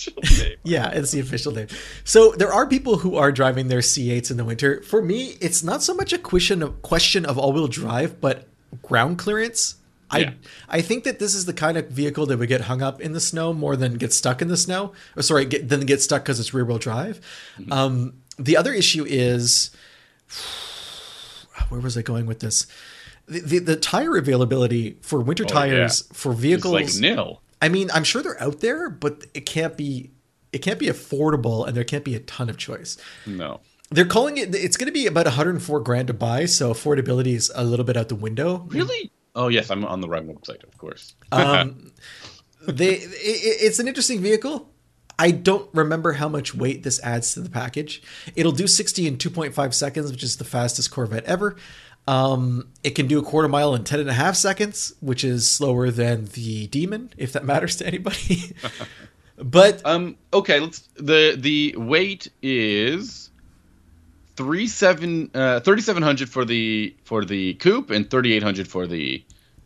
yeah, 0.64 0.90
it's 0.92 1.12
the 1.12 1.20
official 1.20 1.52
name. 1.52 1.68
So 2.04 2.32
there 2.32 2.52
are 2.52 2.68
people 2.68 2.98
who 2.98 3.18
are 3.18 3.32
driving 3.32 3.68
their 3.68 3.80
C8s 3.80 4.32
in 4.32 4.38
the 4.38 4.46
winter. 4.46 4.82
For 4.84 5.02
me, 5.02 5.36
it's 5.42 5.64
not 5.64 5.84
so 5.84 5.94
much 5.94 6.14
a 6.14 6.18
question 6.18 6.64
of 6.64 6.82
question 6.82 7.26
of 7.26 7.38
all-wheel 7.38 7.68
drive, 7.68 8.22
but 8.22 8.48
ground 8.82 9.18
clearance. 9.18 9.76
Yeah. 10.14 10.32
I 10.70 10.78
I 10.78 10.82
think 10.82 11.04
that 11.04 11.20
this 11.20 11.36
is 11.36 11.46
the 11.46 11.54
kind 11.54 11.78
of 11.78 11.88
vehicle 11.90 12.26
that 12.28 12.38
would 12.38 12.50
get 12.50 12.62
hung 12.62 12.82
up 12.82 13.02
in 13.02 13.14
the 13.14 13.20
snow 13.20 13.54
more 13.54 13.76
than 13.76 13.96
get 13.96 14.14
stuck 14.14 14.42
in 14.42 14.48
the 14.48 14.58
snow. 14.58 14.94
Or 15.16 15.22
sorry, 15.22 15.46
get, 15.46 15.70
than 15.70 15.86
get 15.86 16.02
stuck 16.02 16.24
because 16.24 16.40
it's 16.40 16.54
rear-wheel 16.54 16.80
drive. 16.80 17.20
Mm-hmm. 17.58 17.72
Um, 17.72 18.14
the 18.38 18.58
other 18.58 18.74
issue 18.74 19.06
is 19.08 19.72
where 21.70 21.82
was 21.82 21.98
I 21.98 22.02
going 22.02 22.26
with 22.26 22.40
this? 22.40 22.66
The, 23.32 23.40
the, 23.40 23.60
the 23.60 23.76
tire 23.78 24.18
availability 24.18 24.98
for 25.02 25.22
winter 25.22 25.46
oh, 25.46 25.48
tires 25.48 26.04
yeah. 26.06 26.18
for 26.18 26.34
vehicles 26.34 26.82
it's 26.82 26.96
like 26.96 27.02
nil. 27.02 27.42
I 27.62 27.70
mean, 27.70 27.90
I'm 27.94 28.04
sure 28.04 28.22
they're 28.22 28.42
out 28.42 28.60
there, 28.60 28.90
but 28.90 29.24
it 29.34 29.46
can't 29.46 29.78
be 29.78 30.12
it 30.52 30.60
can't 30.60 30.80
be 30.80 30.88
affordable 30.88 31.66
and 31.66 31.78
there 31.78 31.86
can't 31.86 32.04
be 32.04 32.14
a 32.16 32.20
ton 32.20 32.50
of 32.50 32.58
choice. 32.58 32.98
No. 33.26 33.62
They're 33.90 34.06
calling 34.06 34.38
it 34.38 34.54
it's 34.54 34.76
going 34.76 34.88
to 34.88 34.94
be 34.94 35.08
about 35.08 35.26
104 35.26 35.80
grand 35.80 36.08
to 36.08 36.14
buy, 36.14 36.46
so 36.46 36.74
affordability 36.74 37.36
is 37.36 37.52
a 37.56 37.64
little 37.64 37.86
bit 37.86 37.96
out 37.96 38.10
the 38.10 38.16
window. 38.16 38.66
Really? 38.68 39.12
Oh, 39.34 39.48
yes, 39.48 39.72
I'm 39.72 39.86
on 39.86 40.02
the 40.02 40.10
right 40.10 40.28
website, 40.28 40.64
of 40.64 40.78
course. 40.78 41.16
um, 41.32 41.94
they 42.68 42.96
it, 42.96 43.12
it's 43.22 43.80
an 43.80 43.88
interesting 43.88 44.20
vehicle. 44.20 44.70
I 45.22 45.30
don't 45.30 45.70
remember 45.74 46.14
how 46.14 46.28
much 46.28 46.56
weight 46.56 46.82
this 46.82 47.00
adds 47.04 47.36
to 47.36 47.42
the 47.42 47.50
package. 47.50 48.02
It'll 48.36 48.52
do 48.52 48.66
60 48.66 49.08
in 49.08 49.18
2.5 49.18 49.74
seconds, 49.74 50.12
which 50.12 50.24
is 50.24 50.38
the 50.38 50.44
fastest 50.44 50.90
Corvette 50.90 51.26
ever. 51.26 51.58
Um, 52.08 52.68
it 52.84 52.92
can 52.92 53.08
do 53.08 53.20
a 53.20 53.24
quarter 53.24 53.48
mile 53.48 53.76
in 53.76 53.84
10 53.84 54.00
and 54.00 54.10
a 54.10 54.14
half 54.14 54.36
seconds, 54.36 54.94
which 55.02 55.24
is 55.24 55.50
slower 55.50 55.92
than 55.92 56.26
the 56.26 56.68
Demon, 56.68 57.14
if 57.18 57.34
that 57.34 57.46
matters 57.52 57.76
to 57.78 57.88
anybody. 57.88 58.56
but 59.38 59.82
um, 59.86 60.18
okay, 60.34 60.60
let's 60.60 60.80
the 60.96 61.36
the 61.38 61.76
weight 61.78 62.32
is 62.42 63.30
three 64.36 64.68
seven 64.68 65.30
uh, 65.34 65.60
3700 65.60 66.30
for 66.30 66.46
the 66.46 66.96
for 67.04 67.24
the 67.24 67.54
coupe 67.56 67.92
and 67.92 68.10
3800 68.10 68.68
for 68.68 68.88
the 68.88 69.24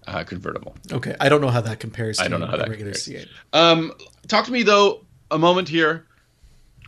uh, 0.07 0.23
convertible. 0.23 0.75
Okay, 0.91 1.15
I 1.19 1.29
don't 1.29 1.41
know 1.41 1.49
how 1.49 1.61
that 1.61 1.79
compares. 1.79 2.17
to 2.17 2.25
I 2.25 2.27
don't 2.27 2.39
know 2.39 2.47
how 2.47 2.57
that 2.57 2.69
regular 2.69 2.93
compares. 2.93 3.27
C8. 3.53 3.59
Um, 3.59 3.93
talk 4.27 4.45
to 4.45 4.51
me 4.51 4.63
though 4.63 5.05
a 5.31 5.37
moment 5.37 5.69
here. 5.69 6.05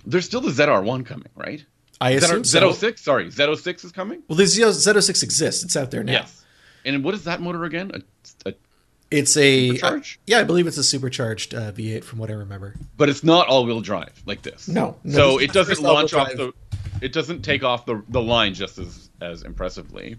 There's 0.05 0.25
still 0.25 0.41
the 0.41 0.51
ZR1 0.51 1.05
coming, 1.05 1.27
right? 1.35 1.65
I 1.99 2.11
assume 2.11 2.43
Z- 2.43 2.73
6 2.73 3.01
Sorry, 3.01 3.27
Z06 3.27 3.85
is 3.85 3.91
coming. 3.91 4.21
Well, 4.27 4.37
the 4.37 4.43
Z06 4.43 5.23
exists. 5.23 5.63
It's 5.63 5.75
out 5.75 5.91
there 5.91 6.03
now. 6.03 6.13
Yes. 6.13 6.45
And 6.85 7.03
what 7.03 7.13
is 7.13 7.23
that 7.25 7.41
motor 7.41 7.63
again? 7.65 7.91
A, 7.93 8.49
a 8.49 8.53
it's 9.09 9.37
a 9.37 9.79
uh, 9.79 9.99
yeah, 10.25 10.39
I 10.39 10.43
believe 10.43 10.67
it's 10.67 10.77
a 10.77 10.83
supercharged 10.83 11.53
uh, 11.53 11.71
V8 11.71 12.03
from 12.03 12.19
what 12.19 12.29
I 12.29 12.33
remember. 12.33 12.75
But 12.97 13.09
it's 13.09 13.23
not 13.23 13.47
all-wheel 13.47 13.81
drive 13.81 14.21
like 14.25 14.41
this. 14.41 14.67
No. 14.67 14.97
no 15.03 15.15
so 15.15 15.37
it 15.39 15.53
doesn't 15.53 15.81
launch 15.81 16.13
off 16.13 16.29
the. 16.33 16.53
It 17.01 17.13
doesn't 17.13 17.41
take 17.41 17.63
off 17.63 17.85
the 17.85 18.03
the 18.09 18.21
line 18.21 18.53
just 18.53 18.79
as 18.79 19.09
as 19.21 19.43
impressively. 19.43 20.17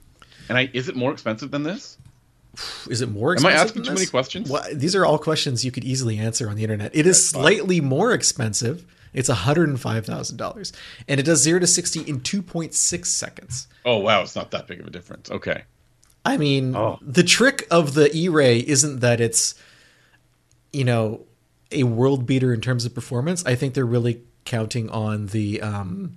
And 0.48 0.56
I 0.56 0.70
is 0.72 0.88
it 0.88 0.96
more 0.96 1.12
expensive 1.12 1.50
than 1.50 1.62
this? 1.62 1.98
Is 2.88 3.02
it 3.02 3.10
more? 3.10 3.36
Am 3.36 3.44
I 3.44 3.52
asking 3.52 3.82
too 3.82 3.92
many 3.92 4.06
questions? 4.06 4.50
Well, 4.50 4.64
these 4.72 4.96
are 4.96 5.04
all 5.04 5.18
questions 5.18 5.64
you 5.64 5.70
could 5.70 5.84
easily 5.84 6.18
answer 6.18 6.48
on 6.48 6.56
the 6.56 6.62
internet. 6.62 6.94
It 6.94 7.06
is 7.06 7.28
slightly 7.28 7.80
more 7.80 8.12
expensive. 8.12 8.84
It's 9.18 9.28
$105,000 9.28 10.72
and 11.08 11.20
it 11.20 11.22
does 11.24 11.42
0 11.42 11.60
to 11.60 11.66
60 11.66 12.00
in 12.00 12.20
2.6 12.20 13.06
seconds. 13.06 13.68
Oh 13.84 13.98
wow, 13.98 14.22
it's 14.22 14.36
not 14.36 14.52
that 14.52 14.66
big 14.66 14.80
of 14.80 14.86
a 14.86 14.90
difference. 14.90 15.30
Okay. 15.30 15.64
I 16.24 16.36
mean, 16.36 16.76
oh. 16.76 16.98
the 17.00 17.22
trick 17.22 17.66
of 17.70 17.94
the 17.94 18.14
E-Ray 18.14 18.58
isn't 18.58 19.00
that 19.00 19.20
it's 19.20 19.54
you 20.72 20.84
know, 20.84 21.26
a 21.70 21.82
world 21.84 22.26
beater 22.26 22.52
in 22.52 22.60
terms 22.60 22.84
of 22.84 22.94
performance. 22.94 23.44
I 23.44 23.54
think 23.54 23.74
they're 23.74 23.84
really 23.84 24.22
counting 24.44 24.88
on 24.90 25.26
the 25.26 25.60
um 25.60 26.16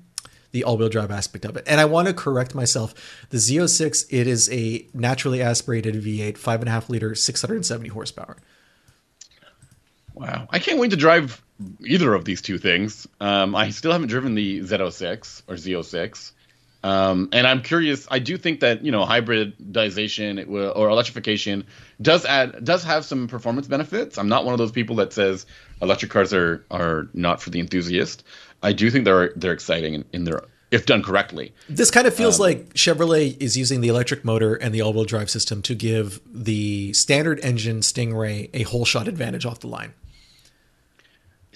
the 0.52 0.66
all-wheel 0.66 0.90
drive 0.90 1.12
aspect 1.12 1.46
of 1.46 1.56
it. 1.56 1.64
And 1.66 1.80
I 1.80 1.86
want 1.86 2.10
to 2.10 2.14
correct 2.14 2.54
myself. 2.54 2.94
The 3.30 3.38
Z06, 3.38 4.06
it 4.10 4.28
is 4.28 4.52
a 4.52 4.86
naturally 4.94 5.42
aspirated 5.42 5.96
V8, 5.96 6.38
five 6.38 6.60
and 6.60 6.68
a 6.68 6.72
half 6.74 6.90
liter, 6.90 7.16
670 7.16 7.88
horsepower. 7.88 8.36
Wow, 10.14 10.50
I 10.50 10.60
can't 10.60 10.78
wait 10.78 10.92
to 10.92 10.98
drive 10.98 11.42
either 11.86 12.14
of 12.14 12.26
these 12.26 12.42
two 12.42 12.58
things. 12.58 13.08
Um, 13.20 13.56
I 13.56 13.70
still 13.70 13.92
haven't 13.92 14.10
driven 14.10 14.36
the 14.36 14.60
Z06 14.62 15.44
or 15.48 15.56
Z06. 15.56 16.32
Um, 16.84 17.30
and 17.32 17.46
I'm 17.46 17.62
curious. 17.62 18.08
I 18.10 18.20
do 18.20 18.38
think 18.38 18.62
that 18.62 18.84
you 18.84 18.92
know 18.92 19.06
hybridization 19.06 20.40
it 20.40 20.48
will, 20.48 20.74
or 20.76 20.90
electrification 20.90 21.66
does 22.02 22.26
add 22.26 22.64
does 22.64 22.84
have 22.84 23.06
some 23.06 23.28
performance 23.28 23.68
benefits. 23.68 24.18
I'm 24.18 24.30
not 24.30 24.46
one 24.46 24.54
of 24.54 24.58
those 24.58 24.72
people 24.72 24.96
that 24.96 25.14
says 25.14 25.46
electric 25.82 26.12
cars 26.12 26.34
are 26.34 26.66
are 26.72 27.08
not 27.14 27.42
for 27.42 27.52
the 27.52 27.60
enthusiast. 27.60 28.24
I 28.64 28.74
do 28.74 28.90
think 28.90 29.06
they're 29.06 29.32
they're 29.36 29.54
exciting 29.54 29.94
in, 29.94 30.06
in 30.12 30.24
their 30.24 30.44
if 30.72 30.86
done 30.86 31.04
correctly. 31.04 31.54
This 31.70 31.92
kind 31.92 32.08
of 32.08 32.16
feels 32.16 32.40
um, 32.40 32.48
like 32.48 32.74
Chevrolet 32.74 33.40
is 33.40 33.58
using 33.58 33.82
the 33.82 33.90
electric 33.90 34.24
motor 34.24 34.56
and 34.56 34.74
the 34.74 34.82
all-wheel 34.82 35.04
drive 35.04 35.30
system 35.30 35.62
to 35.64 35.76
give 35.76 36.22
the 36.26 36.94
standard 36.94 37.42
engine 37.44 37.82
Stingray 37.82 38.50
a 38.54 38.64
holeshot 38.64 39.08
advantage 39.08 39.46
off 39.46 39.60
the 39.60 39.68
line 39.68 39.94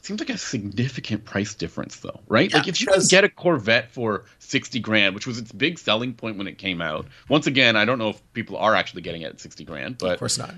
seems 0.05 0.19
like 0.19 0.29
a 0.29 0.37
significant 0.37 1.25
price 1.25 1.55
difference 1.55 1.97
though, 1.97 2.19
right? 2.27 2.49
Yeah, 2.51 2.57
like 2.57 2.67
if 2.67 2.79
you 2.79 2.87
can 2.87 3.01
get 3.09 3.23
a 3.23 3.29
Corvette 3.29 3.91
for 3.91 4.25
60 4.39 4.79
grand, 4.79 5.15
which 5.15 5.25
was 5.27 5.37
its 5.37 5.51
big 5.51 5.79
selling 5.79 6.13
point 6.13 6.37
when 6.37 6.47
it 6.47 6.57
came 6.57 6.81
out. 6.81 7.07
Once 7.27 7.47
again, 7.47 7.75
I 7.75 7.85
don't 7.85 7.97
know 7.97 8.09
if 8.09 8.33
people 8.33 8.57
are 8.57 8.75
actually 8.75 9.01
getting 9.01 9.23
it 9.23 9.33
at 9.33 9.39
60 9.39 9.63
grand, 9.65 9.97
but 9.97 10.13
Of 10.13 10.19
course 10.19 10.37
not. 10.37 10.53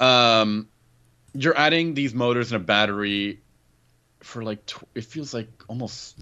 Um 0.00 0.68
you're 1.34 1.58
adding 1.58 1.94
these 1.94 2.14
motors 2.14 2.52
and 2.52 2.62
a 2.62 2.64
battery 2.64 3.40
for 4.20 4.42
like 4.42 4.64
tw- 4.66 4.84
it 4.94 5.04
feels 5.04 5.34
like 5.34 5.48
almost 5.68 6.18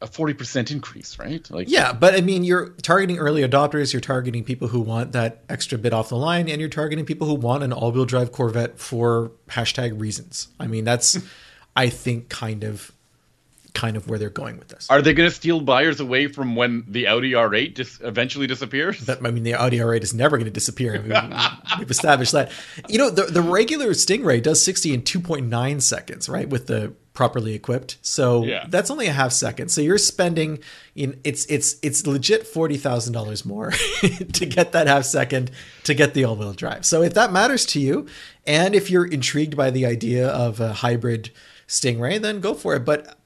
a 0.00 0.06
40% 0.06 0.70
increase, 0.70 1.18
right? 1.18 1.48
Like 1.50 1.68
Yeah, 1.68 1.92
but 1.92 2.14
I 2.14 2.20
mean 2.20 2.44
you're 2.44 2.70
targeting 2.82 3.18
early 3.18 3.42
adopters, 3.42 3.92
you're 3.92 4.00
targeting 4.00 4.44
people 4.44 4.68
who 4.68 4.80
want 4.80 5.12
that 5.12 5.42
extra 5.48 5.76
bit 5.76 5.92
off 5.92 6.08
the 6.08 6.16
line 6.16 6.48
and 6.48 6.60
you're 6.60 6.70
targeting 6.70 7.04
people 7.04 7.26
who 7.26 7.34
want 7.34 7.62
an 7.62 7.72
all-wheel 7.72 8.04
drive 8.04 8.32
Corvette 8.32 8.78
for 8.78 9.32
hashtag 9.48 10.00
reasons. 10.00 10.48
I 10.58 10.66
mean 10.66 10.84
that's 10.84 11.18
I 11.78 11.90
think 11.90 12.28
kind 12.28 12.64
of 12.64 12.92
kind 13.72 13.96
of 13.96 14.08
where 14.08 14.18
they're 14.18 14.30
going 14.30 14.58
with 14.58 14.66
this. 14.66 14.90
Are 14.90 15.00
they 15.00 15.14
going 15.14 15.28
to 15.28 15.34
steal 15.34 15.60
buyers 15.60 16.00
away 16.00 16.26
from 16.26 16.56
when 16.56 16.84
the 16.88 17.06
Audi 17.06 17.32
R8 17.32 17.74
dis- 17.74 18.00
eventually 18.02 18.48
disappears? 18.48 19.06
That, 19.06 19.24
I 19.24 19.30
mean, 19.30 19.44
the 19.44 19.54
Audi 19.54 19.78
R8 19.78 20.02
is 20.02 20.12
never 20.12 20.36
going 20.36 20.46
to 20.46 20.50
disappear. 20.50 20.96
I 20.96 20.98
mean, 20.98 21.40
we've 21.78 21.90
established 21.90 22.32
that. 22.32 22.50
You 22.88 22.98
know, 22.98 23.10
the, 23.10 23.24
the 23.24 23.40
regular 23.40 23.90
Stingray 23.90 24.42
does 24.42 24.64
60 24.64 24.94
in 24.94 25.02
2.9 25.02 25.80
seconds, 25.80 26.28
right? 26.28 26.48
With 26.48 26.66
the 26.66 26.92
properly 27.18 27.54
equipped. 27.54 27.98
So 28.00 28.44
yeah. 28.44 28.66
that's 28.68 28.90
only 28.90 29.06
a 29.06 29.12
half 29.12 29.32
second. 29.32 29.70
So 29.70 29.80
you're 29.80 29.98
spending 29.98 30.60
in 30.94 31.18
it's 31.24 31.46
it's 31.46 31.74
it's 31.82 32.06
legit 32.06 32.46
forty 32.46 32.76
thousand 32.76 33.12
dollars 33.12 33.44
more 33.44 33.72
to 34.34 34.46
get 34.46 34.70
that 34.70 34.86
half 34.86 35.04
second 35.04 35.50
to 35.82 35.94
get 35.94 36.14
the 36.14 36.22
all-wheel 36.22 36.52
drive. 36.52 36.86
So 36.86 37.02
if 37.02 37.14
that 37.14 37.32
matters 37.32 37.66
to 37.66 37.80
you, 37.80 38.06
and 38.46 38.72
if 38.72 38.88
you're 38.88 39.04
intrigued 39.04 39.56
by 39.56 39.70
the 39.70 39.84
idea 39.84 40.28
of 40.28 40.60
a 40.60 40.72
hybrid 40.74 41.30
Stingray, 41.68 42.20
then 42.20 42.40
go 42.40 42.54
for 42.54 42.74
it. 42.74 42.84
But 42.84 43.18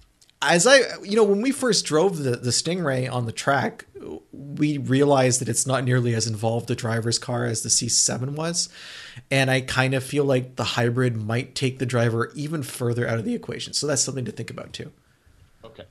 as 0.43 0.67
I, 0.67 0.81
you 1.03 1.17
know, 1.17 1.25
when 1.25 1.41
we 1.41 1.53
first 1.53 1.87
drove 1.87 2.19
the, 2.19 2.33
the 2.33 2.51
Stingray 2.51 3.11
on 3.11 3.27
the 3.27 3.33
track, 3.33 3.87
we 4.33 4.79
realized 4.79 5.41
that 5.41 5.49
it's 5.49 5.67
not 5.67 5.85
nearly 5.85 6.15
as 6.15 6.27
involved 6.27 6.71
a 6.71 6.75
driver's 6.75 7.19
car 7.19 7.47
as 7.47 7.63
the 7.63 7.69
C7 7.69 8.31
was. 8.31 8.69
And 9.31 9.51
I 9.51 9.61
kind 9.61 9.95
of 9.95 10.03
feel 10.03 10.25
like 10.25 10.57
the 10.57 10.65
hybrid 10.65 11.17
might 11.17 11.55
take 11.55 11.79
the 11.79 11.87
driver 11.87 12.33
even 12.35 12.63
further 12.65 13.07
out 13.07 13.19
of 13.19 13.25
the 13.25 13.35
equation. 13.35 13.73
So 13.73 13.87
that's 13.87 14.03
something 14.03 14.25
to 14.25 14.33
think 14.33 14.51
about 14.51 14.73
too. 14.73 14.91
Okay. 15.65 15.85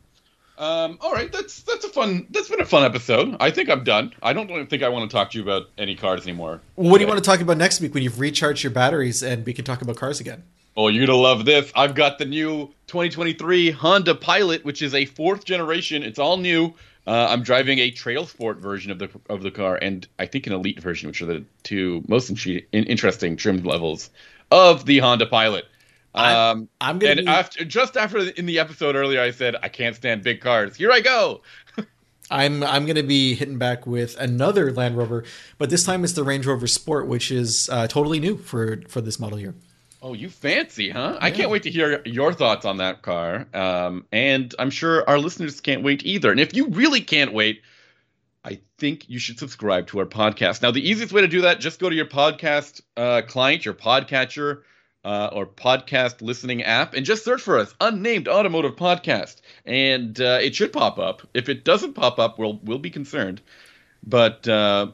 Um, 0.57 0.99
all 1.01 1.11
right, 1.11 1.31
that's 1.31 1.61
that's 1.63 1.85
a 1.85 1.89
fun. 1.89 2.27
That's 2.29 2.47
been 2.47 2.61
a 2.61 2.65
fun 2.65 2.83
episode. 2.83 3.35
I 3.39 3.49
think 3.49 3.67
I'm 3.67 3.83
done. 3.83 4.13
I 4.21 4.33
don't 4.33 4.69
think 4.69 4.83
I 4.83 4.89
want 4.89 5.09
to 5.09 5.15
talk 5.15 5.31
to 5.31 5.37
you 5.37 5.43
about 5.43 5.69
any 5.75 5.95
cars 5.95 6.21
anymore. 6.21 6.61
What 6.75 6.99
do 6.99 7.03
you 7.03 7.07
want 7.07 7.17
to 7.17 7.27
talk 7.27 7.41
about 7.41 7.57
next 7.57 7.81
week 7.81 7.95
when 7.95 8.03
you've 8.03 8.19
recharged 8.19 8.61
your 8.61 8.71
batteries 8.71 9.23
and 9.23 9.43
we 9.43 9.53
can 9.53 9.65
talk 9.65 9.81
about 9.81 9.95
cars 9.95 10.19
again? 10.19 10.43
Oh, 10.75 10.87
you're 10.87 11.05
gonna 11.05 11.17
love 11.17 11.45
this. 11.45 11.71
I've 11.75 11.95
got 11.95 12.17
the 12.17 12.25
new 12.25 12.67
2023 12.87 13.71
Honda 13.71 14.15
Pilot, 14.15 14.63
which 14.63 14.81
is 14.81 14.93
a 14.93 15.05
fourth 15.05 15.43
generation. 15.43 16.03
It's 16.03 16.19
all 16.19 16.37
new. 16.37 16.73
Uh, 17.05 17.27
I'm 17.29 17.43
driving 17.43 17.79
a 17.79 17.91
TrailSport 17.91 18.57
version 18.57 18.91
of 18.91 18.99
the 18.99 19.09
of 19.29 19.41
the 19.43 19.51
car, 19.51 19.75
and 19.75 20.07
I 20.19 20.27
think 20.27 20.47
an 20.47 20.53
Elite 20.53 20.79
version, 20.79 21.07
which 21.07 21.21
are 21.21 21.25
the 21.25 21.43
two 21.63 22.03
most 22.07 22.29
in- 22.45 22.63
interesting 22.71 23.35
trim 23.35 23.63
levels 23.63 24.09
of 24.49 24.85
the 24.85 24.99
Honda 24.99 25.25
Pilot. 25.25 25.65
Um, 26.13 26.23
I'm, 26.25 26.69
I'm 26.79 26.99
gonna. 26.99 27.13
And 27.13 27.25
be... 27.25 27.31
after, 27.31 27.65
just 27.65 27.97
after 27.97 28.19
in 28.19 28.45
the 28.45 28.59
episode 28.59 28.95
earlier, 28.95 29.21
I 29.21 29.31
said 29.31 29.55
I 29.61 29.67
can't 29.67 29.95
stand 29.95 30.23
big 30.23 30.41
cars. 30.41 30.75
Here 30.75 30.91
I 30.91 31.01
go. 31.01 31.41
I'm 32.31 32.63
I'm 32.63 32.85
going 32.85 32.95
to 32.95 33.03
be 33.03 33.35
hitting 33.35 33.57
back 33.57 33.85
with 33.85 34.17
another 34.17 34.71
Land 34.71 34.95
Rover, 34.97 35.25
but 35.57 35.69
this 35.69 35.83
time 35.83 36.05
it's 36.05 36.13
the 36.13 36.23
Range 36.23 36.45
Rover 36.45 36.67
Sport, 36.67 37.07
which 37.07 37.29
is 37.29 37.69
uh, 37.69 37.87
totally 37.87 38.21
new 38.21 38.37
for 38.37 38.83
for 38.87 39.01
this 39.01 39.19
model 39.19 39.37
year. 39.37 39.53
Oh, 40.01 40.13
you 40.13 40.29
fancy, 40.29 40.89
huh? 40.89 41.11
Yeah. 41.13 41.25
I 41.25 41.29
can't 41.29 41.51
wait 41.51 41.63
to 41.63 41.71
hear 41.71 42.01
your 42.05 42.33
thoughts 42.33 42.65
on 42.65 42.77
that 42.77 43.03
car. 43.03 43.45
Um, 43.53 44.05
and 44.11 44.53
I'm 44.57 44.71
sure 44.71 45.07
our 45.07 45.19
listeners 45.19 45.61
can't 45.61 45.83
wait 45.83 46.05
either. 46.05 46.31
And 46.31 46.39
if 46.39 46.55
you 46.55 46.69
really 46.69 47.01
can't 47.01 47.33
wait, 47.33 47.61
I 48.43 48.59
think 48.79 49.07
you 49.07 49.19
should 49.19 49.37
subscribe 49.37 49.87
to 49.87 49.99
our 49.99 50.07
podcast. 50.07 50.63
Now, 50.63 50.71
the 50.71 50.89
easiest 50.89 51.13
way 51.13 51.21
to 51.21 51.27
do 51.27 51.41
that, 51.41 51.59
just 51.59 51.79
go 51.79 51.87
to 51.87 51.95
your 51.95 52.07
podcast 52.07 52.81
uh, 52.97 53.21
client, 53.27 53.63
your 53.63 53.75
podcatcher, 53.75 54.63
uh, 55.03 55.29
or 55.31 55.45
podcast 55.45 56.21
listening 56.21 56.63
app, 56.63 56.95
and 56.95 57.05
just 57.05 57.23
search 57.23 57.41
for 57.41 57.59
us, 57.59 57.73
Unnamed 57.79 58.27
Automotive 58.27 58.75
Podcast, 58.75 59.41
and 59.65 60.19
uh, 60.19 60.39
it 60.41 60.55
should 60.55 60.73
pop 60.73 60.99
up. 60.99 61.21
If 61.33 61.49
it 61.49 61.63
doesn't 61.63 61.93
pop 61.93 62.19
up, 62.19 62.37
we'll 62.39 62.59
we'll 62.63 62.79
be 62.79 62.89
concerned. 62.91 63.41
But 64.03 64.47
uh, 64.47 64.91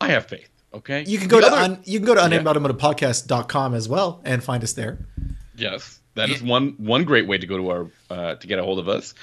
I 0.00 0.08
have 0.08 0.26
faith. 0.26 0.53
Okay. 0.74 1.04
You 1.06 1.18
can 1.18 1.28
go 1.28 1.40
the 1.40 1.46
to 1.46 1.52
other, 1.52 1.62
un, 1.62 1.82
you 1.84 2.00
can 2.00 2.06
go 2.06 2.14
to 2.14 2.20
unnamedautomotivepodcast.com 2.20 3.74
as 3.74 3.88
well 3.88 4.20
and 4.24 4.42
find 4.42 4.62
us 4.64 4.72
there. 4.72 4.98
Yes, 5.56 6.00
that 6.14 6.30
is 6.30 6.42
one 6.42 6.74
one 6.78 7.04
great 7.04 7.28
way 7.28 7.38
to 7.38 7.46
go 7.46 7.56
to 7.56 7.70
our 7.70 7.90
uh, 8.10 8.34
to 8.34 8.46
get 8.46 8.58
a 8.58 8.64
hold 8.64 8.80
of 8.80 8.88
us. 8.88 9.14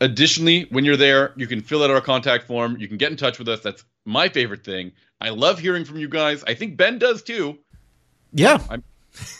Additionally, 0.00 0.66
when 0.70 0.84
you're 0.84 0.96
there, 0.96 1.32
you 1.36 1.46
can 1.46 1.60
fill 1.60 1.82
out 1.82 1.90
our 1.90 2.00
contact 2.00 2.46
form. 2.46 2.76
You 2.78 2.86
can 2.86 2.96
get 2.96 3.10
in 3.10 3.16
touch 3.16 3.38
with 3.38 3.48
us. 3.48 3.60
That's 3.60 3.84
my 4.04 4.28
favorite 4.28 4.64
thing. 4.64 4.92
I 5.20 5.30
love 5.30 5.58
hearing 5.58 5.84
from 5.84 5.98
you 5.98 6.08
guys. 6.08 6.44
I 6.46 6.54
think 6.54 6.76
Ben 6.76 6.98
does 6.98 7.22
too. 7.22 7.58
Yeah. 8.32 8.58
I'm, 8.68 8.82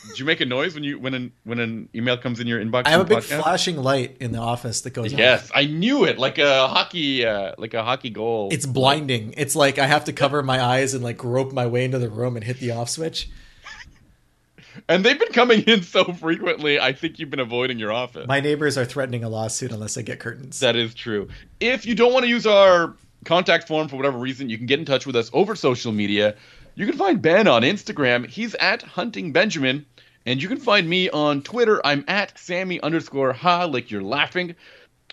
did 0.09 0.18
you 0.18 0.25
make 0.25 0.41
a 0.41 0.45
noise 0.45 0.75
when 0.75 0.85
you 0.85 0.99
when 0.99 1.14
an 1.14 1.33
when 1.43 1.59
an 1.59 1.89
email 1.95 2.16
comes 2.16 2.39
in 2.39 2.47
your 2.47 2.64
inbox? 2.64 2.87
I 2.87 2.91
have 2.91 3.01
a 3.01 3.05
big 3.05 3.18
podcast? 3.18 3.43
flashing 3.43 3.77
light 3.77 4.16
in 4.20 4.33
the 4.33 4.39
office 4.39 4.83
that 4.83 4.91
goes. 4.91 5.12
Yes, 5.12 5.51
I 5.55 5.64
knew 5.66 6.05
it, 6.05 6.18
like 6.18 6.39
a 6.39 6.68
hockey, 6.68 7.27
uh, 7.27 7.55
like 7.59 7.75
a 7.75 7.83
hockey 7.83 8.11
goal. 8.11 8.51
It's 8.53 8.66
blinding. 8.66 9.35
It's 9.37 9.57
like 9.57 9.79
I 9.79 9.87
have 9.87 10.05
to 10.05 10.12
cover 10.12 10.43
my 10.43 10.62
eyes 10.62 10.95
and 10.95 11.03
like 11.03 11.16
grope 11.16 11.53
my 11.53 11.66
way 11.66 11.85
into 11.85 11.99
the 11.99 12.09
room 12.09 12.37
and 12.37 12.45
hit 12.45 12.59
the 12.59 12.70
off 12.70 12.89
switch. 12.89 13.29
and 14.89 15.05
they've 15.05 15.18
been 15.18 15.33
coming 15.33 15.62
in 15.62 15.83
so 15.83 16.05
frequently. 16.05 16.79
I 16.79 16.93
think 16.93 17.18
you've 17.18 17.31
been 17.31 17.41
avoiding 17.41 17.79
your 17.79 17.93
office. 17.93 18.29
My 18.29 18.41
neighbors 18.41 18.79
are 18.79 18.85
threatening 18.85 19.25
a 19.25 19.29
lawsuit 19.29 19.72
unless 19.72 19.99
I 19.99 20.03
get 20.03 20.20
curtains. 20.20 20.61
That 20.61 20.77
is 20.77 20.95
true. 20.95 21.29
If 21.59 21.85
you 21.85 21.95
don't 21.97 22.12
want 22.12 22.25
to 22.25 22.29
use 22.29 22.47
our 22.47 22.95
contact 23.25 23.66
form 23.66 23.89
for 23.89 23.97
whatever 23.97 24.18
reason, 24.18 24.51
you 24.51 24.57
can 24.57 24.66
get 24.66 24.79
in 24.79 24.85
touch 24.85 25.07
with 25.07 25.16
us 25.16 25.31
over 25.33 25.57
social 25.57 25.91
media. 25.93 26.37
You 26.75 26.87
can 26.87 26.97
find 26.97 27.22
Ben 27.22 27.47
on 27.47 27.62
Instagram. 27.62 28.27
He's 28.27 28.55
at 28.57 28.83
Hunting 28.83 29.33
Benjamin. 29.33 29.87
And 30.27 30.43
you 30.43 30.49
can 30.49 30.59
find 30.59 30.89
me 30.89 31.11
on 31.11 31.43
Twitter. 31.43 31.81
I'm 31.85 32.05
at 32.09 32.39
Sammy 32.39 32.81
underscore 32.81 33.33
ha, 33.33 33.64
like 33.64 33.91
you're 33.91 34.03
laughing. 34.03 34.55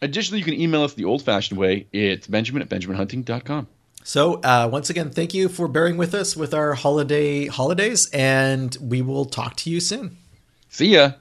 Additionally, 0.01 0.39
you 0.39 0.45
can 0.45 0.53
email 0.53 0.83
us 0.83 0.93
the 0.93 1.05
old 1.05 1.21
fashioned 1.21 1.59
way. 1.59 1.87
It's 1.91 2.27
benjamin 2.27 2.61
at 2.61 2.69
benjaminhunting.com. 2.69 3.67
So, 4.03 4.35
uh, 4.41 4.67
once 4.71 4.89
again, 4.89 5.11
thank 5.11 5.33
you 5.33 5.47
for 5.47 5.67
bearing 5.67 5.97
with 5.97 6.15
us 6.15 6.35
with 6.35 6.53
our 6.53 6.73
holiday 6.73 7.47
holidays, 7.47 8.09
and 8.11 8.75
we 8.81 9.01
will 9.03 9.25
talk 9.25 9.55
to 9.57 9.69
you 9.69 9.79
soon. 9.79 10.17
See 10.69 10.87
ya. 10.87 11.11